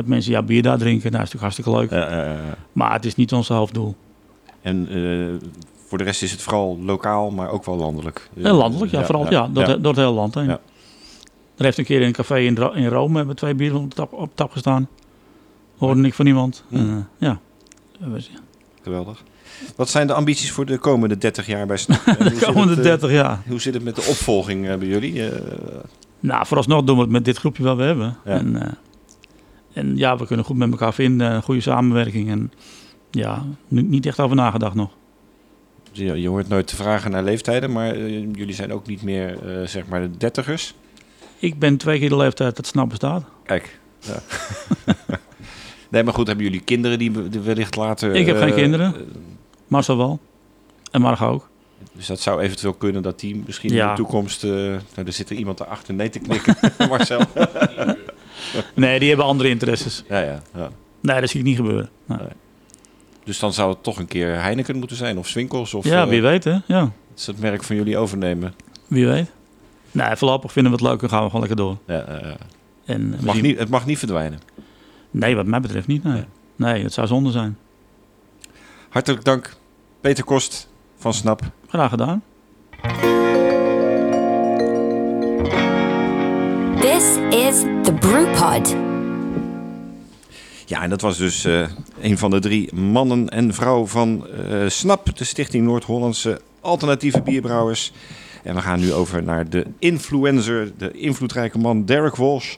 dat 0.00 0.08
mensen 0.08 0.32
jouw 0.32 0.42
bier 0.42 0.62
daar 0.62 0.78
drinken. 0.78 1.12
Nou, 1.12 1.24
dat 1.24 1.34
is 1.34 1.40
natuurlijk 1.40 1.70
hartstikke 1.70 1.70
leuk. 1.70 1.90
Ja, 1.90 2.24
ja, 2.24 2.32
ja. 2.32 2.56
Maar 2.72 2.92
het 2.92 3.04
is 3.04 3.14
niet 3.14 3.32
ons 3.32 3.48
hoofddoel. 3.48 3.94
En 4.62 4.88
eh, 4.88 5.48
voor 5.86 5.98
de 5.98 6.04
rest 6.04 6.22
is 6.22 6.30
het 6.30 6.42
vooral 6.42 6.78
lokaal, 6.82 7.30
maar 7.30 7.50
ook 7.50 7.64
wel 7.64 7.76
landelijk. 7.76 8.30
En 8.42 8.52
landelijk, 8.52 8.92
ja, 8.92 9.04
vooral 9.04 9.30
ja, 9.30 9.48
door, 9.48 9.64
Het, 9.64 9.82
door 9.82 9.92
het 9.92 10.00
hele 10.00 10.14
land 10.14 10.34
heen. 10.34 10.44
Ja. 10.44 10.60
Er 11.56 11.64
heeft 11.64 11.78
een 11.78 11.84
keer 11.84 12.00
in 12.00 12.06
een 12.06 12.12
café 12.12 12.38
in, 12.38 12.56
in 12.74 12.86
Rome 12.86 13.16
hebben 13.16 13.36
twee 13.36 13.54
bieren 13.54 13.80
op 13.80 13.94
tap, 13.94 14.12
op 14.12 14.30
tap 14.34 14.50
gestaan. 14.50 14.88
Hoorde 15.78 16.02
ik 16.02 16.14
van 16.14 16.24
niemand. 16.24 16.64
Hm. 16.68 16.76
En, 16.76 17.08
eh, 17.18 17.28
ja. 17.28 17.40
Geweldig. 18.82 19.22
Wat 19.76 19.88
zijn 19.88 20.06
de 20.06 20.12
ambities 20.12 20.50
voor 20.50 20.66
de 20.66 20.78
komende 20.78 21.18
30 21.18 21.46
jaar 21.46 21.66
bij 21.66 21.76
Snap? 21.76 22.04
De 22.18 22.28
zit 22.28 22.44
komende 22.44 22.68
het, 22.68 22.78
eh, 22.78 22.84
30 22.84 23.10
jaar. 23.10 23.42
Hoe 23.48 23.60
zit 23.60 23.74
het 23.74 23.84
met 23.84 23.96
de 23.96 24.06
opvolging 24.08 24.78
bij 24.78 24.88
jullie? 24.88 25.22
Nou, 26.20 26.46
vooralsnog 26.46 26.84
doen 26.84 26.96
we 26.96 27.02
het 27.02 27.10
met 27.10 27.24
dit 27.24 27.36
groepje 27.36 27.62
wat 27.62 27.76
we 27.76 27.82
hebben. 27.82 28.16
Ja. 28.24 28.30
En, 28.30 28.78
en 29.72 29.96
ja, 29.96 30.16
we 30.16 30.26
kunnen 30.26 30.44
goed 30.44 30.56
met 30.56 30.70
elkaar 30.70 30.94
vinden. 30.94 31.32
Een 31.32 31.42
goede 31.42 31.60
samenwerking. 31.60 32.30
En 32.30 32.52
ja, 33.10 33.44
nu- 33.68 33.82
niet 33.82 34.06
echt 34.06 34.20
over 34.20 34.36
nagedacht 34.36 34.74
nog. 34.74 34.90
je, 35.92 36.20
je 36.20 36.28
hoort 36.28 36.48
nooit 36.48 36.66
te 36.66 36.76
vragen 36.76 37.10
naar 37.10 37.22
leeftijden, 37.22 37.72
maar 37.72 37.90
eh, 37.94 38.20
jullie 38.34 38.54
zijn 38.54 38.72
ook 38.72 38.86
niet 38.86 39.02
meer 39.02 39.60
eh, 39.60 39.66
zeg 39.66 39.86
maar 39.86 40.00
de 40.00 40.16
dertigers. 40.16 40.74
Ik 41.38 41.58
ben 41.58 41.76
twee 41.76 41.98
keer 41.98 42.08
de 42.08 42.16
leeftijd 42.16 42.56
dat 42.56 42.66
snap 42.66 42.88
bestaat. 42.88 43.24
Kijk. 43.44 43.78
Ja. 44.00 44.22
nee, 45.90 46.02
maar 46.04 46.14
goed, 46.14 46.26
hebben 46.26 46.44
jullie 46.44 46.60
kinderen 46.60 46.98
die 46.98 47.12
wellicht 47.44 47.76
later... 47.76 48.14
Ik 48.14 48.26
heb 48.26 48.36
geen 48.36 48.48
eh, 48.48 48.54
kinderen. 48.54 48.94
Marcel 49.68 49.96
wel. 49.96 50.20
En 50.90 51.00
Marga 51.00 51.26
ook. 51.26 51.48
Dus 51.92 52.06
dat 52.06 52.20
zou 52.20 52.40
eventueel 52.40 52.72
kunnen 52.72 53.02
dat 53.02 53.20
die 53.20 53.42
misschien 53.46 53.70
in 53.70 53.76
Ja. 53.76 53.90
de 53.90 53.96
toekomst... 53.96 54.44
eh, 54.44 54.50
nou, 54.50 54.78
er 55.06 55.12
zit 55.12 55.30
er 55.30 55.36
iemand 55.36 55.60
erachter 55.60 55.94
nee 55.94 56.08
te 56.08 56.18
knikken. 56.18 56.56
Marcel. 56.88 57.20
Nee, 58.74 58.98
die 58.98 59.08
hebben 59.08 59.26
andere 59.26 59.48
interesses. 59.48 60.04
ja, 60.08 60.20
ja, 60.20 60.42
ja. 60.54 60.70
Nee, 61.00 61.20
dat 61.20 61.30
zie 61.30 61.40
ik 61.40 61.46
niet 61.46 61.56
gebeuren. 61.56 61.90
Nee. 62.06 62.18
Dus 63.24 63.38
dan 63.38 63.52
zou 63.52 63.70
het 63.70 63.82
toch 63.82 63.98
een 63.98 64.06
keer 64.06 64.40
Heineken 64.42 64.76
moeten 64.76 64.96
zijn 64.96 65.18
of 65.18 65.28
Swinkels 65.28 65.74
of 65.74 65.84
ja, 65.84 66.02
eh, 66.02 66.08
wie 66.08 66.22
weet 66.22 66.44
hè. 66.44 66.58
Ja, 66.66 66.80
dat 66.80 66.90
ze 67.14 67.30
het 67.30 67.40
merk 67.40 67.62
van 67.62 67.76
jullie 67.76 67.96
overnemen. 67.98 68.54
wie 68.86 69.06
weet. 69.06 69.30
Nee, 69.90 70.16
voorlopig 70.16 70.52
vinden 70.52 70.72
we 70.72 70.78
het 70.78 70.86
leuk 70.88 71.02
en 71.02 71.08
gaan 71.08 71.18
we 71.22 71.30
gewoon 71.30 71.40
lekker 71.40 71.56
door. 71.58 71.76
Ja, 71.86 72.00
eh, 72.02 72.30
eh. 72.30 72.34
En 72.84 73.12
het, 73.12 73.22
mag 73.22 73.40
niet, 73.40 73.58
het 73.58 73.68
mag 73.68 73.86
niet 73.86 73.98
verdwijnen. 73.98 74.38
Nee, 75.10 75.36
wat 75.36 75.46
mij 75.46 75.60
betreft 75.60 75.86
niet. 75.86 76.04
Nee, 76.04 76.12
Nee. 76.12 76.24
nee 76.56 76.82
het 76.82 76.92
zou 76.92 77.06
zonde 77.06 77.30
zijn. 77.30 77.58
Hartelijk 78.88 79.24
dank, 79.24 79.56
Peter 80.00 80.24
Kost 80.24 80.68
van 80.96 81.14
Snap. 81.14 81.40
Graag 81.68 81.90
gedaan. 81.90 82.22
Is 87.30 87.60
the 87.60 87.92
Brewpod. 88.00 88.76
Ja, 90.66 90.82
en 90.82 90.90
dat 90.90 91.00
was 91.00 91.18
dus 91.18 91.44
eh, 91.44 91.68
een 92.00 92.18
van 92.18 92.30
de 92.30 92.38
drie 92.38 92.74
mannen 92.74 93.28
en 93.28 93.54
vrouw 93.54 93.86
van 93.86 94.26
eh, 94.28 94.68
SNAP, 94.68 95.16
de 95.16 95.24
Stichting 95.24 95.64
Noord-Hollandse 95.64 96.40
Alternatieve 96.60 97.22
Bierbrouwers. 97.22 97.92
En 98.42 98.54
we 98.54 98.60
gaan 98.60 98.80
nu 98.80 98.92
over 98.92 99.22
naar 99.22 99.48
de 99.48 99.66
influencer, 99.78 100.72
de 100.78 100.90
invloedrijke 100.90 101.58
man 101.58 101.84
Derek 101.84 102.16
Walsh. 102.16 102.54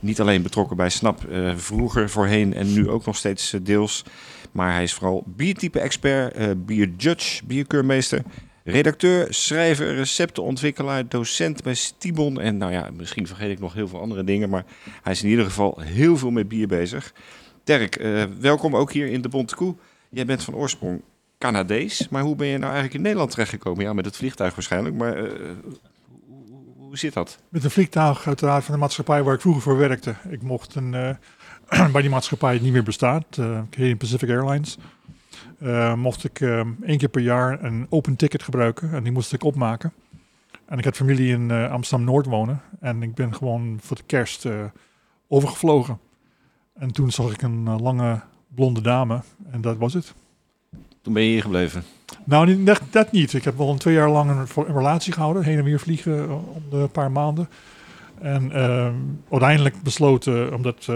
Niet 0.00 0.20
alleen 0.20 0.42
betrokken 0.42 0.76
bij 0.76 0.88
SNAP, 0.88 1.24
eh, 1.24 1.52
vroeger, 1.56 2.10
voorheen 2.10 2.54
en 2.54 2.72
nu 2.72 2.88
ook 2.88 3.04
nog 3.04 3.16
steeds 3.16 3.54
deels. 3.62 4.04
Maar 4.52 4.72
hij 4.72 4.82
is 4.82 4.94
vooral 4.94 5.22
biertype-expert, 5.26 6.66
bierjudge, 6.66 7.44
bierkeurmeester, 7.44 8.22
redacteur, 8.64 9.26
schrijver, 9.34 9.94
receptenontwikkelaar, 9.94 11.08
docent 11.08 11.62
bij 11.62 11.74
Stibon. 11.74 12.40
En 12.40 12.56
nou 12.56 12.72
ja, 12.72 12.90
misschien 12.96 13.26
vergeet 13.26 13.50
ik 13.50 13.58
nog 13.58 13.74
heel 13.74 13.88
veel 13.88 14.00
andere 14.00 14.24
dingen, 14.24 14.50
maar 14.50 14.64
hij 15.02 15.12
is 15.12 15.22
in 15.22 15.28
ieder 15.28 15.44
geval 15.44 15.80
heel 15.80 16.16
veel 16.16 16.30
met 16.30 16.48
bier 16.48 16.66
bezig. 16.68 17.12
Dirk, 17.64 17.96
eh, 17.96 18.24
welkom 18.40 18.76
ook 18.76 18.92
hier 18.92 19.06
in 19.06 19.22
de 19.22 19.28
Bonte 19.28 19.54
Koe. 19.54 19.74
Jij 20.08 20.26
bent 20.26 20.42
van 20.42 20.54
oorsprong 20.54 21.02
Canadees, 21.38 22.08
maar 22.08 22.22
hoe 22.22 22.36
ben 22.36 22.46
je 22.46 22.52
nou 22.52 22.64
eigenlijk 22.64 22.94
in 22.94 23.02
Nederland 23.02 23.30
terechtgekomen? 23.30 23.84
Ja, 23.84 23.92
met 23.92 24.04
het 24.04 24.16
vliegtuig 24.16 24.54
waarschijnlijk, 24.54 24.94
maar 24.94 25.16
eh, 25.16 25.30
hoe, 26.76 26.98
zit 26.98 27.12
dat? 27.12 27.38
Met 27.48 27.64
een 27.64 27.70
vliegtuig 27.70 28.26
uiteraard 28.26 28.64
van 28.64 28.74
de 28.74 28.80
maatschappij 28.80 29.22
waar 29.22 29.34
ik 29.34 29.40
vroeger 29.40 29.62
voor 29.62 29.76
werkte. 29.76 30.14
Ik 30.28 30.42
mocht 30.42 30.74
een, 30.74 30.94
eh, 30.94 31.90
bij 31.92 32.00
die 32.00 32.10
maatschappij 32.10 32.58
niet 32.58 32.72
meer 32.72 32.82
bestaat, 32.82 33.36
uh, 33.38 33.60
Canadian 33.70 33.96
Pacific 33.96 34.28
Airlines, 34.28 34.78
eh, 35.58 35.94
mocht 35.94 36.24
ik 36.24 36.40
eh, 36.40 36.60
één 36.82 36.98
keer 36.98 37.08
per 37.08 37.20
jaar 37.20 37.64
een 37.64 37.86
open 37.88 38.16
ticket 38.16 38.42
gebruiken 38.42 38.92
en 38.92 39.02
die 39.02 39.12
moest 39.12 39.32
ik 39.32 39.44
opmaken. 39.44 39.92
En 40.64 40.78
ik 40.78 40.84
had 40.84 40.96
familie 40.96 41.32
in 41.32 41.50
eh, 41.50 41.70
Amsterdam-Noord 41.70 42.26
wonen 42.26 42.60
en 42.80 43.02
ik 43.02 43.14
ben 43.14 43.34
gewoon 43.34 43.78
voor 43.80 43.96
de 43.96 44.02
kerst 44.06 44.48
overgevlogen. 45.28 45.98
En 46.74 46.92
toen 46.92 47.10
zag 47.10 47.32
ik 47.32 47.42
een 47.42 47.80
lange 47.80 48.20
blonde 48.54 48.80
dame 48.80 49.20
en 49.50 49.60
dat 49.60 49.76
was 49.76 49.94
het. 49.94 50.14
Toen 51.02 51.12
ben 51.12 51.22
je 51.22 51.28
hier 51.28 51.42
gebleven. 51.42 51.82
Nou, 52.24 52.64
dat, 52.64 52.80
dat 52.90 53.12
niet. 53.12 53.32
Ik 53.32 53.44
heb 53.44 53.56
wel 53.56 53.70
een 53.70 53.78
twee 53.78 53.94
jaar 53.94 54.10
lang 54.10 54.30
een, 54.30 54.66
een 54.66 54.74
relatie 54.74 55.12
gehouden. 55.12 55.44
Heen 55.44 55.58
en 55.58 55.64
weer 55.64 55.80
vliegen 55.80 56.30
om 56.54 56.62
de 56.70 56.88
paar 56.92 57.10
maanden. 57.10 57.48
En 58.20 58.52
uiteindelijk 59.28 59.82
besloten, 59.82 60.54
omdat 60.54 60.88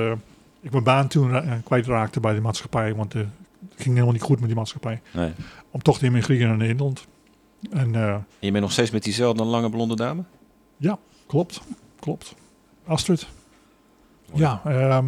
ik 0.67 0.73
mijn 0.73 0.85
baan 0.85 1.09
toen 1.09 1.31
uh, 1.31 1.53
kwijtraakte 1.65 2.21
bij 2.21 2.35
de 2.35 2.41
maatschappij. 2.41 2.95
Want 2.95 3.13
het 3.13 3.27
ging 3.75 3.89
helemaal 3.95 4.13
niet 4.13 4.23
goed 4.23 4.39
met 4.39 4.47
die 4.49 4.57
maatschappij. 4.57 5.01
Nee. 5.13 5.33
Om 5.71 5.83
toch 5.83 5.99
te 5.99 6.05
immigreren 6.05 6.49
naar 6.49 6.57
Nederland. 6.57 7.07
En 7.71 7.95
eh, 7.95 8.13
En 8.13 8.25
je 8.39 8.51
bent 8.51 8.63
nog 8.63 8.73
steeds 8.73 8.91
met 8.91 9.05
diezelfde 9.05 9.45
lange 9.45 9.71
blonde 9.71 9.97
dame? 9.97 10.23
klopt, 11.27 11.61
klopt. 12.01 12.35
Astrid. 12.87 13.27
Ja, 14.35 14.61
ehm, 14.65 15.07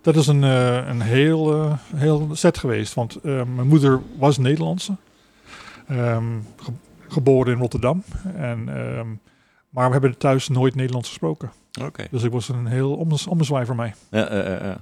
dat 0.00 0.16
is 0.16 0.26
een, 0.26 0.44
eh, 0.44 0.86
een 0.88 1.00
heel, 1.00 1.54
eh, 1.62 1.72
heel 1.94 2.28
set 2.32 2.58
geweest. 2.58 2.94
Want 2.94 3.22
mijn 3.22 3.66
moeder 3.68 4.00
was 4.18 4.38
Nederlandse. 4.38 4.96
Ehm, 5.88 6.24
ge- 6.56 6.72
geboren 7.08 7.52
in 7.52 7.58
Rotterdam. 7.58 8.02
En 8.36 8.68
ehm, 8.76 9.08
Maar 9.70 9.86
we 9.86 9.92
hebben 9.92 10.18
thuis 10.18 10.48
nooit 10.48 10.74
Nederlands 10.74 11.08
gesproken. 11.08 11.50
Oké. 11.82 12.06
Dus 12.10 12.22
ik 12.22 12.32
was 12.32 12.48
een 12.48 12.66
heel 12.66 12.92
ommez- 12.96 13.26
ommezwaai 13.26 13.66
voor 13.66 13.74
mij. 13.76 13.94
Ja, 14.10 14.26
eh, 14.26 14.70
eh. 14.70 14.76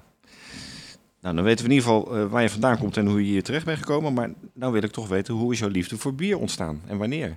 Nou, 1.20 1.34
dan 1.34 1.44
weten 1.44 1.64
we 1.64 1.70
in 1.70 1.76
ieder 1.76 1.88
geval 1.90 2.16
eh, 2.16 2.30
waar 2.30 2.42
je 2.42 2.50
vandaan 2.50 2.78
komt 2.78 2.96
en 2.96 3.06
hoe 3.06 3.24
je 3.24 3.30
hier 3.30 3.42
terecht 3.42 3.64
bent 3.64 3.78
gekomen. 3.78 4.12
Maar 4.12 4.30
nou 4.52 4.72
wil 4.72 4.82
ik 4.82 4.90
toch 4.90 5.08
weten, 5.08 5.34
hoe 5.34 5.52
is 5.52 5.58
jouw 5.58 5.68
liefde 5.68 5.96
voor 5.96 6.14
bier 6.14 6.38
ontstaan 6.38 6.80
en 6.86 6.98
wanneer? 6.98 7.36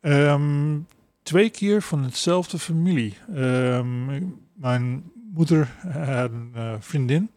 Ehm, 0.00 0.78
twee 1.22 1.50
keer 1.50 1.82
van 1.82 2.02
hetzelfde 2.02 2.58
familie. 2.58 3.16
Ehm, 3.34 4.06
mijn 4.54 5.10
moeder 5.34 5.76
had 5.88 6.30
een 6.30 6.50
eh, 6.54 6.74
vriendin. 6.78 7.30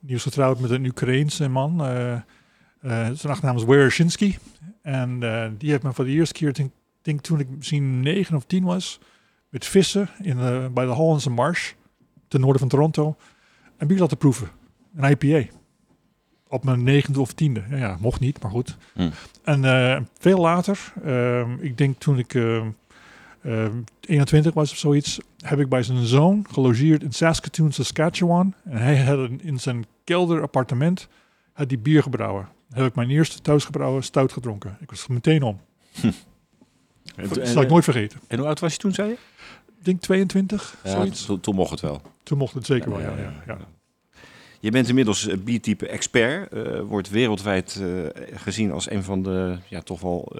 Die 0.00 0.14
was 0.14 0.22
getrouwd 0.22 0.60
met 0.60 0.70
een 0.70 0.86
Oekraïense 0.86 1.48
man. 1.48 1.84
eh, 1.84 2.20
zijn 3.14 3.32
achternaam 3.32 3.56
is 3.56 3.64
Wereshinsky. 3.64 4.36
En 4.82 5.18
die 5.58 5.70
heeft 5.70 5.82
me 5.82 5.92
voor 5.92 6.04
de 6.04 6.10
eerste 6.10 6.34
keer, 6.34 6.52
denk, 6.52 6.72
denk 7.02 7.20
toen 7.20 7.40
ik 7.40 7.48
misschien 7.48 8.00
negen 8.00 8.36
of 8.36 8.44
tien 8.44 8.64
was, 8.64 9.00
met 9.48 9.66
vissen 9.66 10.08
in 10.22 10.36
bij 10.74 10.84
de 10.84 10.90
Hollandse 10.90 11.30
Marsh, 11.30 11.72
ten 12.28 12.40
noorden 12.40 12.60
van 12.60 12.68
Toronto, 12.68 13.16
een 13.76 13.86
bier 13.86 13.98
laten 13.98 14.16
proeven. 14.16 14.48
Een 14.96 15.10
IPA. 15.20 15.50
Op 16.48 16.64
mijn 16.64 16.82
negende 16.82 17.20
of 17.20 17.32
tiende. 17.32 17.62
Ja, 17.70 17.76
ja 17.76 17.96
mocht 18.00 18.20
niet, 18.20 18.42
maar 18.42 18.50
goed. 18.50 18.76
Hm. 18.94 19.10
En 19.44 19.64
eh, 19.64 20.00
veel 20.18 20.38
later, 20.38 20.92
ehm, 21.04 21.52
ik 21.60 21.78
denk 21.78 21.98
toen 21.98 22.18
ik 22.18 22.34
ehm, 22.34 22.66
ehm, 23.42 23.76
21 24.00 24.54
was 24.54 24.70
of 24.70 24.76
zoiets, 24.76 25.20
heb 25.44 25.58
ik 25.60 25.68
bij 25.68 25.82
zijn 25.82 26.06
zoon 26.06 26.46
gelogeerd 26.50 27.02
in 27.02 27.12
Saskatoon, 27.12 27.72
Saskatchewan. 27.72 28.54
En 28.64 28.76
hij 28.78 28.96
had 29.04 29.18
een- 29.18 29.40
in 29.42 29.60
zijn 29.60 29.84
kelder 30.04 30.42
appartement 30.42 31.08
had 31.52 31.68
die 31.68 31.78
bier 31.78 32.02
gebrouwen. 32.02 32.48
Heb 32.72 32.86
ik 32.86 32.94
mijn 32.94 33.10
eerste 33.10 33.40
thuisgebrouwen 33.40 34.02
stout 34.02 34.32
gedronken. 34.32 34.76
Ik 34.80 34.90
was 34.90 35.06
meteen 35.06 35.42
om. 35.42 35.60
Dat 37.28 37.48
zal 37.48 37.62
ik 37.62 37.68
nooit 37.68 37.84
vergeten. 37.84 38.20
en 38.28 38.38
hoe 38.38 38.46
oud 38.46 38.60
was 38.60 38.72
je 38.72 38.78
toen, 38.78 38.92
zei 38.92 39.08
je? 39.08 39.14
Ik 39.78 39.84
denk 39.84 40.00
22, 40.00 40.76
Ja, 40.84 40.90
zoiets. 40.90 41.24
toen, 41.26 41.40
toen 41.40 41.54
mocht 41.54 41.70
het 41.70 41.80
wel. 41.80 42.00
Toen 42.22 42.38
mocht 42.38 42.54
het 42.54 42.66
zeker 42.66 42.90
wel, 42.90 43.00
ja. 43.00 43.16
ja, 43.16 43.32
ja. 43.46 43.58
Je 44.62 44.70
bent 44.70 44.88
inmiddels 44.88 45.26
eh, 45.28 45.38
biertype 45.38 45.88
expert. 45.88 46.52
eh, 46.52 46.80
wordt 46.80 47.10
wereldwijd 47.10 47.80
eh, 47.80 48.06
gezien 48.34 48.72
als 48.72 48.90
een 48.90 49.02
van 49.02 49.22
de 49.22 49.58
ja, 49.68 49.80
toch 49.80 50.00
wel 50.00 50.32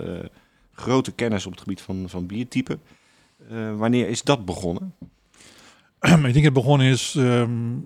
grote 0.73 1.13
kennis 1.13 1.47
op 1.47 1.53
het 1.53 1.61
gebied 1.61 1.81
van, 1.81 2.09
van 2.09 2.27
biertypen. 2.27 2.81
Wanneer 3.77 4.09
is 4.09 4.23
dat 4.23 4.45
begonnen? 4.45 4.95
ik 6.01 6.11
denk 6.11 6.35
dat 6.35 6.43
het 6.45 6.53
begonnen 6.53 6.87
is 6.87 7.15
ehm, 7.15 7.79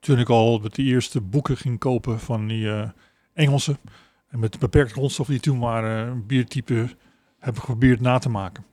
toen 0.00 0.18
ik 0.18 0.28
al 0.28 0.58
met 0.58 0.74
de 0.74 0.82
eerste 0.82 1.20
boeken 1.20 1.56
ging 1.56 1.78
kopen 1.78 2.20
van 2.20 2.46
die 2.46 2.92
Engelsen. 3.34 3.78
En 4.28 4.38
met 4.38 4.58
beperkte 4.58 4.94
grondstoffen 4.94 5.34
die 5.34 5.44
toen 5.44 5.58
waren, 5.58 6.08
een 6.08 6.26
biertype 6.26 6.88
heb 7.38 7.58
geprobeerd 7.58 8.00
na 8.00 8.18
te 8.18 8.28
maken. 8.28 8.64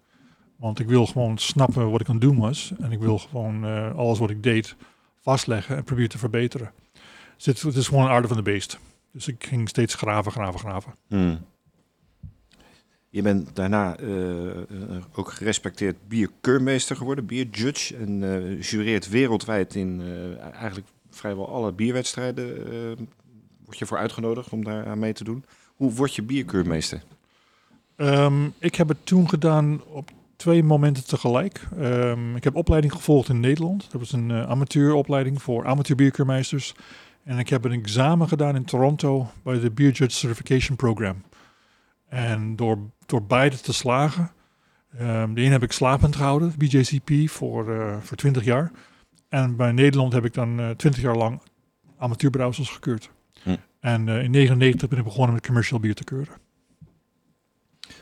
Want 0.56 0.80
ik 0.80 0.88
wil 0.88 1.06
gewoon 1.06 1.38
snappen 1.38 1.92
wat 1.92 2.02
ik 2.02 2.08
aan 2.08 2.16
het 2.16 2.24
doen 2.24 2.38
was. 2.38 2.74
En 2.80 2.92
ik 2.92 3.00
wil 3.00 3.18
gewoon 3.18 3.64
alles 3.96 4.20
wat 4.20 4.30
ik 4.30 4.44
deed 4.44 4.76
vastleggen 5.20 5.76
en 5.76 5.84
proberen 5.84 6.10
te 6.10 6.18
verbeteren. 6.18 6.72
Dus 7.44 7.54
het, 7.54 7.62
het 7.62 7.76
is 7.76 7.88
gewoon 7.88 8.04
een 8.04 8.12
aarde 8.12 8.28
van 8.28 8.38
de 8.38 8.44
beest. 8.44 8.80
Dus 9.12 9.28
ik 9.28 9.46
ging 9.46 9.70
steeds 9.70 9.96
graven, 9.96 10.32
graven, 10.32 10.60
graven. 10.60 10.94
Hmm. 11.08 11.40
Je 13.10 13.22
bent 13.22 13.56
daarna 13.56 13.98
eh, 13.98 14.50
eh, 14.50 14.66
ook 15.16 15.32
gerespecteerd 15.32 16.08
bierkeurmeester 16.08 16.96
geworden, 16.96 17.26
bierjudge. 17.26 17.96
En 17.96 18.24
eh 18.24 18.62
jureert 18.62 19.10
wereldwijd 19.10 19.76
in 19.76 20.02
eigenlijk 20.54 20.88
vrijwel 21.10 21.50
alle 21.50 21.72
bierwedstrijden. 21.72 22.48
word 23.66 23.78
je 23.78 23.86
voor 23.86 23.98
uitgenodigd 23.98 24.50
om 24.50 24.64
daar 24.64 24.88
aan 24.88 25.00
mee 25.00 25.14
te 25.14 25.24
doen. 25.24 25.46
Hoe 25.76 25.94
word 25.94 26.16
je 26.16 26.22
bierkeurmeester? 26.22 27.04
Ehm, 27.96 28.46
ik 28.58 28.76
heb 28.76 28.88
het 28.88 29.06
toen 29.06 29.30
gedaan 29.30 29.84
op 29.84 30.12
twee 30.36 30.64
momenten 30.64 31.06
tegelijk. 31.06 31.68
Ehm, 31.80 32.36
ik 32.36 32.44
heb 32.44 32.56
opleiding 32.56 32.94
gevolgd 32.94 33.30
in 33.30 33.40
Nederland. 33.40 33.92
Dat 33.92 34.02
was 34.02 34.12
een 34.12 34.32
amateuropleiding 34.32 35.42
voor 35.42 35.66
amateurbierkeurmeesters. 35.66 36.74
En 37.24 37.38
ik 37.38 37.50
heb 37.50 37.66
een 37.66 37.72
examen 37.72 38.28
gedaan 38.28 38.56
in 38.56 38.66
Toronto 38.66 39.28
bij 39.44 39.60
de 39.60 39.72
Beer 39.72 39.92
Judge 39.92 40.18
Certification 40.18 40.76
Program. 40.76 41.24
En 42.10 42.56
door, 42.56 42.78
door 43.06 43.24
beide 43.24 43.60
te 43.60 43.74
slagen, 43.74 44.32
ehm, 44.98 45.34
de 45.34 45.42
ene 45.42 45.52
heb 45.52 45.64
ik 45.64 45.72
slapend 45.72 46.16
gehouden, 46.16 46.54
BJCP, 46.58 47.30
voor, 47.30 47.74
eh, 47.74 47.98
voor 48.02 48.18
20 48.18 48.44
jaar. 48.44 48.72
En 49.30 49.56
bij 49.56 49.72
Nederland 49.72 50.14
heb 50.14 50.26
ik 50.26 50.34
dan 50.34 50.60
eh 50.60 50.70
20 50.70 51.02
jaar 51.02 51.16
lang 51.16 51.42
amateurbrouwsels 51.98 52.70
gekeurd. 52.70 53.12
Hm. 53.44 53.56
En 53.80 54.10
eh, 54.10 54.24
in 54.24 54.32
99 54.32 54.90
ben 54.90 54.98
ik 54.98 55.04
begonnen 55.04 55.34
met 55.34 55.46
commercial 55.46 55.80
bier 55.80 55.96
te 55.96 56.04
keuren. 56.04 56.34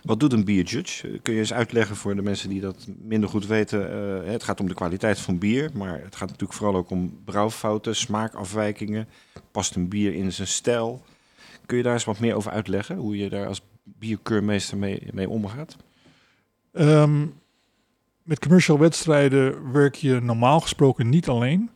Wat 0.04 0.20
doet 0.20 0.34
een 0.34 0.46
bierjudge? 0.46 1.20
Kun 1.22 1.34
je 1.34 1.40
eens 1.40 1.54
uitleggen 1.54 1.96
voor 1.96 2.16
de 2.16 2.22
mensen 2.22 2.50
die 2.50 2.62
dat 2.62 2.88
minder 3.02 3.30
goed 3.30 3.48
weten? 3.48 3.92
Eh, 3.92 4.32
het 4.32 4.44
gaat 4.44 4.60
om 4.60 4.68
de 4.68 4.74
kwaliteit 4.74 5.20
van 5.20 5.38
bier, 5.38 5.70
maar 5.74 6.02
het 6.04 6.16
gaat 6.16 6.30
natuurlijk 6.30 6.60
vooral 6.60 6.76
ook 6.76 6.90
om 6.90 7.20
brouwfouten, 7.26 7.96
smaakafwijkingen. 7.96 9.08
Past 9.52 9.76
een 9.76 9.90
bier 9.90 10.14
in 10.14 10.32
zijn 10.32 10.48
stijl? 10.48 11.04
Kun 11.66 11.78
je 11.78 11.84
daar 11.84 11.94
eens 11.94 12.04
wat 12.04 12.20
meer 12.20 12.36
over 12.36 12.52
uitleggen? 12.52 12.96
Hoe 12.96 13.18
je 13.18 13.30
daar 13.30 13.48
als 13.48 13.62
bierkeurmeester 13.84 14.78
mee, 14.78 15.08
mee 15.14 15.30
omgaat? 15.30 15.78
Ehm, 16.74 17.26
met 18.24 18.40
commercial 18.40 18.80
wedstrijden 18.80 19.72
werk 19.72 19.96
je 19.96 20.20
normaal 20.20 20.60
gesproken 20.60 21.10
niet 21.10 21.28
alleen. 21.28 21.70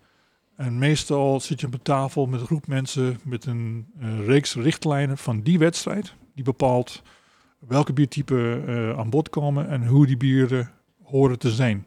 En 0.56 0.78
meestal 0.78 1.40
zit 1.40 1.60
je 1.60 1.68
op 1.68 1.74
een 1.74 1.82
tafel 1.82 2.26
met 2.26 2.40
een 2.40 2.46
groep 2.46 2.68
mensen 2.68 3.20
met 3.24 3.46
een 3.46 3.86
eh, 4.00 4.26
reeks 4.26 4.56
richtlijnen 4.56 5.18
van 5.18 5.42
die 5.42 5.60
wedstrijd. 5.60 6.14
Die 6.36 6.44
bepaalt 6.44 7.02
welke 7.68 7.94
biertypen 7.94 8.68
eh, 8.68 8.98
aan 8.98 9.10
bod 9.10 9.30
komen 9.30 9.70
en 9.70 9.88
hoe 9.88 10.06
die 10.06 10.18
bieren 10.18 10.72
horen 11.04 11.40
te 11.40 11.52
zijn. 11.52 11.86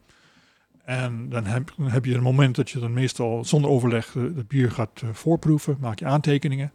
En 0.84 1.28
dan 1.28 1.44
heb, 1.44 1.72
dan 1.76 1.88
heb 1.88 2.04
je 2.04 2.14
een 2.14 2.22
moment 2.22 2.56
dat 2.56 2.70
je 2.70 2.78
dan 2.78 2.92
meestal 2.92 3.44
zonder 3.44 3.70
overleg 3.70 4.12
het 4.12 4.48
bier 4.48 4.70
gaat 4.70 5.00
eh, 5.02 5.08
voorproeven, 5.12 5.76
maak 5.80 5.98
je 5.98 6.06
aantekeningen. 6.06 6.72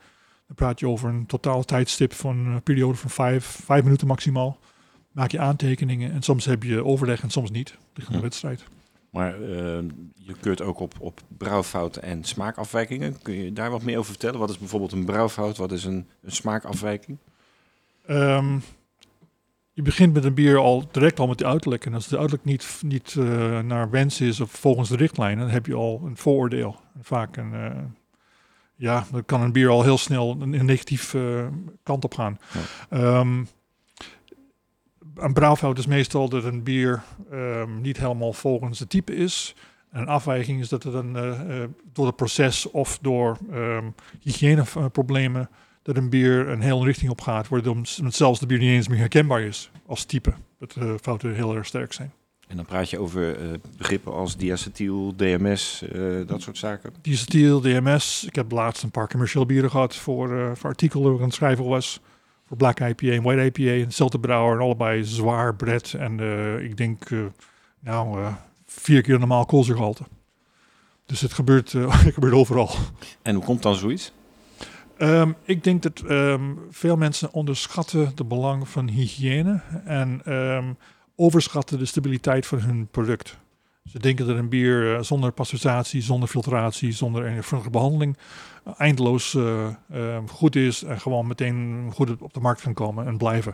Dan 0.48 0.56
praat 0.56 0.80
je 0.80 0.88
over 0.88 1.10
een 1.10 1.26
totaal 1.26 1.63
tijdstip 1.63 2.13
van 2.13 2.38
een 2.38 2.63
periode 2.63 2.98
van 2.98 3.10
vijf, 3.10 3.46
vijf 3.46 3.84
minuten 3.84 4.08
maximaal 4.08 4.60
maak 5.13 5.32
je 5.32 5.39
aantekeningen 5.39 6.12
en 6.12 6.22
soms 6.22 6.46
heb 6.46 6.63
je 6.63 6.86
overleg 6.86 7.24
en 7.24 7.30
soms 7.30 7.52
niet. 7.52 7.78
Ligt 7.94 8.08
aan 8.08 8.16
de 8.16 8.22
wedstrijd. 8.22 8.63
Maar 9.10 9.34
eh, 9.34 9.84
je 10.13 10.34
keurt 10.39 10.62
ook 10.62 10.80
op, 10.80 10.94
op 11.00 11.22
brouwfouten 11.38 12.04
en 12.04 12.24
smaakafwijkingen. 12.24 13.22
Kun 13.22 13.34
je 13.34 13.54
daar 13.54 13.70
wat 13.70 13.84
meer 13.84 13.98
over 13.98 14.12
vertellen? 14.12 14.39
Wat 14.39 14.50
is 14.50 14.58
bijvoorbeeld 14.58 14.92
een 14.92 15.06
brouwfout? 15.06 15.58
Wat 15.58 15.72
is 15.72 15.84
een, 15.84 16.08
een 16.22 16.32
smaakafwijking? 16.32 17.18
Ehm, 18.06 18.58
je 19.73 19.81
begint 19.81 20.13
met 20.13 20.23
een 20.23 20.33
bier 20.33 20.57
al 20.57 20.88
direct 20.91 21.19
al 21.19 21.27
met 21.27 21.38
de 21.38 21.45
uiterlijk. 21.45 21.86
En 21.86 21.93
als 21.93 22.07
de 22.07 22.17
uiterlijk 22.17 22.45
niet, 22.45 22.79
niet 22.81 23.15
eh, 23.17 23.59
naar 23.59 23.89
wens 23.89 24.21
is 24.21 24.39
of 24.39 24.51
volgens 24.51 24.89
de 24.89 24.95
richtlijnen, 24.95 25.43
dan 25.43 25.53
heb 25.53 25.65
je 25.65 25.75
al 25.75 26.01
een 26.05 26.17
vooroordeel. 26.17 26.79
Vaak 27.01 27.38
een, 27.38 27.53
eh, 27.53 27.77
ja, 28.75 29.05
dan 29.12 29.25
kan 29.25 29.41
een 29.41 29.51
bier 29.51 29.69
al 29.69 29.83
heel 29.83 29.97
snel 29.97 30.38
een, 30.39 30.53
een 30.53 30.65
negatief 30.65 31.13
eh, 31.13 31.47
kant 31.83 32.03
op 32.03 32.13
gaan. 32.13 32.39
Ehm, 32.89 33.43
een 35.15 35.33
brouwfout 35.33 35.77
is 35.77 35.86
meestal 35.86 36.29
dat 36.29 36.43
een 36.43 36.63
bier 36.63 37.03
ehm, 37.31 37.81
niet 37.81 37.97
helemaal 37.97 38.33
volgens 38.33 38.79
het 38.79 38.89
type 38.89 39.15
is. 39.15 39.55
En 39.91 40.01
een 40.01 40.07
afwijking 40.07 40.59
is 40.59 40.69
dat 40.69 40.83
het 40.83 40.93
een, 40.93 41.13
door 41.93 42.05
het 42.05 42.15
proces 42.15 42.71
of 42.71 42.99
door 43.01 43.38
ehm 43.51 43.89
hygiëneproblemen 44.19 45.49
dat 45.84 45.98
een 45.98 46.10
bier 46.10 46.50
een 46.50 46.62
hele 46.62 46.86
richting 46.86 47.12
op 47.12 47.22
gaat, 47.22 47.48
waardoor 47.48 47.76
het 47.76 48.15
zelfs 48.15 48.39
de 48.39 48.46
bier 48.46 48.60
niet 48.60 48.69
eens 48.69 48.88
meer 48.88 48.98
herkenbaar 48.98 49.41
is 49.41 49.72
als 49.86 50.04
type. 50.04 50.34
Dat 50.60 50.72
de 50.72 50.98
fouten 51.02 51.36
heel 51.36 51.56
erg 51.56 51.65
sterk 51.65 51.93
zijn. 51.93 52.12
En 52.48 52.56
dan 52.56 52.65
praat 52.65 52.89
je 52.89 53.00
over 53.00 53.38
eh, 53.38 53.48
begrippen 53.78 54.13
als 54.13 54.38
diacetyl, 54.38 55.15
DMS, 55.15 55.82
eh, 55.82 56.02
dat 56.28 56.41
soort 56.41 56.58
zaken. 56.58 56.93
Diesel, 57.02 57.62
DMS. 57.62 58.24
Ik 58.28 58.36
heb 58.36 58.52
laatst 58.52 58.84
een 58.84 58.91
paar 58.91 59.08
commerciële 59.08 59.46
bieren 59.46 59.69
gehad 59.69 59.96
voor, 59.96 60.39
eh 60.39 60.52
voor 60.56 60.69
artikelen 60.69 61.06
waar 61.06 61.13
ik 61.13 61.19
aan 61.19 61.26
het 61.26 61.36
schrijven 61.36 61.65
was. 61.65 62.00
Voor 62.48 62.58
Black 62.58 62.80
IPA 62.80 63.08
en 63.08 63.22
White 63.22 63.62
IPA. 63.62 63.86
Hetzelfde 63.86 64.19
brouwer 64.19 64.56
en 64.56 64.62
allebei 64.62 65.04
zwaar 65.04 65.56
bret. 65.56 65.93
En 65.93 66.19
eh, 66.19 66.63
ik 66.63 66.78
denk, 66.78 67.12
eh, 67.12 67.19
nou, 67.80 68.22
eh, 68.22 68.34
vier 68.65 69.02
keer 69.02 69.19
normaal 69.19 69.46
koolzuurgehalte. 69.46 70.03
Dus 71.05 71.22
het 71.22 71.34
gebeurt, 71.34 71.74
eh, 71.74 72.01
het 72.03 72.14
gebeurt 72.14 72.34
overal. 72.34 72.70
En 73.22 73.36
hoe 73.36 73.43
komt 73.43 73.62
dan 73.62 73.76
zoiets? 73.76 74.12
Ehm, 74.98 75.32
ik 75.44 75.64
denk 75.64 75.82
dat 75.82 76.00
ehm, 76.00 76.54
veel 76.70 76.98
mensen 76.98 77.34
onderschatten 77.34 78.12
de 78.16 78.26
belang 78.26 78.68
van 78.70 78.88
hygiëne 78.89 79.62
en 79.86 80.22
ehm, 80.26 80.74
overschatten 81.16 81.80
de 81.80 81.86
stabiliteit 81.86 82.46
van 82.46 82.60
hun 82.60 82.88
product. 82.88 83.38
Ze 83.86 84.00
denken 84.00 84.28
dat 84.28 84.38
een 84.38 84.50
bier 84.50 84.96
eh, 84.96 85.02
zonder 85.02 85.32
pasteurisatie, 85.32 86.02
zonder 86.02 86.30
filtratie, 86.30 86.91
zonder 86.91 87.26
enige 87.26 87.70
behandeling 87.70 88.18
eh, 88.64 88.74
eindeloos 88.78 89.36
eh, 89.36 90.18
goed 90.28 90.56
is 90.56 90.84
en 90.84 91.00
gewoon 91.00 91.28
meteen 91.28 91.89
goed 91.94 92.22
op- 92.22 92.34
de 92.34 92.39
markt 92.39 92.62
kan 92.62 92.74
komen 92.74 93.08
en 93.08 93.18
blijven. 93.18 93.54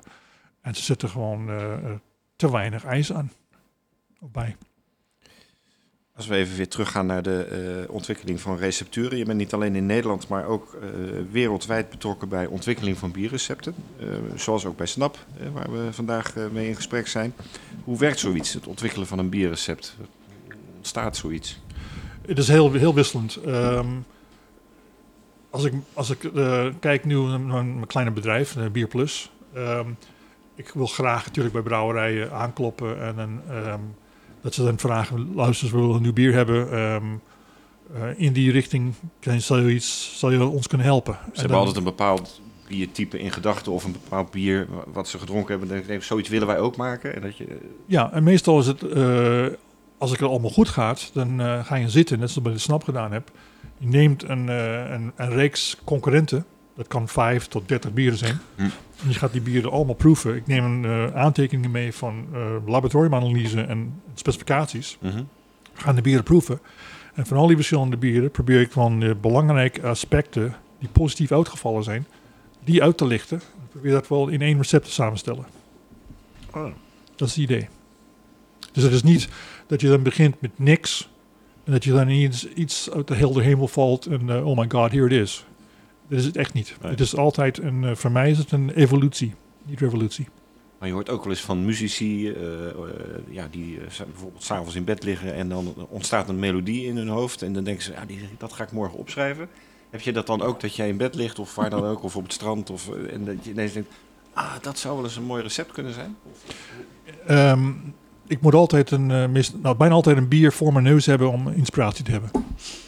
En 0.61 0.75
ze 0.75 0.83
zetten 0.83 1.09
gewoon 1.09 1.49
te 2.35 2.51
weinig 2.51 2.85
ijs 2.85 3.13
aan. 3.13 3.31
Bij. 4.19 4.55
Als 6.19 6.27
we 6.27 6.35
even 6.35 6.57
weer 6.57 6.67
teruggaan 6.67 7.05
naar 7.05 7.23
de 7.23 7.43
eh, 7.43 7.93
ontwikkeling 7.93 8.41
van 8.41 8.57
recepturen. 8.57 9.17
Je 9.17 9.25
bent 9.25 9.37
niet 9.37 9.53
alleen 9.53 9.75
in 9.75 9.85
Nederland, 9.85 10.27
maar 10.27 10.45
ook 10.45 10.73
eh, 10.73 10.89
wereldwijd 11.31 11.89
betrokken 11.89 12.29
bij 12.29 12.45
ontwikkeling 12.45 12.97
van 12.97 13.11
bierrecepten. 13.11 13.75
Eh, 13.99 14.07
zoals 14.35 14.65
ook 14.65 14.77
bij 14.77 14.85
Snap, 14.85 15.17
waar 15.53 15.71
we 15.71 15.93
vandaag 15.93 16.33
mee 16.51 16.67
in 16.67 16.75
gesprek 16.75 17.07
zijn. 17.07 17.33
Hoe 17.83 17.97
werkt 17.97 18.19
zoiets, 18.19 18.53
het 18.53 18.67
ontwikkelen 18.67 19.07
van 19.07 19.19
een 19.19 19.29
bierrecept? 19.29 19.97
Ontstaat 20.77 21.17
zoiets? 21.17 21.59
Het 22.27 22.37
is 22.37 22.47
heel, 22.47 22.71
heel 22.71 22.93
wisselend. 22.93 23.35
Ehm, 23.35 23.87
als 25.49 25.63
ik, 25.63 25.73
als 25.93 26.09
ik 26.09 26.31
kijk 26.79 27.05
nu 27.05 27.15
naar 27.15 27.39
mijn 27.39 27.87
kleine 27.87 28.11
bedrijf, 28.11 28.55
uh, 28.55 28.67
Bier 28.67 28.87
Plus. 28.87 29.31
ehm, 29.53 29.89
ik 30.55 30.69
wil 30.69 30.87
graag 30.87 31.25
natuurlijk 31.25 31.53
bij 31.53 31.63
brouwerijen 31.63 32.31
aankloppen 32.31 33.01
en 33.01 33.15
dan, 33.15 33.41
ehm, 33.49 33.81
dat 34.41 34.53
ze 34.53 34.63
dan 34.63 34.77
vragen, 34.79 35.33
luister, 35.35 35.69
we 35.71 35.77
willen 35.77 35.95
een 35.95 36.01
nieuw 36.01 36.13
bier 36.13 36.33
hebben. 36.33 36.71
ehm, 36.71 37.03
eh, 37.93 38.01
in 38.15 38.33
die 38.33 38.51
richting 38.51 38.93
kan, 39.19 39.41
zal, 39.41 39.57
je 39.59 39.73
iets, 39.73 40.11
zal 40.19 40.31
je 40.31 40.45
ons 40.45 40.67
kunnen 40.67 40.87
helpen. 40.87 41.13
Ze 41.13 41.19
En 41.25 41.29
hebben 41.31 41.49
dan- 41.49 41.57
altijd 41.59 41.77
een 41.77 41.83
bepaald 41.83 42.41
biertype 42.67 43.19
in 43.19 43.31
gedachten 43.31 43.71
of 43.71 43.83
een 43.83 43.91
bepaald 43.91 44.31
bier 44.31 44.67
wat 44.93 45.07
ze 45.07 45.19
gedronken 45.19 45.49
hebben. 45.51 45.67
Denk 45.69 45.81
ik, 45.81 45.87
nee, 45.89 46.01
zoiets 46.01 46.29
willen 46.29 46.47
wij 46.47 46.59
ook 46.59 46.75
maken. 46.75 47.15
En 47.15 47.21
dat 47.21 47.37
je, 47.37 47.57
Ja, 47.85 48.11
en 48.11 48.23
meestal 48.23 48.59
is 48.59 48.67
het, 48.67 48.83
eh, 48.83 49.45
als 49.97 50.11
het 50.11 50.21
allemaal 50.21 50.49
goed 50.51 50.69
gaat, 50.69 51.09
dan 51.13 51.41
eh, 51.41 51.65
ga 51.65 51.75
je 51.75 51.89
zitten, 51.89 52.19
net 52.19 52.27
zoals 52.29 52.37
ik 52.37 52.43
bij 52.43 52.53
de 52.53 52.59
Snap 52.59 52.83
gedaan 52.83 53.11
heb. 53.11 53.31
Je 53.77 53.87
neemt 53.87 54.23
een, 54.29 54.47
een, 54.47 55.11
een 55.15 55.29
reeks 55.29 55.77
concurrenten, 55.83 56.45
dat 56.79 56.87
kan 56.87 57.07
5 57.07 57.47
tot 57.47 57.67
30 57.67 57.93
bieren 57.93 58.17
zijn. 58.17 58.39
Hm. 58.55 58.61
En 58.61 59.07
je 59.07 59.13
gaat 59.13 59.31
die 59.31 59.41
bieren 59.41 59.71
allemaal 59.71 59.95
proeven. 59.95 60.35
Ik 60.35 60.47
neem 60.47 60.63
een 60.63 60.85
eh, 60.85 61.15
aantekeningen 61.15 61.71
mee 61.71 61.93
van 61.93 62.27
eh, 62.33 62.55
laboratoriumanalyse 62.65 63.61
en 63.61 64.01
specificaties. 64.13 64.97
Mhm. 65.01 65.23
We 65.73 65.81
gaan 65.81 65.95
de 65.95 66.01
bieren 66.01 66.23
proeven. 66.23 66.59
En 67.13 67.25
van 67.25 67.37
al 67.37 67.47
die 67.47 67.55
verschillende 67.55 67.97
bieren 67.97 68.31
probeer 68.31 68.61
ik 68.61 68.71
van 68.71 68.99
de 68.99 69.15
belangrijke 69.15 69.81
aspecten 69.87 70.55
die 70.79 70.89
positief 70.89 71.31
uitgevallen 71.31 71.83
zijn, 71.83 72.07
die 72.63 72.83
uit 72.83 72.97
te 72.97 73.05
lichten. 73.05 73.41
En 73.59 73.67
probeer 73.69 73.91
dat 73.91 74.07
wel 74.07 74.27
in 74.27 74.41
één 74.41 74.57
recept 74.57 74.85
te 74.85 74.91
samenstellen. 74.91 75.45
Oh. 76.53 76.71
Dat 77.15 77.27
is 77.27 77.35
het 77.35 77.43
idee. 77.43 77.67
Dus 78.71 78.83
het 78.83 78.93
is 78.93 79.03
niet 79.03 79.29
dat 79.67 79.81
je 79.81 79.87
dan 79.87 80.03
begint 80.03 80.41
met 80.41 80.51
niks 80.55 81.09
en 81.63 81.71
dat 81.71 81.83
je 81.83 81.91
dan 81.91 82.09
iets, 82.09 82.47
iets 82.47 82.91
uit 82.91 83.07
de 83.07 83.15
helder 83.15 83.43
hemel 83.43 83.67
valt 83.67 84.05
en 84.05 84.29
eh, 84.29 84.47
oh 84.47 84.57
my 84.57 84.65
god, 84.69 84.91
here 84.91 85.05
it 85.05 85.11
is. 85.11 85.45
Dat 86.09 86.19
is 86.19 86.25
het 86.25 86.37
echt 86.37 86.53
niet. 86.53 86.75
Nee. 86.81 86.91
Het 86.91 86.99
is 86.99 87.15
altijd 87.15 87.57
een, 87.57 87.83
eh, 87.83 87.95
voor 87.95 88.11
mij 88.11 88.29
is 88.29 88.37
het 88.37 88.51
een 88.51 88.69
evolutie, 88.69 89.33
niet 89.63 89.79
revolutie. 89.79 90.27
Maar 90.79 90.87
je 90.87 90.93
hoort 90.93 91.09
ook 91.09 91.23
wel 91.23 91.33
eens 91.33 91.41
van 91.41 91.65
muzici 91.65 92.29
eh, 92.29 92.67
eh, 92.69 92.75
ja, 93.29 93.47
die 93.51 93.79
zijn 93.89 94.09
bijvoorbeeld 94.11 94.43
s'avonds 94.43 94.75
in 94.75 94.83
bed 94.83 95.03
liggen 95.03 95.33
en 95.33 95.49
dan 95.49 95.87
ontstaat 95.89 96.29
een 96.29 96.39
melodie 96.39 96.85
in 96.85 96.97
hun 96.97 97.07
hoofd. 97.07 97.41
En 97.41 97.53
dan 97.53 97.63
denken 97.63 97.83
ze, 97.83 97.91
ja, 97.91 98.05
die, 98.05 98.29
dat 98.37 98.53
ga 98.53 98.63
ik 98.63 98.71
morgen 98.71 98.97
opschrijven. 98.97 99.49
Heb 99.89 100.01
je 100.01 100.11
dat 100.11 100.27
dan 100.27 100.41
ook, 100.41 100.59
dat 100.61 100.75
jij 100.75 100.87
in 100.87 100.97
bed 100.97 101.15
ligt 101.15 101.39
of 101.39 101.55
waar 101.55 101.69
dan 101.69 101.83
ook, 101.83 102.03
of 102.03 102.15
op 102.15 102.23
het 102.23 102.33
strand? 102.33 102.69
Of, 102.69 102.89
en 102.89 103.25
dat 103.25 103.45
je 103.45 103.51
ineens 103.51 103.73
denkt, 103.73 103.93
ah, 104.33 104.53
dat 104.61 104.79
zou 104.79 104.95
wel 104.95 105.03
eens 105.03 105.15
een 105.15 105.23
mooi 105.23 105.43
recept 105.43 105.71
kunnen 105.71 105.93
zijn? 105.93 106.17
Ehm, 107.25 107.71
ik 108.29 108.41
moet 108.41 108.53
altijd 108.53 108.91
een, 108.91 109.11
eh, 109.11 109.27
mis- 109.27 109.53
nou, 109.61 109.75
bijna 109.77 109.93
altijd 109.93 110.17
een 110.17 110.27
bier 110.27 110.51
voor 110.51 110.73
mijn 110.73 110.85
neus 110.85 111.05
hebben 111.05 111.31
om 111.31 111.47
inspiratie 111.47 112.03
te 112.03 112.11
hebben. 112.11 112.29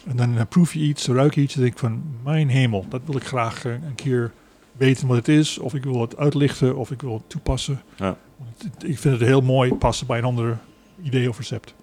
En 0.06 0.16
dan 0.16 0.46
proef 0.48 0.74
je 0.74 0.80
iets, 0.80 1.06
ruik 1.08 1.34
je 1.34 1.40
iets 1.40 1.54
en 1.54 1.60
denk 1.60 1.72
ik 1.72 1.78
van, 1.78 2.02
mijn 2.24 2.48
hemel, 2.48 2.86
dat 2.88 3.00
wil 3.06 3.16
ik 3.16 3.24
graag 3.24 3.64
eh, 3.64 3.72
een 3.72 3.94
keer 3.94 4.32
weten 4.76 5.06
wat 5.06 5.16
het 5.16 5.28
is. 5.28 5.58
Of 5.58 5.74
ik 5.74 5.82
wil 5.84 6.00
het 6.00 6.16
uitlichten, 6.16 6.76
of 6.76 6.90
ik 6.90 7.00
wil 7.02 7.12
het 7.14 7.22
toepassen. 7.30 7.82
Ja. 7.96 8.16
Het- 8.58 8.84
ik 8.84 8.98
vind 8.98 9.18
het 9.18 9.28
heel 9.28 9.40
mooi 9.40 9.74
passen 9.74 10.06
bij 10.06 10.18
een 10.18 10.24
ander 10.24 10.58
idee 11.02 11.28
of 11.28 11.38
recept. 11.38 11.74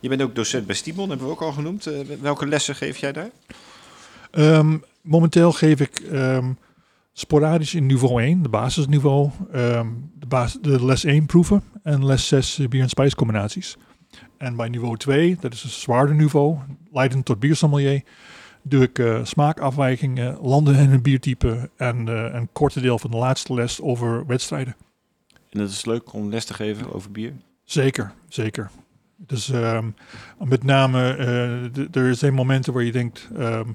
Je 0.00 0.10
bent 0.10 0.22
ook 0.22 0.34
docent 0.34 0.66
bij 0.66 0.74
Stiebon, 0.74 1.08
hebben 1.08 1.26
we 1.26 1.32
ook 1.32 1.42
al 1.42 1.52
genoemd. 1.52 1.86
Eh, 1.86 1.98
welke 2.20 2.46
lessen 2.46 2.74
geef 2.74 2.96
jij 2.96 3.12
daar? 3.12 3.30
Ehm, 4.30 4.76
momenteel 5.00 5.52
geef 5.52 5.80
ik 5.80 5.98
ehm, 5.98 6.52
sporadisch 7.18 7.74
in 7.74 7.86
niveau 7.86 8.22
1, 8.22 8.42
de 8.42 8.48
basisniveau, 8.48 9.30
ehm, 9.52 9.88
de, 10.18 10.58
de 10.60 10.84
les 10.84 11.04
1 11.04 11.26
proeven 11.26 11.62
en 11.82 12.06
les 12.06 12.28
6 12.28 12.58
eh, 12.58 12.68
bier- 12.68 12.82
en 12.82 12.88
spijscombinaties. 12.88 13.76
En 14.38 14.56
bij 14.56 14.68
niveau 14.68 14.96
2, 14.96 15.36
dat 15.40 15.52
is 15.52 15.62
een 15.64 15.70
zwaarder 15.70 16.14
niveau, 16.14 16.58
leidend 16.92 17.24
tot 17.24 17.40
biersommelier, 17.40 18.02
doe 18.62 18.82
ik 18.82 18.98
eh, 18.98 19.24
smaakafwijkingen, 19.24 20.38
landen 20.42 20.76
en 20.76 20.90
een 20.92 21.02
biertype 21.02 21.70
en 21.76 22.08
eh, 22.08 22.34
een 22.34 22.48
korte 22.52 22.80
deel 22.80 22.98
van 22.98 23.10
de 23.10 23.16
laatste 23.16 23.54
les 23.54 23.80
over 23.80 24.26
wedstrijden. 24.26 24.76
En 25.50 25.60
het 25.60 25.70
is 25.70 25.84
leuk 25.84 26.12
om 26.12 26.28
les 26.28 26.44
te 26.44 26.54
geven 26.54 26.92
over 26.92 27.10
bier. 27.10 27.32
Zeker, 27.64 28.12
zeker. 28.28 28.70
Dus 29.16 29.50
ehm, 29.50 29.90
met 30.38 30.62
name, 30.64 31.70
d- 31.90 31.96
er 31.96 32.14
zijn 32.14 32.34
momenten 32.34 32.72
waar 32.72 32.82
je 32.82 32.92
denkt, 32.92 33.28
ehm, 33.36 33.68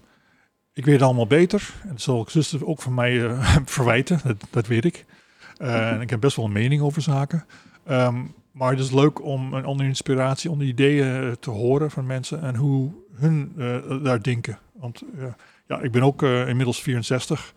ik 0.74 0.86
weet 0.86 0.94
het 0.94 1.04
allemaal 1.04 1.28
beter. 1.28 1.74
En 1.82 1.90
dat 1.90 2.02
zal 2.02 2.22
ik 2.22 2.30
zuster 2.30 2.66
ook 2.66 2.82
van 2.82 2.94
mij 2.94 3.26
eh, 3.26 3.58
verwijten, 3.66 4.20
dat, 4.24 4.48
dat 4.50 4.68
weet 4.68 4.86
ik. 4.86 5.06
Eh, 5.58 5.92
en 5.92 6.02
ik 6.02 6.10
heb 6.10 6.20
best 6.20 6.36
wel 6.36 6.46
een 6.46 6.52
mening 6.52 6.82
over 6.82 7.02
zaken. 7.02 7.46
Ehm, 7.86 8.24
maar 8.52 8.72
het 8.72 8.80
is 8.80 8.92
leuk 8.92 9.24
om 9.24 9.54
een 9.54 9.66
andere 9.66 9.90
inspiratie, 9.90 10.52
onder 10.52 10.68
ideeën 10.68 11.24
eh, 11.24 11.32
te 11.32 11.50
horen 11.50 11.92
van 11.92 12.06
mensen 12.06 12.42
en 12.42 12.56
hoe 12.56 12.92
hun 13.16 13.54
daar 14.04 14.22
denken. 14.22 14.60
Want 14.72 15.04
ja, 15.68 15.80
ik 15.80 15.92
ben 15.92 16.04
ook 16.04 16.22
inmiddels 16.24 16.82
64. 16.82 17.54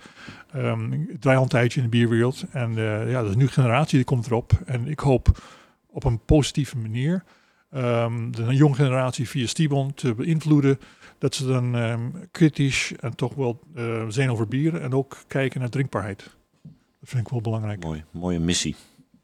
Ehm, 0.52 0.92
ik 0.92 1.20
draai 1.20 1.36
al 1.36 1.42
een 1.42 1.48
tijdje 1.48 1.80
in 1.80 1.90
de 1.90 1.96
bierwereld. 1.96 2.44
En 2.50 2.74
ja, 3.08 3.22
de 3.22 3.36
nieuwe 3.36 3.52
generatie 3.52 3.96
die 3.96 4.04
komt 4.04 4.26
erop. 4.26 4.52
En 4.66 4.86
ik 4.86 4.98
hoop 4.98 5.42
op 5.86 6.04
een 6.04 6.24
positieve 6.24 6.76
manier 6.76 7.24
ehm, 7.70 8.30
de 8.30 8.54
jonge 8.54 8.74
generatie 8.74 9.28
via 9.28 9.46
Stibon 9.46 9.94
te 9.94 10.14
beïnvloeden. 10.14 10.78
Dat 11.22 11.34
ze 11.34 11.46
dan 11.46 11.76
ehm, 11.76 12.00
kritisch 12.30 12.92
en 13.00 13.16
toch 13.16 13.34
wel 13.34 13.60
eh, 13.74 14.04
zijn 14.08 14.30
over 14.30 14.48
bieren 14.48 14.82
en 14.82 14.92
ook 14.92 15.16
kijken 15.26 15.60
naar 15.60 15.68
drinkbaarheid. 15.68 16.30
Dat 16.62 16.72
vind 17.08 17.22
ik 17.22 17.28
wel 17.28 17.40
belangrijk. 17.40 17.84
Mooi, 17.84 18.04
mooie 18.10 18.38
missie. 18.38 18.76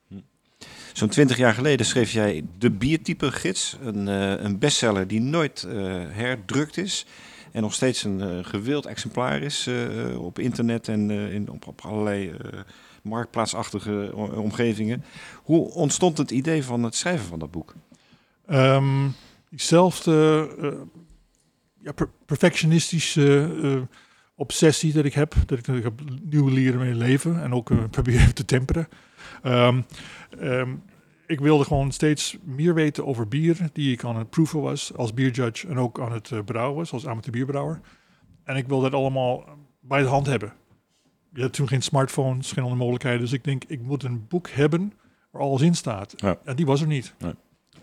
Hm. 0.08 0.14
Zo'n 0.92 1.08
twintig 1.08 1.36
jaar 1.36 1.54
geleden 1.54 1.86
schreef 1.86 2.10
jij 2.10 2.44
De 2.58 2.70
Biertype 2.70 3.32
Gids. 3.32 3.76
Een, 3.82 4.08
eh, 4.08 4.44
een 4.44 4.58
bestseller 4.58 5.06
die 5.06 5.20
nooit 5.20 5.62
eh, 5.62 5.74
herdrukt 6.08 6.76
is. 6.76 7.06
En 7.52 7.62
nog 7.62 7.74
steeds 7.74 8.04
een 8.04 8.44
gewild 8.44 8.86
exemplaar 8.86 9.42
is 9.42 9.70
op 10.16 10.38
internet 10.38 10.88
en 10.88 11.10
in, 11.10 11.50
op, 11.50 11.66
op 11.66 11.80
allerlei 11.80 12.36
marktplaatsachtige 13.02 14.12
omgevingen. 14.34 15.04
Hoe 15.42 15.72
ontstond 15.72 16.18
het 16.18 16.30
idee 16.30 16.64
van 16.64 16.82
het 16.82 16.94
schrijven 16.94 17.26
van 17.26 17.38
dat 17.38 17.50
boek? 17.50 17.74
Ehm, 18.46 19.08
diezelfde 19.50 20.48
ja, 21.82 21.92
per- 21.92 22.10
perfectionistische 22.26 23.54
eh, 23.62 23.96
obsessie 24.34 24.92
dat 24.92 25.04
ik 25.04 25.14
heb. 25.14 25.34
Dat 25.46 25.58
ik, 25.58 25.64
dat 25.64 25.76
ik 25.76 25.82
heb 25.82 26.00
nieuwe 26.22 26.50
leren 26.50 26.78
mijn 26.78 26.96
leven 26.96 27.42
en 27.42 27.52
ook 27.54 27.70
eh, 27.70 27.78
probeer 27.90 28.32
te 28.32 28.44
temperen. 28.44 28.88
Ehm, 29.42 29.80
ehm, 30.38 30.74
ik 31.26 31.40
wilde 31.40 31.64
gewoon 31.64 31.92
steeds 31.92 32.36
meer 32.44 32.74
weten 32.74 33.06
over 33.06 33.28
bier 33.28 33.68
die 33.72 33.92
ik 33.92 34.04
aan 34.04 34.16
het 34.16 34.30
proeven 34.30 34.60
was 34.60 34.94
als 34.96 35.14
bierjudge 35.14 35.68
en 35.68 35.78
ook 35.78 36.00
aan 36.00 36.12
het 36.12 36.30
eh, 36.30 36.38
brouwen 36.44 36.76
was 36.76 36.92
als 36.92 37.06
amateur 37.06 37.32
bierbrouwer. 37.32 37.80
En 38.44 38.56
ik 38.56 38.66
wil 38.68 38.80
dat 38.80 38.92
allemaal 38.92 39.44
bij 39.80 40.02
de 40.02 40.08
hand 40.08 40.26
hebben. 40.26 40.52
Je 41.32 41.42
had 41.42 41.52
toen 41.52 41.68
geen 41.68 41.82
smartphones, 41.82 42.48
geen 42.52 42.62
andere 42.62 42.80
mogelijkheden. 42.80 43.20
Dus 43.20 43.32
ik 43.32 43.44
denk, 43.44 43.64
ik 43.64 43.82
moet 43.82 44.02
een 44.02 44.26
boek 44.28 44.48
hebben 44.50 44.92
waar 45.30 45.42
alles 45.42 45.60
in 45.60 45.74
staat. 45.74 46.12
Ja. 46.16 46.38
En 46.44 46.56
die 46.56 46.66
was 46.66 46.80
er 46.80 46.86
niet. 46.86 47.14
Nee. 47.18 47.34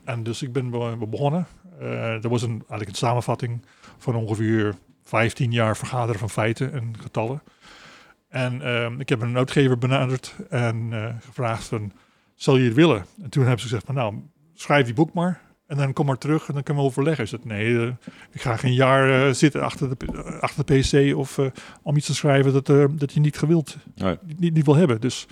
En 0.03 0.23
dus 0.23 0.41
ik 0.41 0.51
ben 0.53 0.69
be- 0.69 0.95
be- 0.99 1.07
begonnen. 1.07 1.47
Eh 1.79 2.23
er 2.23 2.29
was 2.29 2.41
een, 2.41 2.49
eigenlijk 2.51 2.89
een 2.89 2.95
samenvatting 2.95 3.61
van 4.05 4.15
ongeveer 4.15 4.75
15 5.03 5.51
jaar 5.51 5.77
vergaderen 5.77 6.19
van 6.19 6.29
feiten 6.29 6.73
en 6.73 6.93
getallen. 6.99 7.41
En 8.29 8.61
ehm, 8.61 8.99
ik 8.99 9.09
heb 9.09 9.21
een 9.21 9.37
uitgever 9.37 9.77
benaderd 9.77 10.35
en 10.49 10.87
eh, 10.91 11.15
gevraagd 11.25 11.63
van, 11.63 11.91
zal 12.35 12.57
je 12.57 12.65
het 12.65 12.73
willen? 12.73 13.05
En 13.23 13.29
toen 13.29 13.41
hebben 13.41 13.61
ze 13.61 13.67
gezegd 13.67 13.85
van, 13.85 13.95
nou, 13.95 14.15
schrijf 14.53 14.85
die 14.85 14.93
boek 14.93 15.13
maar. 15.13 15.41
En 15.67 15.77
dan 15.77 15.93
kom 15.93 16.05
maar 16.05 16.17
terug 16.17 16.47
en 16.47 16.53
dan 16.53 16.63
kunnen 16.63 16.83
we 16.83 16.89
overleggen. 16.89 17.23
Ik 17.23 17.29
zei, 17.29 17.41
nee, 17.45 17.79
eh, 17.79 17.91
ik 18.31 18.41
ga 18.41 18.57
geen 18.57 18.73
jaar 18.73 19.27
eh, 19.27 19.33
zitten 19.33 19.61
achter 19.61 19.89
de, 19.97 20.23
achter 20.41 20.65
de 20.65 20.79
pc 20.79 21.15
of 21.17 21.39
om 21.81 21.95
iets 21.95 22.05
te 22.05 22.15
schrijven 22.15 22.53
dat, 22.53 22.65
dat 22.99 23.13
je 23.13 23.19
niet 23.19 23.37
gewild, 23.37 23.77
Nee. 23.95 24.17
niet, 24.37 24.53
niet 24.53 24.65
wil 24.65 24.75
hebben. 24.75 25.01
Dus, 25.01 25.27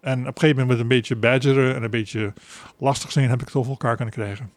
en 0.00 0.20
op 0.20 0.26
een 0.26 0.32
gegeven 0.40 0.48
moment 0.50 0.68
met 0.68 0.78
een 0.78 0.88
beetje 0.88 1.16
badgeren 1.16 1.74
en 1.74 1.82
een 1.82 1.90
beetje 1.90 2.32
lastig 2.78 3.12
zijn, 3.12 3.28
heb 3.28 3.40
ik 3.40 3.46
het 3.46 3.54
over 3.54 3.70
elkaar 3.70 3.96
kunnen 3.96 4.14
krijgen. 4.14 4.50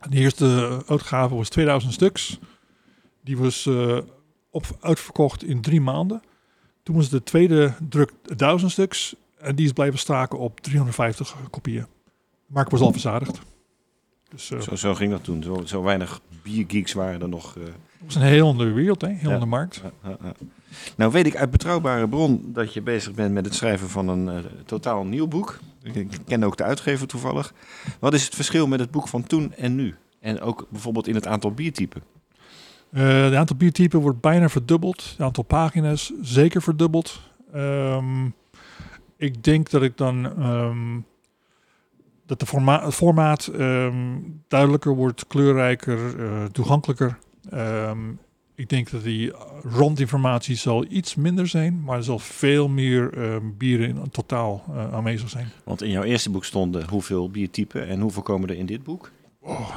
En 0.00 0.10
de 0.10 0.16
eerste 0.16 0.82
uitgave 0.86 1.34
was 1.34 1.48
2000 1.48 1.92
stuks. 1.92 2.38
Die 3.26 3.36
was 3.38 3.66
eh, 3.66 3.98
op, 4.50 4.64
uitverkocht 4.80 5.44
in 5.44 5.60
drie 5.60 5.80
maanden. 5.80 6.22
Toen 6.82 6.96
was 6.96 7.08
de 7.08 7.22
tweede 7.22 7.74
druk 7.88 8.12
1000 8.36 8.70
stuks. 8.72 9.14
En 9.38 9.54
die 9.56 9.66
is 9.66 9.72
blijven 9.72 9.98
staken 9.98 10.38
op 10.38 10.60
350 10.60 11.36
kopieën. 11.50 11.86
Maar 12.46 12.64
ik 12.64 12.70
was 12.70 12.80
al 12.80 12.92
verzadigd. 12.92 13.38
Dus 14.28 14.50
eh, 14.50 14.60
Zo, 14.60 14.74
zo 14.74 14.94
ging 14.94 15.10
dat 15.10 15.24
toen. 15.24 15.42
Zo, 15.42 15.62
zo 15.64 15.82
weinig 15.82 16.20
biergeeks 16.42 16.92
waren 16.92 17.20
er 17.22 17.28
nog. 17.28 17.56
eh, 17.56 17.62
het 17.64 17.74
was 18.04 18.14
een 18.14 18.22
heel 18.22 18.46
andere 18.48 18.72
wereld, 18.72 19.00
hè? 19.00 19.08
heel 19.08 19.18
Ja. 19.28 19.34
andere 19.34 19.46
markt. 19.46 19.80
Ja, 19.82 19.90
ja, 20.10 20.16
ja. 20.22 20.32
Nou 20.96 21.12
weet 21.12 21.26
ik 21.26 21.36
uit 21.36 21.50
betrouwbare 21.50 22.08
bron 22.08 22.50
dat 22.52 22.72
je 22.74 22.82
bezig 22.82 23.14
bent 23.14 23.32
met 23.34 23.44
het 23.44 23.54
schrijven 23.54 23.88
van 23.88 24.08
een 24.08 24.44
totaal 24.66 25.04
nieuw 25.04 25.26
boek. 25.26 25.58
Ik 25.82 26.18
ken 26.26 26.44
ook 26.44 26.56
de 26.56 26.64
uitgever 26.64 27.06
toevallig. 27.06 27.54
Wat 28.00 28.14
is 28.14 28.24
het 28.24 28.34
verschil 28.34 28.66
met 28.66 28.80
het 28.80 28.90
boek 28.90 29.08
van 29.08 29.22
toen 29.26 29.52
en 29.54 29.74
nu? 29.74 29.94
En 30.20 30.40
ook 30.40 30.66
bijvoorbeeld 30.70 31.06
in 31.08 31.14
het 31.14 31.26
aantal 31.26 31.50
biertypen. 31.52 32.02
Eh 32.90 33.22
het 33.22 33.34
aantal 33.34 33.56
biertypen 33.56 34.00
wordt 34.00 34.20
bijna 34.20 34.48
verdubbeld. 34.48 35.10
Het 35.10 35.20
aantal 35.20 35.44
pagina's 35.44 36.12
zeker 36.20 36.62
verdubbeld. 36.62 37.20
Ehm, 37.52 38.26
ik 39.16 39.44
denk 39.44 39.70
dat 39.70 39.82
ik 39.82 39.96
dan 39.96 40.26
ehm, 40.38 41.00
dat 42.26 42.40
de 42.40 42.46
forma 42.46 42.84
het 42.84 42.94
formaat 42.94 43.46
ehm, 43.46 44.18
duidelijker 44.48 44.94
wordt, 44.94 45.26
kleurrijker, 45.26 46.24
eh, 46.24 46.44
toegankelijker. 46.44 47.18
Ik 48.54 48.68
denk 48.68 48.90
dat 48.90 49.02
die 49.02 49.32
rondinformatie 49.62 50.56
zal 50.56 50.84
iets 50.88 51.14
minder 51.14 51.46
zijn, 51.46 51.82
maar 51.82 51.96
er 51.96 52.04
zal 52.04 52.18
veel 52.18 52.68
meer 52.68 53.10
bieren 53.56 53.88
in 53.88 54.10
totaal 54.10 54.64
eh, 54.68 54.94
aanwezig 54.94 55.28
zijn. 55.28 55.48
Want 55.64 55.82
in 55.82 55.90
jouw 55.90 56.02
eerste 56.02 56.30
boek 56.30 56.44
stonden 56.44 56.88
hoeveel 56.88 57.30
biertypen 57.30 57.88
en 57.88 58.00
hoeveel 58.00 58.22
komen 58.22 58.48
er 58.48 58.56
in 58.56 58.66
dit 58.66 58.82
boek? 58.82 59.10
Oh, 59.40 59.70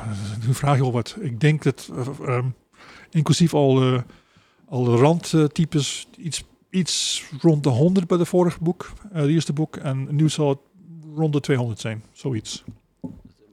nu 0.48 0.54
vraag 0.54 0.78
je 0.78 0.84
al 0.84 0.92
wat. 0.92 1.18
Ik 1.20 1.40
denk 1.40 1.64
dat 1.64 1.90
inclusief 3.10 3.54
al, 3.54 3.82
eh, 3.82 4.02
al 4.66 4.98
randtypes 4.98 6.08
iets, 6.18 6.44
iets 6.70 7.24
rond 7.42 7.64
de 7.64 7.70
100 7.70 8.08
bij 8.08 8.18
de 8.18 8.26
vorige 8.26 8.60
boek, 8.62 8.92
eh 9.12 9.22
het 9.22 9.30
eerste 9.30 9.54
boek. 9.54 9.76
En 9.76 10.16
nu 10.16 10.30
zal 10.30 10.50
het 10.50 10.60
rond 11.16 11.34
de 11.34 11.40
200 11.40 11.80
zijn, 11.80 12.04
zoiets. 12.12 12.64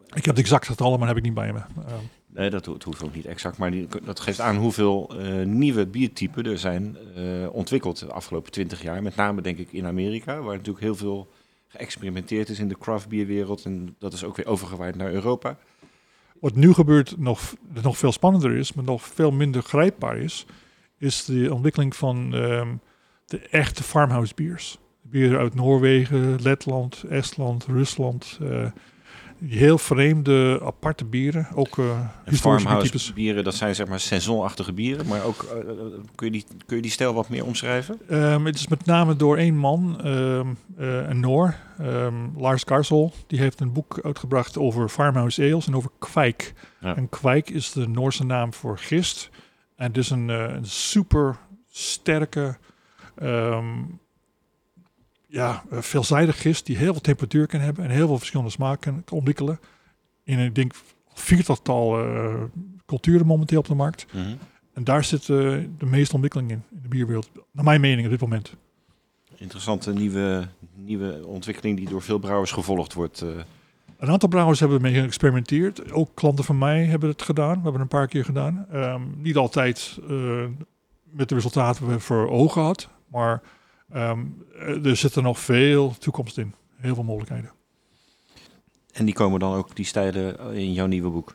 Ik 0.06 0.24
heb 0.24 0.34
het 0.34 0.38
exact 0.38 0.66
getallen, 0.66 0.98
maar 0.98 1.08
heb 1.08 1.16
ik 1.16 1.22
niet 1.22 1.34
bij 1.34 1.52
me. 1.52 1.58
Ehm, 1.58 2.04
Nee, 2.36 2.50
dat, 2.50 2.66
hoeft 2.66 3.04
ook 3.04 3.14
niet 3.14 3.26
exact, 3.26 3.58
maar 3.58 3.72
dat 4.04 4.20
geeft 4.20 4.40
aan 4.40 4.56
hoeveel 4.56 5.10
eh, 5.18 5.46
nieuwe 5.46 5.86
biertypen 5.86 6.44
er 6.44 6.58
zijn 6.58 6.96
eh, 7.14 7.22
ontwikkeld 7.52 7.98
de 7.98 8.12
afgelopen 8.12 8.52
20 8.52 8.82
jaar. 8.82 9.02
Met 9.02 9.16
name 9.16 9.40
denk 9.40 9.58
ik 9.58 9.72
in 9.72 9.86
Amerika, 9.86 10.40
waar 10.40 10.56
natuurlijk 10.56 10.84
heel 10.84 10.94
veel 10.94 11.28
geëxperimenteerd 11.68 12.48
is 12.48 12.58
in 12.58 12.68
de 12.68 12.78
craft 12.78 13.08
bierwereld. 13.08 13.64
En 13.64 13.96
dat 13.98 14.12
is 14.12 14.24
ook 14.24 14.36
weer 14.36 14.46
overgewaaid 14.46 14.96
naar 14.96 15.12
Europa. 15.12 15.58
Wat 16.40 16.54
nu 16.54 16.72
gebeurt, 16.72 17.18
nog, 17.18 17.54
nog 17.82 17.98
veel 17.98 18.12
spannender 18.12 18.56
is, 18.56 18.72
maar 18.72 18.84
nog 18.84 19.02
veel 19.02 19.30
minder 19.30 19.62
grijpbaar 19.62 20.18
is, 20.18 20.46
is 20.98 21.24
de 21.24 21.54
ontwikkeling 21.54 21.96
van 21.96 22.34
ehm, 22.34 22.74
de 23.26 23.38
echte 23.38 23.82
farmhouse 23.82 24.34
biers. 24.34 24.78
Bieren 25.02 25.38
uit 25.38 25.54
Noorwegen, 25.54 26.42
Letland, 26.42 27.04
Estland, 27.08 27.64
Rusland. 27.64 28.38
eh, 28.42 28.66
heel 29.44 29.78
vreemde, 29.78 30.60
aparte 30.64 31.04
bieren. 31.04 31.48
Ook 31.54 31.76
historische 32.24 32.68
farmhouse 32.68 33.12
bieren, 33.12 33.44
dat 33.44 33.54
zijn 33.54 33.74
zeg 33.74 33.86
maar 33.86 34.00
saisonachtige 34.00 34.72
bieren. 34.72 35.06
Maar 35.06 35.24
ook, 35.24 35.42
eh, 35.42 35.58
kun, 36.14 36.26
je 36.26 36.30
die, 36.30 36.44
kun 36.66 36.76
je 36.76 36.82
die 36.82 36.90
stijl 36.90 37.14
wat 37.14 37.28
meer 37.28 37.44
omschrijven? 37.44 37.98
Ehm, 38.08 38.44
het 38.44 38.54
is 38.54 38.68
met 38.68 38.86
name 38.86 39.16
door 39.16 39.36
één 39.36 39.56
man, 39.56 40.00
ehm, 40.02 40.46
eh, 40.76 41.08
een 41.08 41.20
Noor, 41.20 41.54
ehm, 41.78 42.14
Lars 42.36 42.64
Karsel. 42.64 43.12
Die 43.26 43.38
heeft 43.38 43.60
een 43.60 43.72
boek 43.72 44.00
uitgebracht 44.02 44.58
over 44.58 44.88
farmhouse 44.88 45.42
ales 45.42 45.66
en 45.66 45.76
over 45.76 45.90
kwijk. 45.98 46.52
Ja. 46.80 46.96
En 46.96 47.08
kwijk 47.08 47.50
is 47.50 47.72
de 47.72 47.88
Noorse 47.88 48.24
naam 48.24 48.54
voor 48.54 48.78
gist. 48.78 49.30
En 49.76 49.86
het 49.86 49.96
is 49.96 50.10
een, 50.10 50.28
een 50.28 50.66
super 50.66 51.36
sterke, 51.70 52.56
ja, 55.36 55.62
eh, 55.70 55.78
veelzijdig 55.80 56.40
gist 56.40 56.66
die 56.66 56.76
heel 56.76 56.92
veel 56.92 57.00
temperatuur 57.00 57.46
kan 57.46 57.60
hebben 57.60 57.84
en 57.84 57.90
heel 57.90 58.06
veel 58.06 58.18
verschillende 58.18 58.50
smaken 58.50 59.04
kan 59.04 59.18
ontwikkelen. 59.18 59.60
In 60.24 60.38
een, 60.38 60.46
ik 60.46 60.54
denk, 60.54 60.74
viertaltal 61.14 61.98
eh, 61.98 62.34
culturen 62.86 63.26
momenteel 63.26 63.58
op 63.58 63.66
de 63.66 63.74
markt. 63.74 64.06
En 64.72 64.84
daar 64.84 65.04
zit 65.04 65.20
eh, 65.20 65.26
de 65.78 65.86
meeste 65.86 66.14
ontwikkeling 66.14 66.50
in, 66.50 66.62
in 66.70 66.80
de 66.82 66.88
bierwereld. 66.88 67.30
Naar 67.50 67.64
mijn 67.64 67.80
mening 67.80 68.04
op 68.04 68.10
dit 68.10 68.20
moment. 68.20 68.54
Interessante 69.34 69.92
nieuwe, 69.92 70.48
nieuwe 70.74 71.26
ontwikkeling 71.26 71.76
die 71.76 71.88
door 71.88 72.02
veel 72.02 72.18
brouwers 72.18 72.52
gevolgd 72.52 72.92
wordt. 72.92 73.20
Een 73.96 74.08
aantal 74.08 74.28
brouwers 74.28 74.60
hebben 74.60 74.76
ermee 74.76 75.00
geëxperimenteerd. 75.00 75.92
Ook 75.92 76.10
klanten 76.14 76.44
van 76.44 76.58
mij 76.58 76.84
hebben 76.84 77.08
het 77.08 77.22
gedaan. 77.22 77.56
We 77.56 77.62
hebben 77.62 77.72
het 77.72 77.80
een 77.80 77.98
paar 77.98 78.08
keer 78.08 78.24
gedaan. 78.24 78.66
Ehm, 78.70 79.02
niet 79.16 79.36
altijd 79.36 79.98
met 81.02 81.28
de 81.28 81.34
resultaten 81.34 81.86
we 81.86 82.00
voor 82.00 82.30
ogen 82.30 82.62
had. 82.62 82.88
Maar 83.06 83.42
ehm, 83.92 84.20
er 84.84 84.96
zit 84.96 85.14
er 85.14 85.22
nog 85.22 85.38
veel 85.38 85.94
toekomst 85.98 86.38
in. 86.38 86.54
Heel 86.76 86.94
veel 86.94 87.04
mogelijkheden. 87.04 87.50
en 88.92 89.04
die 89.04 89.14
komen 89.14 89.40
dan 89.40 89.54
ook, 89.54 89.76
die 89.76 89.84
stijlen, 89.84 90.52
in 90.54 90.72
jouw 90.72 90.86
nieuwe 90.86 91.10
boek. 91.10 91.34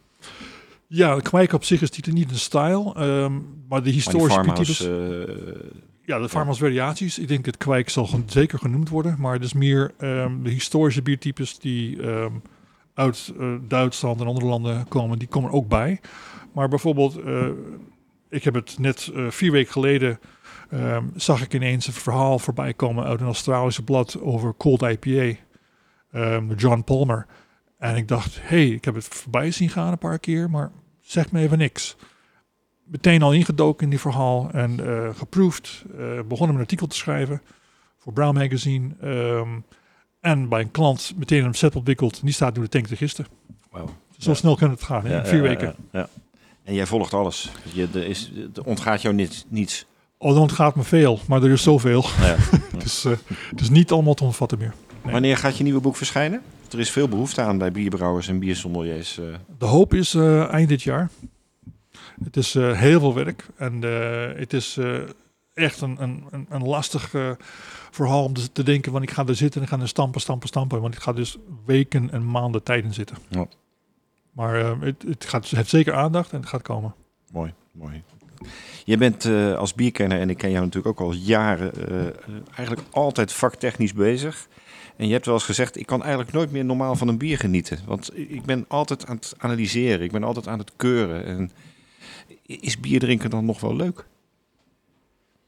Ja, 0.87 1.15
de 1.15 1.21
kwijk 1.21 1.53
op 1.53 1.63
zich 1.63 1.81
is 1.81 1.91
die 1.91 2.13
niet 2.13 2.31
een 2.31 2.39
stijl. 2.39 2.95
ehm, 2.95 3.39
maar 3.67 3.83
de 3.83 3.89
historische 3.89 4.41
biertypes... 4.41 4.79
eh, 4.79 5.69
Ja, 6.05 6.19
de 6.19 6.29
farmhouse 6.29 6.61
variaties. 6.63 7.19
Ik 7.19 7.27
denk 7.27 7.45
dat 7.45 7.57
kwijk 7.57 7.89
zal 7.89 8.05
gen- 8.07 8.23
zeker 8.27 8.59
genoemd 8.59 8.89
worden. 8.89 9.15
Maar 9.19 9.33
het 9.33 9.43
is 9.43 9.53
meer 9.53 9.93
ehm, 9.97 10.43
de 10.43 10.49
historische 10.49 11.01
biertypes 11.01 11.59
die 11.59 11.97
uit 12.93 13.33
eh, 13.39 13.53
Duitsland 13.67 14.21
en 14.21 14.27
andere 14.27 14.45
landen 14.45 14.87
komen. 14.87 15.19
Die 15.19 15.27
komen 15.27 15.51
ook 15.51 15.67
bij. 15.67 15.99
Maar 16.53 16.67
bijvoorbeeld, 16.67 17.17
eh, 17.19 17.47
ik 18.29 18.43
heb 18.43 18.53
het 18.53 18.79
net 18.79 19.11
eh, 19.15 19.29
vier 19.29 19.51
weken 19.51 19.71
geleden... 19.71 20.19
ehm, 20.71 21.05
zag 21.15 21.41
ik 21.41 21.53
ineens 21.53 21.87
een 21.87 21.93
verhaal 21.93 22.39
voorbij 22.39 22.73
komen 22.73 23.03
uit 23.05 23.19
een 23.19 23.25
Australische 23.25 23.83
blad 23.83 24.21
over 24.21 24.55
Cold 24.57 24.81
IPA. 24.81 25.39
ehm, 26.11 26.47
door 26.47 26.57
John 26.57 26.81
Palmer. 26.83 27.25
En 27.77 27.95
ik 27.95 28.07
dacht, 28.07 28.37
hey, 28.41 28.67
ik 28.69 28.85
heb 28.85 28.95
het 28.95 29.07
voorbij 29.07 29.51
zien 29.51 29.69
gaan 29.69 29.91
een 29.91 29.97
paar 29.97 30.19
keer, 30.19 30.49
maar 30.49 30.71
zeg 31.01 31.31
me 31.31 31.39
even 31.39 31.57
niks 31.57 31.95
meteen 32.85 33.21
al 33.21 33.33
ingedoken 33.33 33.83
in 33.83 33.89
die 33.89 33.99
verhaal 33.99 34.49
en 34.51 34.87
eh, 34.87 35.09
geproefd. 35.15 35.83
eh 35.97 36.19
begonnen 36.27 36.55
een 36.55 36.61
artikel 36.61 36.87
te 36.87 36.95
schrijven 36.95 37.41
voor 37.97 38.13
Brown 38.13 38.37
Magazine. 38.37 38.89
ehm, 39.01 39.49
en 40.19 40.49
bij 40.49 40.61
een 40.61 40.71
klant 40.71 41.13
meteen 41.17 41.45
een 41.45 41.53
set 41.53 41.75
ontwikkeld. 41.75 42.13
En 42.19 42.25
die 42.25 42.33
staat 42.33 42.55
nu 42.55 42.61
de 42.61 42.69
tank 42.69 42.87
te 42.87 42.95
gisten. 42.95 43.25
wauw. 43.69 43.85
Zo 44.17 44.29
Ja. 44.29 44.35
snel 44.35 44.55
kan 44.55 44.69
het 44.69 44.83
gaan, 44.83 45.05
hè, 45.05 45.15
Ja, 45.15 45.25
vier 45.25 45.35
ja, 45.43 45.47
weken. 45.47 45.75
En 46.63 46.73
jij 46.73 46.85
volgt 46.85 47.13
alles. 47.13 47.51
Je, 47.73 47.87
er, 47.93 48.05
is, 48.07 48.31
er 48.55 48.63
ontgaat 48.65 49.01
jou 49.01 49.15
niets. 49.15 49.45
niets. 49.49 49.85
Oh, 50.23 50.35
dan 50.35 50.49
gaat 50.49 50.75
me 50.75 50.83
veel, 50.83 51.19
maar 51.27 51.43
er 51.43 51.51
is 51.51 51.63
zoveel. 51.63 52.05
Ja. 52.19 52.35
dus 52.83 53.03
het 53.03 53.61
is 53.61 53.69
niet 53.69 53.91
allemaal 53.91 54.13
te 54.13 54.23
omvatten 54.23 54.57
meer. 54.57 54.73
Nee. 55.03 55.11
Wanneer 55.11 55.37
gaat 55.37 55.57
je 55.57 55.63
nieuwe 55.63 55.79
boek 55.81 55.95
verschijnen? 55.95 56.41
Er 56.71 56.79
is 56.79 56.91
veel 56.91 57.07
behoefte 57.07 57.41
aan 57.41 57.57
bij 57.57 57.71
bierbrouwers 57.71 58.27
en 58.27 58.39
biersommeliers. 58.39 59.17
eh. 59.17 59.25
De 59.57 59.65
hoop 59.65 59.93
is 59.93 60.13
eh, 60.13 60.53
eind 60.53 60.69
dit 60.69 60.81
jaar. 60.81 61.09
Het 62.23 62.37
is 62.37 62.53
heel 62.53 62.99
veel 62.99 63.13
werk 63.13 63.45
en 63.55 63.81
het 64.37 64.53
is 64.53 64.79
echt 65.53 65.81
een, 65.81 66.01
een, 66.01 66.25
een, 66.49 66.63
lastig 66.63 67.15
verhaal 67.91 68.23
om 68.23 68.33
te, 68.33 68.63
denken, 68.63 68.91
want 68.91 69.03
ik 69.03 69.11
ga 69.11 69.25
er 69.25 69.35
zitten 69.35 69.61
en 69.61 69.67
ik 69.67 69.73
ga 69.73 69.79
er 69.79 69.87
stampen, 69.87 70.21
stampen, 70.21 70.47
stampen. 70.47 70.81
Want 70.81 70.93
ik 70.93 71.01
ga 71.01 71.13
dus 71.13 71.37
weken 71.65 72.11
en 72.11 72.31
maanden 72.31 72.63
tijd 72.63 72.83
in 72.83 72.93
zitten. 72.93 73.17
Ja. 73.27 73.45
Maar 74.31 74.55
het, 74.81 75.03
het, 75.07 75.25
gaat, 75.25 75.43
het 75.43 75.55
heeft 75.55 75.69
zeker 75.69 75.93
aandacht 75.93 76.31
en 76.31 76.39
het 76.39 76.49
gaat 76.49 76.61
komen. 76.61 76.93
Mooi, 77.31 77.53
mooi. 77.71 78.03
Je 78.83 78.97
bent 78.97 79.25
eh, 79.25 79.55
als 79.55 79.73
bierkenner, 79.73 80.19
en 80.19 80.29
ik 80.29 80.37
ken 80.37 80.51
jou 80.51 80.65
natuurlijk 80.65 80.99
ook 80.99 81.07
al 81.07 81.13
jaren, 81.13 81.73
eh, 81.87 82.35
eigenlijk 82.55 82.87
altijd 82.91 83.33
vaktechnisch 83.33 83.93
bezig. 83.93 84.47
En 84.95 85.07
je 85.07 85.13
hebt 85.13 85.25
wel 85.25 85.35
eens 85.35 85.43
gezegd, 85.43 85.79
ik 85.79 85.85
kan 85.85 86.01
eigenlijk 86.01 86.31
nooit 86.31 86.51
meer 86.51 86.65
normaal 86.65 86.95
van 86.95 87.07
een 87.07 87.17
bier 87.17 87.37
genieten. 87.37 87.79
Want 87.85 88.17
ik 88.17 88.43
ben 88.45 88.65
altijd 88.67 89.07
aan 89.07 89.15
het 89.15 89.33
analyseren, 89.37 90.01
ik 90.01 90.11
ben 90.11 90.23
altijd 90.23 90.47
aan 90.47 90.59
het 90.59 90.71
keuren. 90.75 91.25
En 91.25 91.51
is 92.45 92.79
bier 92.79 92.99
drinken 92.99 93.29
dan 93.29 93.45
nog 93.45 93.59
wel 93.59 93.75
leuk? 93.75 93.95
Dat 93.95 94.05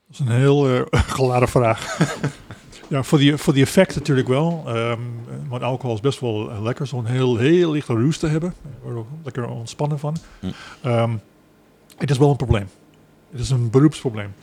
is 0.10 0.20
een 0.20 0.32
heel 0.32 0.70
eh, 0.70 1.02
geladen 1.16 1.50
vraag. 1.50 1.98
ja, 2.90 3.04
voor 3.04 3.18
die, 3.18 3.38
voor 3.38 3.54
die 3.54 3.64
effect 3.64 3.96
natuurlijk 3.96 4.28
wel. 4.28 4.64
Ehm 4.68 5.02
want 5.54 5.66
alcohol 5.66 5.96
is 5.96 6.02
best 6.02 6.20
wel 6.20 6.62
lekker. 6.62 6.88
Zo'n 6.88 7.06
heel, 7.06 7.38
heel 7.38 7.72
lichte 7.72 7.94
roest 7.94 8.20
te 8.20 8.28
hebben. 8.28 8.54
Lekker 9.24 9.48
ontspannen 9.48 10.00
van. 10.00 10.16
Hm. 10.40 10.48
Ehm, 10.82 11.16
het 11.98 12.10
is 12.10 12.18
wel 12.18 12.30
een 12.30 12.36
probleem. 12.36 12.68
Het 13.34 13.42
is 13.42 13.50
een 13.50 13.70
beroepsprobleem. 13.70 14.34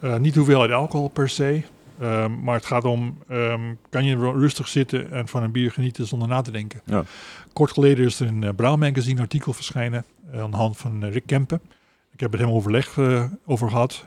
Eh, 0.00 0.16
niet 0.16 0.34
hoeveelheid 0.34 0.70
alcohol 0.70 1.08
per 1.08 1.28
se. 1.28 1.62
ehm, 2.00 2.42
maar 2.42 2.54
het 2.54 2.66
gaat 2.66 2.84
om, 2.84 3.18
ehm, 3.28 3.60
kan 3.90 4.04
je 4.04 4.16
rustig 4.16 4.68
zitten 4.68 5.10
en 5.12 5.28
van 5.28 5.42
een 5.42 5.52
bier 5.52 5.70
genieten 5.70 6.06
zonder 6.06 6.28
na 6.28 6.40
te 6.40 6.50
denken. 6.50 6.80
Ja. 6.84 7.04
Kort 7.52 7.70
geleden 7.72 8.04
is 8.04 8.20
er 8.20 8.26
een 8.26 8.42
uh, 8.42 8.50
Brown 8.56 8.78
Magazine 8.78 9.20
artikel 9.20 9.52
verschijnen 9.52 10.04
eh, 10.32 10.40
aan 10.40 10.50
de 10.50 10.56
hand 10.56 10.76
van 10.76 11.02
eh, 11.04 11.12
Rick 11.12 11.26
Kempen. 11.26 11.60
Ik 12.12 12.20
heb 12.20 12.32
het 12.32 12.40
hem 12.40 12.50
overleg 12.50 12.98
eh, 12.98 13.24
over 13.46 13.70
gehad. 13.70 14.06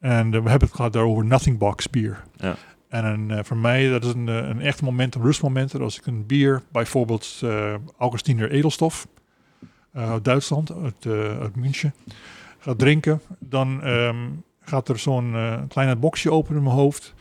En 0.00 0.26
eh, 0.34 0.42
we 0.42 0.48
hebben 0.50 0.68
het 0.68 0.76
gehad 0.76 0.92
daar 0.92 1.04
over 1.04 1.24
Nothing 1.24 1.58
Box 1.58 1.90
bier. 1.90 2.22
Ja. 2.36 2.56
En 2.88 3.04
een, 3.04 3.30
eh, 3.30 3.44
voor 3.44 3.56
mij, 3.56 3.88
dat 3.90 4.04
is 4.04 4.12
een, 4.12 4.28
eh, 4.28 4.34
een 4.36 4.60
echt 4.60 4.82
moment, 4.82 5.14
een 5.14 5.22
rustmoment. 5.22 5.80
Als 5.80 5.98
ik 5.98 6.06
een 6.06 6.26
bier, 6.26 6.62
bijvoorbeeld 6.72 7.40
eh 7.42 7.74
Augustiner 7.98 8.50
Edelstof 8.50 9.06
eh, 9.92 10.10
uit 10.10 10.24
Duitsland, 10.24 10.72
uit, 10.82 11.06
eh, 11.06 11.40
uit 11.40 11.56
München, 11.56 11.94
ga 12.64 12.74
drinken, 12.76 13.20
dan 13.38 13.82
ehm, 13.82 14.16
gaat 14.60 14.88
er 14.88 14.98
zo'n 14.98 15.34
eh, 15.34 15.60
kleine 15.68 15.96
boxje 15.96 16.30
open 16.30 16.56
in 16.56 16.62
mijn 16.62 16.74
hoofd. 16.74 17.14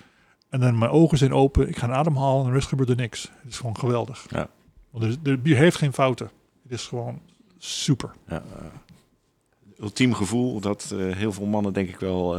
En 0.49 0.59
dan 0.59 0.77
mijn 0.77 0.91
ogen 0.91 1.17
zijn 1.17 1.33
open, 1.33 1.67
ik 1.69 1.77
ga 1.77 1.87
een 1.87 1.93
ademhalen 1.93 2.41
en 2.41 2.47
de 2.47 2.53
rest 2.55 2.67
gebeurt 2.67 2.89
er 2.89 2.95
niks. 2.95 3.21
Het 3.41 3.51
is 3.51 3.57
gewoon 3.57 3.77
geweldig. 3.77 4.25
Ja. 4.29 4.47
Want 4.89 5.03
de, 5.03 5.21
de 5.21 5.37
bier 5.37 5.57
heeft 5.57 5.77
geen 5.77 5.93
fouten. 5.93 6.29
Het 6.63 6.71
is 6.71 6.87
gewoon 6.87 7.19
super. 7.57 8.11
Ja, 8.27 8.35
eh, 8.55 9.83
ultiem 9.83 10.13
gevoel 10.13 10.59
dat 10.59 10.93
eh, 10.97 11.15
heel 11.15 11.31
veel 11.33 11.45
mannen 11.45 11.73
denk 11.73 11.89
ik 11.89 11.99
wel, 11.99 12.37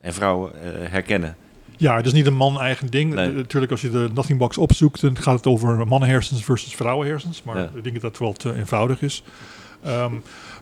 en 0.00 0.14
vrouwen 0.14 0.52
herkennen. 0.90 1.36
Ja, 1.76 1.96
het 1.96 2.06
is 2.06 2.12
niet 2.12 2.26
een 2.26 2.36
man-eigen 2.36 2.90
ding. 2.90 3.14
Nee. 3.14 3.32
Natuurlijk, 3.32 3.72
als 3.72 3.80
je 3.80 3.90
de 3.90 4.10
Nothing 4.14 4.38
Box 4.38 4.58
opzoekt, 4.58 5.00
dan 5.00 5.16
gaat 5.16 5.36
het 5.36 5.46
over 5.46 5.86
mannenhersens 5.86 6.44
versus 6.44 6.74
vrouwenhersens. 6.74 7.42
Maar 7.42 7.58
Ja. 7.58 7.70
ik 7.74 7.82
denk 7.82 7.94
dat 8.00 8.02
dat 8.02 8.18
wel 8.18 8.32
te 8.32 8.54
eenvoudig 8.54 9.02
is. 9.02 9.22
Ehm, 9.84 10.14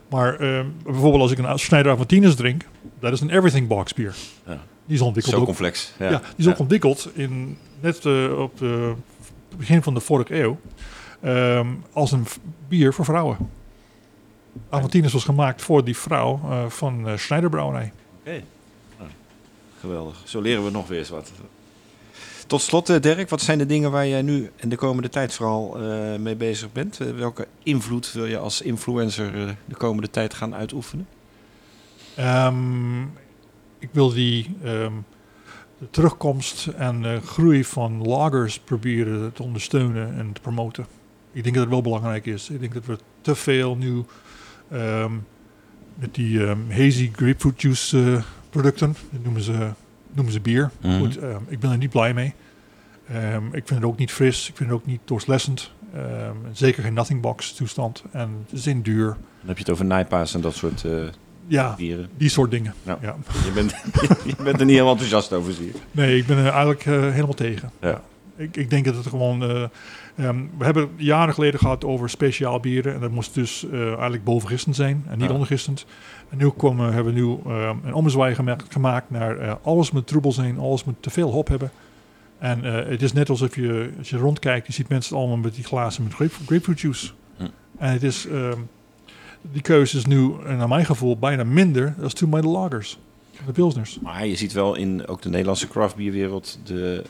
maar 0.09 0.39
ehm, 0.39 0.65
bijvoorbeeld 0.83 1.21
als 1.21 1.31
ik 1.31 1.37
een 1.37 1.59
Schneider 1.59 1.91
Aventinus 1.91 2.35
drink, 2.35 2.65
dat 2.99 3.11
is 3.13 3.21
een 3.21 3.29
everything 3.29 3.67
box 3.67 3.93
bier. 3.93 4.15
Ja. 4.45 4.59
Die 4.85 4.95
is 4.95 5.01
ontwikkeld 5.01 5.35
Zo 5.35 5.41
ook 5.41 5.47
complex. 5.47 5.93
ja. 5.99 6.09
die 6.09 6.19
is 6.45 6.47
ook 6.47 6.59
ontwikkeld 6.59 7.09
in, 7.13 7.57
net 7.79 8.05
eh, 8.05 8.39
op 8.39 8.59
het 8.59 9.57
begin 9.57 9.83
van 9.83 9.93
de 9.93 9.99
vorige 9.99 10.41
eeuw 10.41 10.59
ehm, 11.21 11.67
als 11.93 12.11
een 12.11 12.25
bier 12.67 12.93
voor 12.93 13.05
vrouwen. 13.05 13.37
Aventinus 14.69 15.13
was 15.13 15.23
gemaakt 15.23 15.61
voor 15.61 15.83
die 15.83 15.97
vrouw 15.97 16.39
eh, 16.43 16.65
van 16.69 17.07
eh 17.07 17.17
Schneider 17.17 17.49
Brouwerij. 17.49 17.91
Oké. 18.19 18.43
Nou, 18.97 19.09
geweldig. 19.79 20.21
Zo 20.23 20.41
leren 20.41 20.63
we 20.65 20.71
nog 20.71 20.87
weer 20.87 20.99
eens 20.99 21.09
wat. 21.09 21.31
Tot 22.47 22.61
slot, 22.61 22.89
eh, 22.89 23.01
Dirk, 23.01 23.29
wat 23.29 23.41
zijn 23.41 23.57
de 23.57 23.65
dingen 23.65 23.91
waar 23.91 24.07
jij 24.07 24.21
nu 24.21 24.51
en 24.55 24.69
de 24.69 24.75
komende 24.75 25.09
tijd 25.09 25.33
vooral 25.33 25.77
eh, 25.77 26.19
mee 26.19 26.35
bezig 26.35 26.71
bent? 26.71 26.99
Eh, 26.99 27.11
welke 27.11 27.47
invloed 27.63 28.11
wil 28.11 28.25
je 28.25 28.37
als 28.37 28.61
influencer 28.61 29.57
de 29.65 29.75
komende 29.75 30.09
tijd 30.09 30.33
gaan 30.33 30.55
uitoefenen? 30.55 31.07
Ehm, 32.15 33.01
ik 33.79 33.89
wil 33.91 34.13
die 34.13 34.55
ehm, 34.63 34.93
de 35.77 35.89
terugkomst 35.89 36.67
en 36.67 37.05
eh, 37.05 37.21
groei 37.21 37.63
van 37.63 38.07
lagers 38.07 38.59
proberen 38.59 39.33
te 39.33 39.43
ondersteunen 39.43 40.17
en 40.17 40.33
te 40.33 40.41
promoten. 40.41 40.85
Ik 41.31 41.43
denk 41.43 41.55
dat 41.55 41.63
het 41.63 41.73
wel 41.73 41.81
belangrijk 41.81 42.25
is. 42.25 42.49
Ik 42.49 42.59
denk 42.59 42.73
dat 42.73 42.85
we 42.85 42.97
te 43.21 43.35
veel 43.35 43.75
nu 43.75 44.03
ehm, 44.71 45.11
met 45.95 46.15
die 46.15 46.45
hazy 46.69 47.11
grapefruit 47.15 47.61
juice 47.61 48.21
producten, 48.49 48.95
dat 49.11 49.23
noemen 49.23 49.41
ze, 49.41 49.71
noemen 50.15 50.33
ze 50.33 50.39
bier. 50.39 50.71
Mhm. 50.81 50.99
Goed, 50.99 51.17
ehm, 51.17 51.41
ik 51.47 51.59
ben 51.59 51.71
er 51.71 51.77
niet 51.77 51.89
blij 51.89 52.13
mee. 52.13 52.33
Ehm, 53.07 53.45
ik 53.45 53.67
vind 53.67 53.69
het 53.69 53.83
ook 53.83 53.97
niet 53.97 54.11
fris, 54.11 54.49
ik 54.49 54.55
vind 54.57 54.69
het 54.69 54.79
ook 54.79 54.85
niet 54.85 54.99
doorslessend. 55.05 55.71
Ehm, 55.95 56.35
zeker 56.51 56.83
geen 56.83 56.93
nothing 56.93 57.21
box 57.21 57.53
toestand 57.53 58.03
en 58.11 58.29
het 58.45 58.59
is 58.59 58.67
in 58.67 58.81
duur. 58.81 59.05
Dan 59.07 59.47
heb 59.47 59.55
je 59.57 59.63
het 59.63 59.71
over 59.71 59.85
nijpaas 59.85 60.33
en 60.33 60.41
dat 60.41 60.55
soort 60.55 60.83
eh, 60.85 60.91
Ja, 61.47 61.75
bieren. 61.75 62.09
die 62.17 62.29
soort 62.29 62.51
dingen. 62.51 62.73
Ja. 62.83 62.97
ja. 63.01 63.15
Je 63.45 63.51
bent, 63.51 63.71
je 64.37 64.43
bent 64.43 64.59
er 64.59 64.65
niet 64.65 64.69
helemaal 64.73 64.91
enthousiast 64.91 65.33
over, 65.33 65.53
zie 65.53 65.65
je. 65.65 65.73
Nee, 65.91 66.17
ik 66.17 66.25
ben 66.25 66.37
er 66.37 66.47
eigenlijk 66.47 66.85
eh, 66.85 67.01
helemaal 67.01 67.33
tegen. 67.33 67.71
Ja. 67.81 68.01
Ik, 68.35 68.57
ik 68.57 68.69
denk 68.69 68.85
dat 68.85 68.95
het 68.95 69.07
gewoon... 69.07 69.43
eh, 69.43 69.63
ehm, 70.15 70.37
we 70.57 70.65
hebben 70.65 70.89
jaren 70.95 71.33
geleden 71.33 71.59
gehad 71.59 71.83
over 71.85 72.09
speciaal 72.09 72.59
bieren. 72.59 72.93
En 72.93 72.99
dat 72.99 73.11
moest 73.11 73.33
dus 73.33 73.65
eh, 73.71 73.87
eigenlijk 73.87 74.23
bovengistend 74.23 74.75
zijn 74.75 75.03
en 75.09 75.17
niet 75.17 75.27
Ja. 75.27 75.33
ondergistend. 75.33 75.85
En 76.29 76.37
nu 76.37 76.49
komen, 76.49 76.93
hebben 76.93 77.13
we 77.13 77.19
nu 77.19 77.37
ehm, 77.45 77.77
een 77.85 77.93
ommezwaai 77.93 78.35
gema- 78.35 78.57
gemaakt 78.69 79.09
naar 79.09 79.37
eh, 79.37 79.53
alles 79.61 79.91
moet 79.91 80.07
troebel 80.07 80.31
zijn, 80.31 80.57
alles 80.59 80.83
moet 80.83 80.95
te 80.99 81.09
veel 81.09 81.31
hop 81.31 81.47
hebben. 81.47 81.71
En 82.39 82.63
het 82.63 83.01
is 83.01 83.13
net 83.13 83.29
alsof 83.29 83.55
je, 83.55 83.89
als 83.97 84.09
je 84.09 84.17
rondkijkt, 84.17 84.67
je 84.67 84.73
ziet 84.73 84.89
mensen 84.89 85.17
allemaal 85.17 85.37
met 85.37 85.55
die 85.55 85.63
glazen 85.63 86.03
met 86.03 86.13
grape, 86.13 86.33
grapefruit 86.45 86.79
juice. 86.79 87.11
Hm. 87.37 87.43
En 87.77 87.91
het 87.91 88.03
is, 88.03 88.27
ehm, 88.27 88.57
die 89.41 89.61
keuze 89.61 89.97
is 89.97 90.05
nu, 90.05 90.31
naar 90.57 90.67
mijn 90.67 90.85
gevoel, 90.85 91.17
bijna 91.17 91.43
minder 91.43 91.95
dan 91.97 92.09
toen 92.09 92.29
bij 92.29 92.41
de 92.41 92.47
lagers. 92.47 92.99
De 93.45 93.51
pilsners. 93.51 93.99
Maar 94.01 94.25
je 94.27 94.35
ziet 94.35 94.51
wel 94.53 94.75
in 94.75 95.07
ook 95.07 95.21
de 95.21 95.29
Nederlandse 95.29 95.67
craftbierwereld 95.67 96.59
de, 96.63 97.03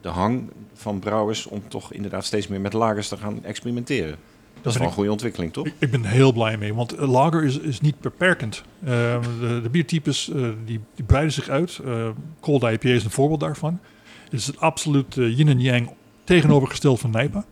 de 0.00 0.08
hang 0.08 0.50
van 0.74 0.98
brouwers 0.98 1.46
om 1.46 1.62
toch 1.68 1.92
inderdaad 1.92 2.24
steeds 2.24 2.48
meer 2.48 2.60
met 2.60 2.72
lagers 2.72 3.08
te 3.08 3.16
gaan 3.16 3.44
experimenteren. 3.44 4.16
Dat 4.62 4.72
is 4.72 4.78
wel 4.78 4.88
een 4.88 4.94
goede 4.94 5.10
ontwikkeling, 5.10 5.52
toch? 5.52 5.66
Ik, 5.78 5.90
ben 5.90 6.04
heel 6.04 6.32
blij 6.32 6.56
mee, 6.56 6.74
want 6.74 6.98
lager 6.98 7.44
is, 7.44 7.58
is 7.58 7.80
niet 7.80 8.00
beperkend. 8.00 8.62
Ehm, 8.84 9.22
de, 9.40 9.60
de 9.62 9.68
biertypes 9.70 10.30
eh, 10.30 10.48
die, 10.64 10.80
die 10.94 11.04
breiden 11.04 11.32
zich 11.32 11.48
uit. 11.48 11.80
Cold 12.40 12.62
IPA 12.62 12.88
is 12.88 13.04
een 13.04 13.10
voorbeeld 13.10 13.40
daarvan. 13.40 13.80
Het 14.24 14.32
is 14.32 14.46
het 14.46 14.60
absoluut 14.60 15.16
eh, 15.16 15.38
yin 15.38 15.48
en 15.48 15.60
yang 15.60 15.90
tegenovergesteld 16.24 17.00
van 17.00 17.10
Nijpa. 17.10 17.44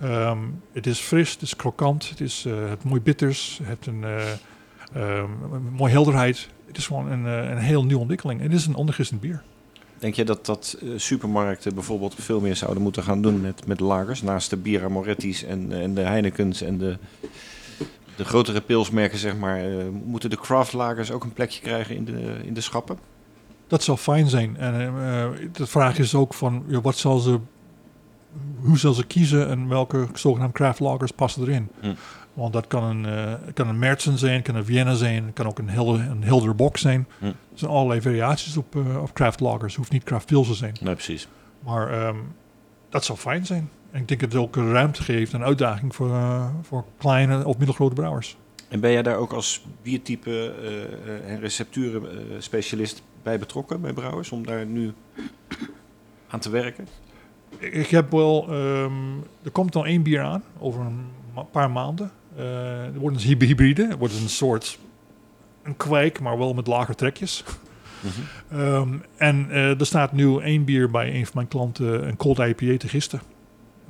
Ehm, 0.00 0.38
het 0.72 0.86
is 0.86 0.98
fris, 0.98 1.32
het 1.32 1.42
is 1.42 1.56
krokant, 1.56 2.08
het 2.08 2.20
is 2.20 2.44
eh, 2.44 2.68
het 2.68 2.84
mooi 2.84 3.00
bitters, 3.00 3.58
het 3.58 3.66
heeft 3.66 3.86
een, 3.86 4.04
ehm, 4.92 5.30
een 5.52 5.72
mooie 5.72 5.92
helderheid. 5.92 6.48
Het 6.66 6.76
is 6.76 6.86
gewoon 6.86 7.10
een, 7.10 7.24
een 7.24 7.58
heel 7.58 7.84
nieuwe 7.84 8.00
ontwikkeling. 8.00 8.40
En 8.40 8.46
het 8.46 8.58
is 8.58 8.66
een 8.66 8.74
ondergistend 8.74 9.20
bier. 9.20 9.42
Denk 10.02 10.14
je 10.14 10.24
dat, 10.24 10.46
dat 10.46 10.76
eh, 10.80 10.88
supermarkten 10.96 11.74
bijvoorbeeld 11.74 12.14
veel 12.18 12.40
meer 12.40 12.56
zouden 12.56 12.82
moeten 12.82 13.02
gaan 13.02 13.22
doen 13.22 13.40
met, 13.40 13.66
met 13.66 13.80
lagers? 13.80 14.22
Naast 14.22 14.50
de 14.50 14.56
Bira 14.56 14.88
Moretti's 14.88 15.44
en, 15.44 15.72
en 15.72 15.94
de 15.94 16.00
Heinekens 16.00 16.62
en 16.62 16.78
de, 16.78 16.96
de 18.16 18.24
grotere 18.24 18.60
pilsmerken, 18.60 19.18
zeg 19.18 19.36
maar. 19.36 19.58
eh, 19.58 19.84
moeten 20.04 20.30
de 20.30 20.36
craft 20.36 20.72
lagers 20.72 21.10
ook 21.10 21.24
een 21.24 21.32
plekje 21.32 21.60
krijgen 21.60 21.96
in 21.96 22.04
de, 22.04 22.40
in 22.44 22.54
de 22.54 22.60
schappen? 22.60 22.98
Dat 23.66 23.82
zou 23.82 23.98
fijn 23.98 24.28
zijn. 24.28 24.56
En 24.56 24.74
eh, 24.74 25.28
de 25.52 25.66
vraag 25.66 25.98
is 25.98 26.14
ook 26.14 26.34
van, 26.34 26.64
wat 26.82 26.96
zal 26.96 27.18
ze, 27.18 27.38
hoe 28.60 28.78
zal 28.78 28.92
ze 28.92 29.06
kiezen 29.06 29.48
en 29.48 29.68
welke 29.68 30.06
zogenaamde 30.14 30.54
craft 30.54 30.80
lagers 30.80 31.10
passen 31.10 31.42
erin? 31.42 31.68
Hm. 31.80 31.94
Want 32.34 32.52
dat 32.52 32.66
kan 32.66 32.84
een, 32.84 33.06
eh 33.06 33.32
kan 33.54 33.68
een 33.68 34.18
zijn, 34.18 34.42
kan 34.42 34.54
een 34.54 34.64
Vienna 34.64 34.94
zijn, 34.94 35.32
kan 35.32 35.46
ook 35.46 35.58
een 35.58 35.70
Hilder, 35.70 36.00
een 36.00 36.24
Hilder 36.24 36.54
Bock 36.54 36.76
zijn. 36.76 37.06
Hm. 37.18 37.24
Er 37.24 37.34
zijn 37.54 37.70
allerlei 37.70 38.00
variaties 38.00 38.56
op, 38.56 38.76
eh, 38.76 39.02
op 39.02 39.12
craft 39.12 39.40
lagers. 39.40 39.74
hoeft 39.74 39.92
niet 39.92 40.04
craft 40.04 40.26
pils 40.26 40.46
te 40.46 40.54
zijn. 40.54 40.76
Nee, 40.80 40.94
precies. 40.94 41.28
Maar 41.58 41.90
ehm, 41.90 42.16
dat 42.88 43.04
zou 43.04 43.18
fijn 43.18 43.46
zijn. 43.46 43.70
En 43.90 44.00
ik 44.00 44.08
denk 44.08 44.20
dat 44.20 44.32
het 44.32 44.40
ook 44.40 44.56
ruimte 44.56 45.02
geeft, 45.02 45.32
een 45.32 45.44
uitdaging 45.44 45.94
voor, 45.94 46.10
eh, 46.10 46.46
voor 46.62 46.84
kleine 46.98 47.46
of 47.46 47.58
middelgrote 47.58 47.94
brouwers. 47.94 48.36
En 48.72 48.80
ben 48.80 48.92
jij 48.92 49.02
daar 49.02 49.16
ook 49.16 49.32
als 49.32 49.64
biertype 49.82 50.30
eh, 50.30 50.82
eh, 50.82 51.30
en 51.30 51.40
recepturen 51.40 52.10
eh, 52.10 52.16
specialist 52.38 53.02
bij 53.22 53.38
betrokken, 53.38 53.80
bij 53.80 53.92
brouwers, 53.92 54.30
om 54.30 54.46
daar 54.46 54.66
nu 54.66 54.92
aan 56.28 56.40
te 56.40 56.50
werken? 56.50 56.86
Ik 57.58 57.86
heb 57.88 58.10
wel, 58.10 58.46
ehm, 58.48 58.92
er 59.42 59.50
komt 59.52 59.74
al 59.76 59.86
één 59.86 60.02
bier 60.02 60.20
aan 60.22 60.42
over 60.58 60.80
een 60.80 61.04
ma- 61.34 61.42
paar 61.42 61.70
maanden. 61.70 62.10
Eh 62.36 62.84
er 62.84 62.98
wordt 62.98 63.16
een 63.16 63.22
hyb- 63.22 63.40
hybride, 63.40 63.86
het 63.88 63.98
wordt 63.98 64.14
een 64.14 64.28
soort 64.28 64.78
een 65.62 65.76
kwijk, 65.76 66.20
maar 66.20 66.38
wel 66.38 66.54
met 66.54 66.66
lager 66.66 66.94
trekjes. 66.94 67.44
Ehm, 68.50 68.88
en 69.16 69.46
eh, 69.50 69.80
er 69.80 69.86
staat 69.86 70.12
nu 70.12 70.38
één 70.40 70.64
bier 70.64 70.90
bij 70.90 71.14
een 71.14 71.24
van 71.24 71.32
mijn 71.34 71.48
klanten, 71.48 72.06
een 72.08 72.16
cold 72.16 72.38
IPA 72.38 72.76
te 72.76 72.88
gisten. 72.88 73.20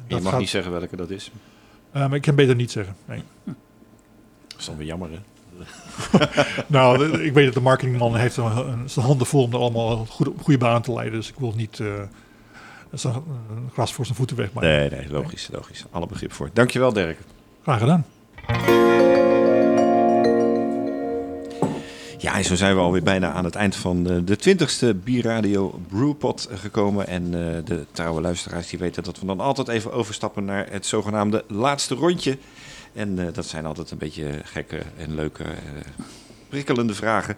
je 0.07 0.21
mag 0.21 0.39
niet 0.39 0.49
zeggen 0.49 0.73
welke 0.73 0.97
dat 0.97 1.11
is. 1.11 1.31
Maar 1.93 2.15
ik 2.15 2.23
kan 2.23 2.35
beter 2.35 2.55
niet 2.55 2.71
zeggen. 2.71 2.95
Nee. 3.05 3.23
Dat 3.45 4.59
is 4.59 4.65
dan 4.67 4.77
weer 4.77 4.87
jammer, 4.87 5.09
hè? 5.11 5.19
nou, 6.67 6.99
de- 6.99 7.25
ik 7.25 7.33
weet 7.33 7.45
dat 7.45 7.55
de 7.55 7.61
marketingman 7.61 8.17
heeft 8.17 8.37
een, 8.37 8.57
een, 8.57 8.91
zijn 8.91 9.07
handen 9.07 9.27
vol 9.27 9.43
om 9.43 9.53
er 9.53 9.59
allemaal 9.59 10.07
goed, 10.07 10.29
goede 10.41 10.59
baan 10.59 10.83
te 10.83 10.93
leiden. 10.93 11.19
Dus 11.19 11.29
ik 11.29 11.39
wil 11.39 11.53
niet 11.57 11.81
zo'n, 12.93 13.15
een 13.15 13.71
gras 13.73 13.93
voor 13.93 14.05
zijn 14.05 14.17
voeten 14.17 14.37
wegmaken. 14.37 14.71
Nee, 14.71 14.91
nee, 14.91 15.09
logisch, 15.11 15.49
logisch. 15.53 15.85
Alle 15.91 16.07
begrip 16.07 16.33
voor. 16.33 16.51
Dankjewel, 16.53 16.93
Dirk. 16.93 17.19
Graag 17.63 17.79
gedaan. 17.79 18.07
Ja, 22.19 22.37
en 22.37 22.45
zo 22.45 22.55
zijn 22.55 22.75
we 22.75 22.81
alweer 22.81 23.03
bijna 23.03 23.33
aan 23.33 23.45
het 23.45 23.55
eind 23.55 23.77
van 23.77 24.03
de, 24.05 24.25
de 24.25 24.39
20ste 24.39 25.03
Bierradio 25.05 25.81
Brewpot 25.89 26.49
gekomen. 26.53 27.07
En 27.07 27.25
eh, 27.25 27.65
de 27.65 27.87
trouwe 27.93 28.21
luisteraars 28.21 28.69
die 28.69 28.79
weten 28.79 29.03
dat 29.03 29.21
we 29.21 29.27
dan 29.27 29.41
altijd 29.41 29.69
even 29.69 29.93
overstappen 29.93 30.45
naar 30.45 30.67
het 30.71 30.87
zogenaamde 30.87 31.45
laatste 31.49 31.95
rondje. 31.95 32.39
En 32.93 33.19
eh, 33.19 33.33
dat 33.33 33.47
zijn 33.47 33.67
altijd 33.67 33.91
een 33.91 33.99
beetje 33.99 34.41
gekke 34.45 34.83
en 34.97 35.15
leuke, 35.15 35.45
eh, 35.45 35.51
prikkelende 36.49 36.95
vragen. 36.95 37.37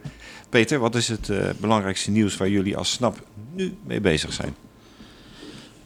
Peter, 0.49 0.79
wat 0.79 0.95
is 0.95 1.09
het 1.09 1.29
eh, 1.29 1.51
belangrijkste 1.61 2.11
nieuws 2.11 2.37
waar 2.37 2.49
jullie 2.49 2.77
als 2.77 2.93
SNAP 2.93 3.23
nu 3.53 3.77
mee 3.83 4.01
bezig 4.01 4.33
zijn? 4.33 4.55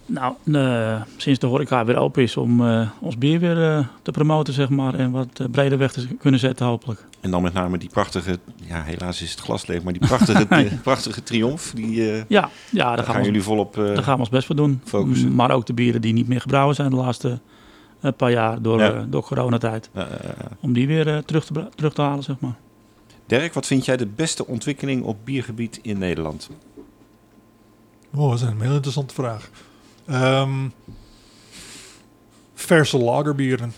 Nou, 0.09 0.35
eh, 0.53 1.03
sinds 1.17 1.39
de 1.39 1.47
horeca 1.47 1.85
weer 1.85 1.97
open 1.97 2.23
is 2.23 2.37
om 2.37 2.67
eh, 2.69 2.89
ons 3.01 3.19
bier 3.19 3.41
weer 3.41 3.63
eh, 3.71 3.87
te 4.03 4.11
promoten, 4.11 4.55
zeg 4.55 4.69
maar. 4.69 4.95
En 4.95 5.11
wat 5.11 5.41
breder 5.51 5.79
weg 5.79 5.93
te 5.93 6.07
kunnen 6.17 6.41
zetten, 6.41 6.67
hopelijk. 6.67 7.05
En 7.21 7.31
dan 7.31 7.43
met 7.43 7.53
name 7.53 7.79
die 7.79 7.89
prachtige, 7.89 8.39
ja 8.57 8.83
helaas 8.83 9.23
is 9.23 9.31
het 9.31 9.41
glas 9.41 9.67
leeg, 9.67 9.83
maar 9.83 9.93
die 9.93 10.07
prachtige, 10.07 10.47
die 10.49 10.77
prachtige 10.89 11.23
triomf, 11.23 11.73
die, 11.75 12.13
eh, 12.13 12.23
Ja, 12.29 12.49
ja 12.71 12.85
daar, 12.89 12.97
gaan 12.97 13.05
gaan 13.07 13.17
we, 13.21 13.27
jullie 13.27 13.43
volop... 13.43 13.79
eh, 13.79 13.85
daar 13.85 14.03
gaan 14.03 14.15
we 14.15 14.21
ons 14.21 14.29
best 14.29 14.47
voor 14.47 14.57
doen. 14.57 14.81
focussen. 14.85 15.35
Maar 15.35 15.51
ook 15.51 15.67
de 15.67 15.73
bieren 15.73 16.01
die 16.01 16.13
niet 16.13 16.29
meer 16.29 16.41
gebrouwen 16.41 16.75
zijn 16.75 16.91
de 16.91 16.97
laatste 16.97 17.39
paar 18.17 18.31
jaar 18.31 18.63
door, 18.63 18.81
Ja. 18.81 19.07
door 19.09 19.23
coronatijd. 19.23 19.91
Om 20.61 20.73
die 20.73 20.87
weer 20.87 21.25
terug, 21.25 21.45
te, 21.45 21.69
terug 21.75 21.95
te 21.95 22.03
halen, 22.03 22.23
zeg 22.25 22.37
maar. 22.41 22.55
Dirk, 23.27 23.55
wat 23.55 23.67
vind 23.67 23.85
jij 23.85 23.97
de 23.97 24.07
beste 24.07 24.47
ontwikkeling 24.47 25.03
op 25.03 25.17
biergebied 25.25 25.79
in 25.83 25.99
Nederland? 25.99 26.51
Oh, 28.15 28.31
dat 28.31 28.39
is 28.41 28.45
een 28.47 28.61
heel 28.61 28.75
interessante 28.75 29.15
vraag. 29.15 29.51
Ehm, 30.09 30.69
verse 32.55 32.99
lagerbieren, 32.99 33.73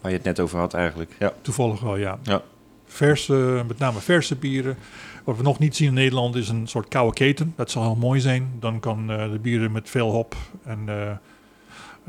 Waar 0.00 0.10
je 0.10 0.16
het 0.16 0.26
net 0.26 0.40
over 0.40 0.58
had 0.58 0.74
eigenlijk. 0.74 1.16
Ja. 1.18 1.32
toevallig 1.42 1.80
wel, 1.80 1.96
ja. 1.96 2.18
Ja. 2.22 2.42
Verse, 2.86 3.64
met 3.66 3.78
name 3.78 3.98
verse 3.98 4.36
bieren. 4.36 4.76
Wat 5.24 5.36
we 5.36 5.42
nog 5.42 5.58
niet 5.58 5.76
zien 5.76 5.88
in 5.88 5.94
Nederland 5.94 6.34
is 6.34 6.48
een 6.48 6.66
soort 6.66 6.88
koude 6.88 7.14
keten. 7.14 7.52
Dat 7.56 7.70
zal 7.70 7.82
heel 7.82 7.96
mooi 7.96 8.20
zijn. 8.20 8.52
Dan 8.60 8.80
kan 8.80 9.10
eh, 9.10 9.30
de 9.30 9.38
bieren 9.38 9.72
met 9.72 9.90
veel 9.90 10.10
hop 10.10 10.36
en 10.64 10.78
eh, 10.86 11.10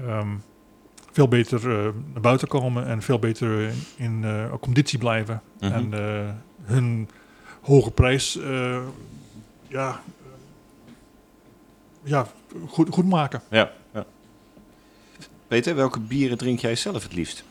ehm, 0.07 0.27
veel 1.11 1.27
beter 1.27 1.59
eh, 1.59 1.89
naar 2.13 2.21
buiten 2.21 2.47
komen 2.47 2.85
en 2.85 3.01
veel 3.01 3.19
beter 3.19 3.71
in 3.95 4.25
conditie 4.59 4.99
blijven. 4.99 5.41
Mhm. 5.59 5.73
En 5.73 5.93
hun 6.63 7.09
hoge 7.61 7.91
prijs 7.91 8.39
ja, 9.67 10.01
ja, 12.03 12.27
goed, 12.67 12.89
goed 12.89 13.05
maken. 13.05 13.41
Ja, 13.49 13.71
ja. 13.93 14.05
Peter, 15.47 15.75
welke 15.75 15.99
bieren 15.99 16.37
drink 16.37 16.59
jij 16.59 16.75
zelf 16.75 17.03
het 17.03 17.13
liefst? 17.13 17.43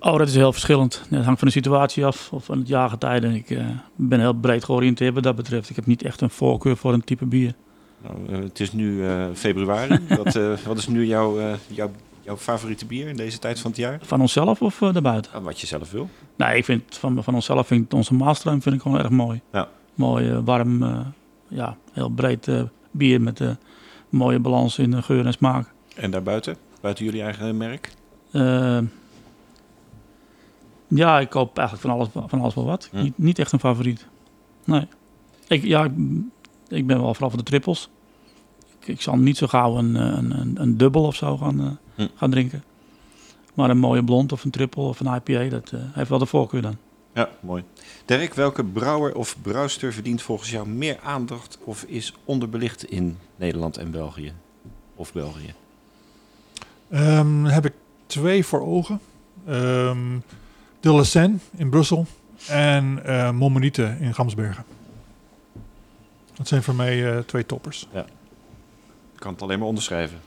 Oh, 0.00 0.18
dat 0.18 0.28
is 0.28 0.34
heel 0.34 0.52
verschillend. 0.52 1.02
Het 1.08 1.24
hangt 1.24 1.38
van 1.38 1.48
de 1.48 1.54
situatie 1.54 2.06
af 2.06 2.32
of 2.32 2.44
van 2.44 2.58
het 2.58 2.68
jaargetijde. 2.68 3.34
Ik 3.34 3.50
eh, 3.50 3.66
ben 3.96 4.20
heel 4.20 4.32
breed 4.32 4.64
georiënteerd 4.64 5.14
wat 5.14 5.22
dat 5.22 5.36
betreft. 5.36 5.70
Ik 5.70 5.76
heb 5.76 5.86
niet 5.86 6.02
echt 6.02 6.20
een 6.20 6.30
voorkeur 6.30 6.76
voor 6.76 6.92
een 6.92 7.04
type 7.04 7.26
bier. 7.26 7.54
Nou, 8.02 8.16
eh, 8.28 8.44
het 8.44 8.60
is 8.60 8.72
nu 8.72 9.06
eh, 9.06 9.26
februari. 9.34 9.98
wat, 10.24 10.36
eh, 10.36 10.52
wat 10.66 10.78
is 10.78 10.88
nu 10.88 11.06
jouw, 11.06 11.38
eh, 11.38 11.52
jouw, 11.66 11.90
jouw 12.28 12.36
favoriete 12.36 12.86
bier 12.86 13.08
in 13.08 13.16
deze 13.16 13.38
tijd 13.38 13.60
van 13.60 13.70
het 13.70 13.80
jaar? 13.80 13.98
Van 14.02 14.20
onszelf 14.20 14.62
of 14.62 14.80
uh, 14.80 14.92
daarbuiten? 14.92 15.32
Ah, 15.32 15.44
wat 15.44 15.60
je 15.60 15.66
zelf 15.66 15.90
wil. 15.90 16.08
Nee, 16.36 16.56
ik 16.56 16.64
vind 16.64 16.82
van, 16.88 17.22
van 17.22 17.34
onszelf 17.34 17.66
vind 17.66 17.84
ik 17.84 17.92
onze 17.92 18.14
Maalstroom 18.14 18.62
vind 18.62 18.74
ik 18.74 18.82
gewoon 18.82 18.98
erg 18.98 19.10
mooi. 19.10 19.40
Ja. 19.52 19.68
Mooi, 19.94 20.40
warm, 20.44 20.82
eh, 20.82 20.98
ja, 21.48 21.76
heel 21.92 22.08
breed 22.08 22.48
eh, 22.48 22.62
bier 22.90 23.20
met 23.20 23.40
mooie 24.10 24.38
balans 24.38 24.78
in 24.78 25.02
geur 25.02 25.26
en 25.26 25.32
smaak. 25.32 25.72
En 25.96 26.10
daarbuiten? 26.10 26.56
Buiten 26.80 27.04
jullie 27.04 27.22
eigen 27.22 27.56
merk? 27.56 27.94
Eh, 28.30 28.78
ja, 30.88 31.20
ik 31.20 31.30
koop 31.30 31.58
eigenlijk 31.58 31.88
van 31.88 31.96
alles, 31.96 32.28
van 32.30 32.40
alles 32.40 32.54
wel 32.54 32.64
wat. 32.64 32.88
Hm. 32.92 33.02
Niet, 33.02 33.18
niet 33.18 33.38
echt 33.38 33.52
een 33.52 33.58
favoriet. 33.60 34.06
Nee. 34.64 34.86
Ik, 35.48 35.64
ja, 35.64 35.84
ik, 35.84 35.92
ik 36.68 36.86
ben 36.86 37.00
wel 37.00 37.12
vooral 37.12 37.30
van 37.30 37.38
de 37.38 37.44
trippels. 37.44 37.88
Ik, 38.80 38.88
ik 38.88 39.00
zal 39.00 39.16
niet 39.16 39.36
zo 39.36 39.46
gauw 39.46 39.76
een, 39.76 39.94
een, 39.94 40.40
een, 40.40 40.60
een 40.60 40.76
dubbel 40.76 41.04
of 41.04 41.14
zo 41.14 41.36
gaan, 41.36 41.60
eh, 41.60 41.66
Hm. 41.94 42.06
gaan 42.14 42.30
drinken. 42.30 42.62
Maar 43.54 43.70
een 43.70 43.78
mooie 43.78 44.04
blond 44.04 44.32
of 44.32 44.44
een 44.44 44.50
triple 44.50 44.82
of 44.82 45.00
een 45.00 45.14
IPA, 45.14 45.48
dat 45.48 45.70
eh, 45.72 45.80
heeft 45.92 46.08
wel 46.08 46.18
de 46.18 46.26
voorkeur 46.26 46.62
dan. 46.62 46.76
Ja, 47.18 47.28
mooi. 47.40 47.64
Dirk, 48.04 48.34
welke 48.34 48.64
brouwer 48.64 49.14
of 49.14 49.36
brouwster 49.42 49.92
verdient 49.92 50.22
volgens 50.22 50.50
jou 50.50 50.68
meer 50.68 50.98
aandacht 51.02 51.58
of 51.64 51.82
is 51.82 52.14
onderbelicht 52.24 52.84
in 52.84 53.18
Nederland 53.36 53.76
en 53.76 53.90
België? 53.90 54.32
Of 54.94 55.12
België? 55.12 55.54
Ehm, 56.90 57.44
heb 57.44 57.64
ik 57.64 57.72
twee 58.06 58.44
voor 58.44 58.60
ogen. 58.60 59.00
Ehm 59.46 60.18
de 60.80 60.90
La 60.92 61.02
Seine 61.02 61.36
in 61.56 61.70
Brussel 61.70 62.06
en 62.48 63.04
eh 63.04 63.30
Mommeniete 63.30 63.96
in 64.00 64.14
Gamsbergen. 64.14 64.64
Dat 66.34 66.48
zijn 66.48 66.62
voor 66.62 66.74
mij 66.74 67.12
eh, 67.12 67.18
twee 67.18 67.46
toppers. 67.46 67.86
Ik 69.14 69.20
kan 69.20 69.32
het 69.32 69.42
alleen 69.42 69.58
maar 69.58 69.68
onderschrijven. 69.68 70.20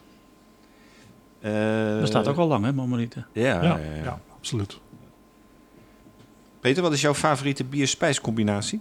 Eh, 1.40 2.00
Dat 2.00 2.08
staat 2.08 2.28
ook 2.28 2.38
al 2.38 2.48
lang, 2.48 2.66
hè, 2.66 2.74
Momorieten. 2.74 3.28
Ja, 3.32 3.44
ja, 3.44 3.62
ja, 3.62 3.78
ja. 3.96 4.04
ja, 4.04 4.20
absoluut. 4.38 4.80
Peter, 6.62 6.82
wat 6.84 6.94
is 6.94 7.02
jouw 7.02 7.14
favoriete 7.14 7.64
bier-spijscombinatie? 7.64 8.80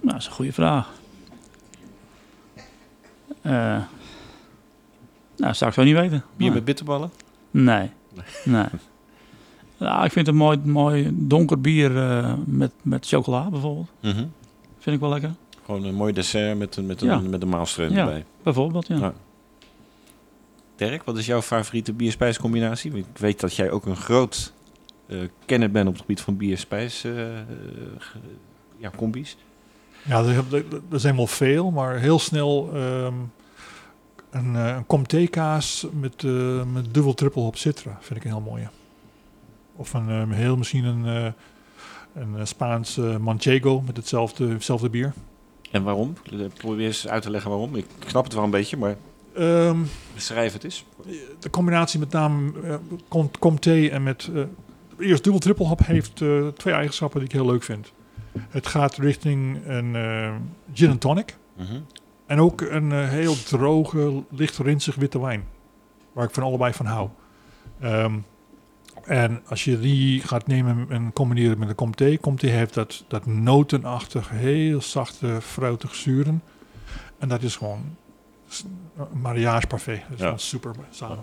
Nou, 0.00 0.12
dat 0.12 0.16
is 0.20 0.26
een 0.26 0.32
goede 0.32 0.52
vraag. 0.52 0.90
Eh 3.42 3.52
nou, 3.52 3.84
dat 5.36 5.56
zou 5.56 5.70
ik 5.70 5.76
zo 5.76 5.82
niet 5.82 5.94
weten. 5.94 6.24
Bier 6.36 6.46
Nee. 6.46 6.50
met 6.56 6.64
bitterballen? 6.64 7.10
Nee. 7.50 7.90
Nee. 8.44 8.66
Ja, 9.76 10.04
ik 10.04 10.12
vind 10.12 10.28
een 10.28 10.36
mooi, 10.36 10.58
mooi 10.64 11.08
donker 11.12 11.60
bier 11.60 11.96
eh, 11.96 12.34
met, 12.44 12.72
met 12.82 13.06
chocola 13.06 13.50
bijvoorbeeld. 13.50 13.90
Mhm. 14.00 14.24
Vind 14.78 14.94
ik 14.96 15.00
wel 15.00 15.10
lekker. 15.10 15.34
Gewoon 15.64 15.84
een 15.84 15.94
mooi 15.94 16.12
dessert 16.12 16.58
met 16.58 16.76
een, 16.76 16.86
met 16.86 17.00
een, 17.00 17.08
Ja. 17.08 17.18
met 17.18 17.42
een 17.42 17.48
maalstream 17.48 17.92
Ja. 17.92 17.98
erbij. 17.98 18.24
Bijvoorbeeld, 18.42 18.86
ja. 18.86 18.96
Ja. 18.96 19.12
Dirk, 20.76 21.02
wat 21.02 21.18
is 21.18 21.26
jouw 21.26 21.42
favoriete 21.42 21.92
bier-spijscombinatie? 21.92 22.92
Ik 22.96 23.04
weet 23.18 23.40
dat 23.40 23.54
jij 23.56 23.70
ook 23.70 23.86
een 23.86 23.96
groot 23.96 24.52
kenner 25.46 25.70
bent 25.70 25.86
op 25.86 25.92
het 25.92 26.00
gebied 26.02 26.20
van 26.20 26.36
bier-spijs 26.36 27.04
eh, 27.04 27.38
eh, 27.38 27.46
ja, 28.76 28.90
combi's. 28.96 29.36
Ja, 30.04 30.24
er, 30.90 31.00
zijn 31.00 31.16
wel 31.16 31.26
veel, 31.26 31.70
maar 31.70 31.98
heel 31.98 32.18
snel 32.18 32.70
ehm, 32.74 33.14
een, 34.30 34.56
eh, 34.56 34.74
een 34.76 34.86
comté 34.86 35.26
kaas 35.26 35.86
met, 35.92 36.24
eh, 36.24 36.62
met 36.72 36.94
dubbel 36.94 37.14
triple 37.14 37.42
hop 37.42 37.56
citra 37.56 37.98
vind 38.00 38.18
ik 38.18 38.24
een 38.24 38.30
heel 38.32 38.50
mooie. 38.50 38.68
Of 39.76 39.92
een 39.94 40.08
eh, 40.08 40.30
heel 40.30 40.56
misschien 40.56 40.84
een, 40.84 41.06
eh, 41.06 41.32
een 42.14 42.38
eh, 42.38 42.44
Spaans 42.44 42.96
eh, 42.98 43.16
manchego 43.16 43.80
met 43.86 43.96
hetzelfde, 43.96 44.48
hetzelfde 44.48 44.90
bier. 44.90 45.12
En 45.70 45.82
waarom? 45.82 46.14
Eh, 46.32 46.38
Probeer 46.56 46.86
eens 46.86 47.08
uit 47.08 47.22
te 47.22 47.30
leggen 47.30 47.50
waarom. 47.50 47.76
Ik 47.76 47.86
snap 48.06 48.24
het 48.24 48.32
wel 48.34 48.44
een 48.44 48.50
beetje, 48.50 48.76
maar 48.76 48.96
Ehm, 49.36 49.78
beschrijf 50.14 50.52
het 50.52 50.64
eens. 50.64 50.84
de 51.38 51.50
combinatie 51.50 51.98
met 51.98 52.12
name 52.12 52.52
eh, 52.62 52.74
com- 53.08 53.30
comté 53.38 53.86
en 53.86 54.02
met 54.02 54.30
eh, 54.34 54.42
eerst 54.98 55.22
dubbel 55.22 55.40
triple 55.40 55.66
hop 55.66 55.86
heeft 55.86 56.20
eh, 56.20 56.46
twee 56.48 56.74
eigenschappen 56.74 57.18
die 57.20 57.28
ik 57.28 57.34
heel 57.34 57.46
leuk 57.46 57.62
vind. 57.62 57.92
Het 58.48 58.66
gaat 58.66 58.96
richting 58.96 59.66
een 59.66 59.96
eh, 59.96 60.34
gin 60.72 60.90
and 60.90 61.00
tonic. 61.00 61.36
Mhm. 61.56 61.80
En 62.26 62.40
ook 62.40 62.60
een 62.60 62.92
eh, 62.92 63.08
heel 63.08 63.34
droge, 63.42 64.24
licht 64.30 64.58
rinsig 64.58 64.94
witte 64.94 65.20
wijn. 65.20 65.44
Waar 66.12 66.24
ik 66.24 66.34
van 66.34 66.42
allebei 66.42 66.72
van 66.72 66.86
hou. 66.86 67.08
Ehm, 67.80 68.14
en 69.04 69.42
als 69.46 69.64
je 69.64 69.78
die 69.80 70.20
gaat 70.20 70.46
nemen 70.46 70.86
en 70.88 71.12
combineren 71.12 71.58
met 71.58 71.68
een 71.68 71.74
Comté. 71.74 72.16
Comté 72.18 72.46
heeft 72.46 72.74
dat, 72.74 73.04
dat 73.08 73.26
notenachtig, 73.26 74.30
heel 74.30 74.82
zachte, 74.82 75.38
fruitig 75.40 75.94
zuren. 75.94 76.42
En 77.18 77.28
dat 77.28 77.42
is 77.42 77.56
gewoon 77.56 77.96
een 78.96 79.20
mariage 79.20 79.66
parfait. 79.66 80.02
Dat 80.08 80.18
is 80.18 80.24
Ja. 80.24 80.36
super 80.36 80.74
samen. 80.90 81.18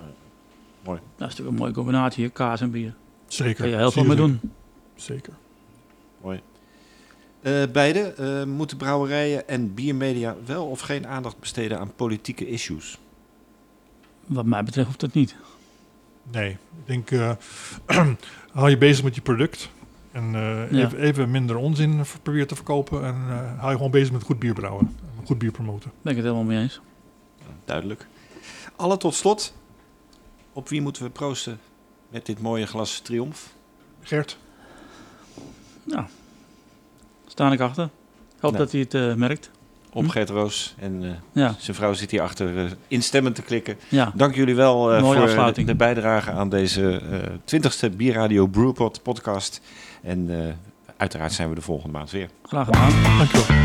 Dat 0.84 0.96
is 0.96 1.02
natuurlijk 1.18 1.50
een 1.50 1.56
mooie 1.56 1.74
combinatie, 1.74 2.30
kaas 2.30 2.62
en 2.62 2.72
bier. 2.72 2.94
Zeker. 3.30 3.56
Kun 3.56 3.70
je 3.70 3.76
heel 3.76 3.92
veel 3.92 4.04
mee 4.04 4.18
zeker. 4.18 4.28
doen. 4.40 4.52
Zeker. 4.96 5.34
Eh, 7.42 7.64
beide 7.72 8.00
eh, 8.00 8.44
moeten 8.44 8.78
brouwerijen 8.78 9.48
en 9.48 9.74
biermedia 9.74 10.36
wel 10.46 10.66
of 10.66 10.80
geen 10.80 11.08
aandacht 11.08 11.40
besteden 11.40 11.80
aan 11.80 11.92
politieke 11.96 12.48
issues. 12.48 12.98
Wat 14.26 14.46
mij 14.46 14.64
betreft 14.64 14.88
hoeft 14.88 15.00
dat 15.00 15.14
niet. 15.14 15.36
Nee, 16.32 16.50
ik 16.52 16.58
denk, 16.86 17.12
eh 17.12 17.32
hou 18.54 18.70
je 18.70 18.78
bezig 18.78 19.04
met 19.04 19.16
je 19.16 19.22
product. 19.22 19.70
En 20.12 20.24
eh, 20.36 20.72
Ja. 20.72 20.86
even, 20.86 21.00
even 21.00 21.32
minder 21.32 21.56
onzin 21.56 22.02
proberen 22.22 22.48
te 22.48 22.56
verkopen. 22.56 23.06
En 23.06 23.16
eh 23.30 23.58
hou 23.60 23.70
je 23.70 23.76
gewoon 23.76 23.92
bezig 23.92 24.12
met 24.12 24.24
goed 24.24 24.40
bier 24.40 24.54
brouwen. 24.54 24.96
En 25.20 25.26
goed 25.26 25.38
bier 25.38 25.52
promoten. 25.52 25.92
Ben 26.02 26.12
ik 26.12 26.18
het 26.18 26.28
helemaal 26.28 26.48
mee 26.48 26.62
eens. 26.62 26.82
Duidelijk. 27.66 28.08
Alle 28.76 28.98
tot 28.98 29.16
slot. 29.16 29.54
Op 30.54 30.70
wie 30.70 30.82
moeten 30.82 31.04
we 31.04 31.10
proosten 31.10 31.60
met 32.10 32.26
dit 32.26 32.42
mooie 32.42 32.66
glas 32.66 33.00
triomf? 33.00 33.54
Gert? 34.02 34.38
Nou, 35.84 36.06
sta 37.28 37.52
ik 37.52 37.60
achter. 37.60 37.84
Ik 37.84 37.90
hoop 38.42 38.52
Nou. 38.52 38.64
dat 38.64 38.72
hij 38.72 38.82
het 38.82 38.94
eh, 38.94 39.14
merkt. 39.14 39.50
Op 39.94 40.04
Hm. 40.04 40.10
Gert 40.10 40.30
Roos. 40.30 40.76
En 40.80 41.04
eh, 41.04 41.10
Ja, 41.32 41.56
zijn 41.60 41.76
vrouw 41.76 41.94
zit 41.94 42.12
hier 42.12 42.22
achter 42.22 42.58
eh, 42.66 42.72
instemmend 42.88 43.36
te 43.36 43.42
klikken. 43.42 43.78
ja. 43.90 44.12
Dank 44.16 44.36
jullie 44.36 44.56
wel 44.56 44.94
eh, 44.94 45.02
voor 45.04 45.16
afsluiting. 45.22 45.66
de, 45.68 45.72
de 45.72 45.78
bijdrage 45.78 46.32
aan 46.32 46.50
deze 46.50 47.02
eh, 47.12 47.20
twintigste 47.44 47.90
Bierradio 47.90 48.48
Brewpot 48.48 49.02
podcast. 49.04 49.62
En 50.04 50.46
eh, 50.48 50.54
uiteraard 50.98 51.34
zijn 51.34 51.50
we 51.50 51.56
de 51.56 51.62
volgende 51.62 51.98
maand 51.98 52.12
weer. 52.12 52.30
graag 52.44 52.66
gedaan. 52.66 53.18
Dankjewel. 53.18 53.58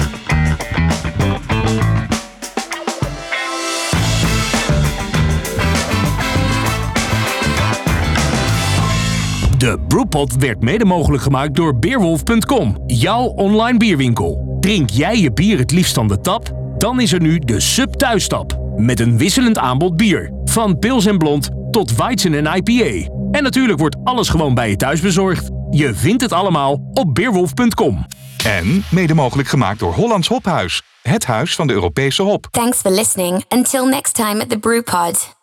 De 9.64 9.78
Brewpot 9.88 10.36
werd 10.36 10.60
mede 10.60 10.84
mogelijk 10.84 11.22
gemaakt 11.22 11.54
door 11.54 11.78
Beerwolf.com, 11.78 12.82
jouw 12.86 13.24
online 13.24 13.78
bierwinkel. 13.78 14.56
Drink 14.60 14.90
jij 14.90 15.20
je 15.20 15.32
bier 15.32 15.58
het 15.58 15.70
liefst 15.70 15.94
van 15.94 16.08
de 16.08 16.20
tap? 16.20 16.52
Dan 16.78 17.00
is 17.00 17.12
er 17.12 17.20
nu 17.20 17.38
de 17.38 17.60
Sub 17.60 17.92
Thuistap. 17.92 18.58
Met 18.76 19.00
een 19.00 19.18
wisselend 19.18 19.58
aanbod 19.58 19.96
bier. 19.96 20.32
Van 20.44 20.78
pils 20.78 21.06
en 21.06 21.18
blond 21.18 21.48
tot 21.70 21.96
Weizen 21.96 22.34
en 22.34 22.56
IPA. 22.56 23.10
En 23.30 23.42
natuurlijk 23.42 23.78
wordt 23.78 23.96
alles 24.04 24.28
gewoon 24.28 24.54
bij 24.54 24.70
je 24.70 24.76
thuis 24.76 25.00
bezorgd. 25.00 25.50
Je 25.70 25.94
vindt 25.94 26.22
het 26.22 26.32
allemaal 26.32 26.80
op 26.92 27.14
Beerwolf.com. 27.14 28.06
En 28.44 28.84
mede 28.90 29.14
mogelijk 29.14 29.48
gemaakt 29.48 29.78
door 29.78 29.94
Hollands 29.94 30.28
Hophuis. 30.28 30.82
Het 31.02 31.26
huis 31.26 31.54
van 31.54 31.66
de 31.66 31.72
Europese 31.72 32.22
hop. 32.22 32.48
Thanks 32.50 32.78
for 32.78 32.90
listening. 32.90 33.44
Until 33.48 33.86
next 33.86 34.14
time 34.14 34.42
at 34.42 34.48
the 34.48 34.58
Brew 34.58 34.82
Pod. 34.82 35.33